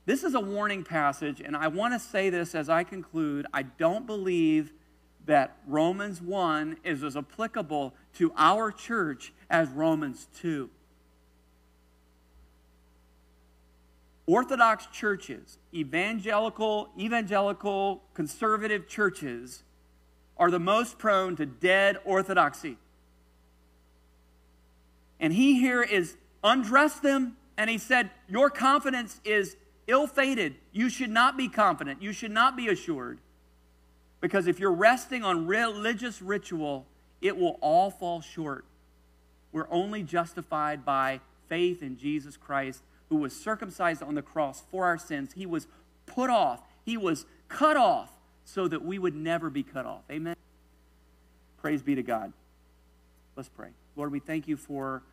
This 0.05 0.23
is 0.23 0.35
a 0.35 0.41
warning 0.41 0.85
passage, 0.85 1.41
and 1.41 1.57
I 1.57 1.69
want 1.69 1.95
to 1.95 1.99
say 1.99 2.29
this 2.29 2.55
as 2.55 2.69
I 2.69 2.85
conclude. 2.85 3.47
I 3.55 3.63
don't 3.63 4.07
believe 4.07 4.71
that 5.25 5.57
Romans 5.67 6.21
1 6.21 6.77
is 6.85 7.03
as 7.03 7.17
applicable 7.17 7.95
to 8.19 8.35
our 8.37 8.71
church 8.71 9.33
as 9.49 9.71
Romans 9.71 10.29
2. 10.43 10.69
Orthodox 14.27 14.87
churches, 14.87 15.59
evangelical, 15.75 16.89
evangelical, 16.99 18.03
conservative 18.15 18.89
churches 18.89 19.63
are 20.37 20.51
the 20.51 20.59
most 20.59 20.99
prone 20.99 21.37
to 21.37 21.47
dead 21.47 21.99
orthodoxy. 22.05 22.79
And 25.21 25.33
he 25.33 25.61
here 25.61 25.83
is 25.83 26.17
undressed 26.43 27.03
them 27.03 27.37
and 27.57 27.71
he 27.71 27.79
said, 27.79 28.11
Your 28.29 28.51
confidence 28.51 29.21
is 29.25 29.57
ill 29.87 30.07
fated. 30.07 30.57
You 30.73 30.89
should 30.89 31.11
not 31.11 31.37
be 31.37 31.49
confident. 31.49 32.03
You 32.03 32.13
should 32.13 32.31
not 32.31 32.57
be 32.57 32.69
assured. 32.69 33.19
Because 34.21 34.47
if 34.47 34.59
you're 34.59 34.73
resting 34.73 35.23
on 35.23 35.47
religious 35.47 36.23
ritual, 36.23 36.87
it 37.21 37.37
will 37.37 37.59
all 37.61 37.91
fall 37.91 38.23
short. 38.23 38.65
We're 39.53 39.71
only 39.71 40.03
justified 40.03 40.85
by 40.85 41.21
faith 41.49 41.83
in 41.83 41.97
Jesus 41.97 42.37
Christ, 42.37 42.83
who 43.15 43.21
was 43.21 43.33
circumcised 43.33 44.03
on 44.03 44.17
the 44.17 44.23
cross 44.23 44.65
for 44.73 44.87
our 44.87 44.99
sins. 44.99 45.35
He 45.35 45.47
was 45.47 45.69
put 46.05 46.31
off, 46.31 46.63
he 46.85 46.97
was 46.97 47.27
cut 47.49 47.77
off 47.77 48.11
so 48.45 48.67
that 48.67 48.85
we 48.85 48.99
would 48.99 49.15
never 49.15 49.51
be 49.51 49.63
cut 49.63 49.87
off. 49.87 50.03
Amen. 50.11 50.35
Praise 51.59 51.81
be 51.81 51.95
to 51.95 52.03
God. 52.03 52.33
Let's 53.37 53.49
pray. 53.49 53.69
Lord, 53.95 54.11
we 54.11 54.19
thank 54.19 54.49
you 54.49 54.57
for 54.57 55.05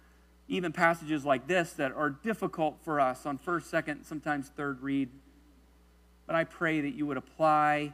even 0.47 0.71
passages 0.71 1.23
like 1.23 1.45
this 1.45 1.73
that 1.73 1.91
are 1.91 2.09
difficult 2.09 2.79
for 2.83 2.99
us 2.99 3.27
on 3.27 3.37
first, 3.37 3.69
second, 3.69 4.03
sometimes 4.05 4.49
third 4.49 4.81
read. 4.81 5.07
But 6.25 6.35
I 6.35 6.43
pray 6.43 6.81
that 6.81 6.95
you 6.95 7.05
would 7.05 7.17
apply 7.17 7.93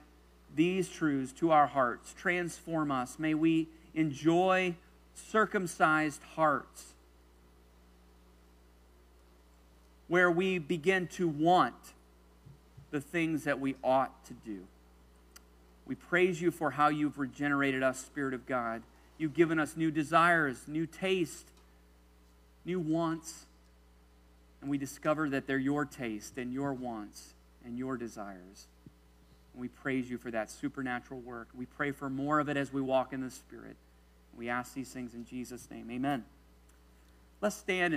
these 0.55 0.87
truths 0.87 1.33
to 1.33 1.51
our 1.51 1.67
hearts, 1.67 2.13
transform 2.17 2.91
us. 2.91 3.19
May 3.19 3.33
we 3.33 3.67
enjoy 3.93 4.75
circumcised 5.13 6.23
hearts 6.35 6.93
where 10.07 10.31
we 10.31 10.57
begin 10.57 11.07
to 11.07 11.27
want 11.27 11.75
the 12.91 13.01
things 13.01 13.43
that 13.43 13.59
we 13.59 13.75
ought 13.83 14.25
to 14.25 14.33
do. 14.33 14.59
We 15.85 15.95
praise 15.95 16.41
you 16.41 16.51
for 16.51 16.71
how 16.71 16.89
you've 16.89 17.17
regenerated 17.17 17.83
us, 17.83 17.99
Spirit 17.99 18.33
of 18.33 18.45
God. 18.45 18.83
You've 19.17 19.33
given 19.33 19.59
us 19.59 19.77
new 19.77 19.91
desires, 19.91 20.61
new 20.67 20.85
taste, 20.85 21.47
new 22.65 22.79
wants. 22.79 23.45
And 24.61 24.69
we 24.69 24.77
discover 24.77 25.29
that 25.29 25.47
they're 25.47 25.57
your 25.57 25.85
taste 25.85 26.37
and 26.37 26.53
your 26.53 26.73
wants 26.73 27.33
and 27.65 27.77
your 27.77 27.97
desires. 27.97 28.67
And 29.53 29.61
we 29.61 29.69
praise 29.69 30.09
you 30.09 30.17
for 30.17 30.31
that 30.31 30.51
supernatural 30.51 31.21
work. 31.21 31.47
We 31.55 31.65
pray 31.65 31.91
for 31.91 32.09
more 32.09 32.39
of 32.39 32.49
it 32.49 32.57
as 32.57 32.71
we 32.73 32.81
walk 32.81 33.13
in 33.13 33.21
the 33.21 33.31
Spirit. 33.31 33.75
We 34.37 34.49
ask 34.49 34.73
these 34.73 34.89
things 34.89 35.13
in 35.13 35.25
Jesus' 35.25 35.69
name. 35.71 35.89
Amen. 35.89 36.25
Let's 37.39 37.55
stand 37.55 37.93
and 37.93 37.95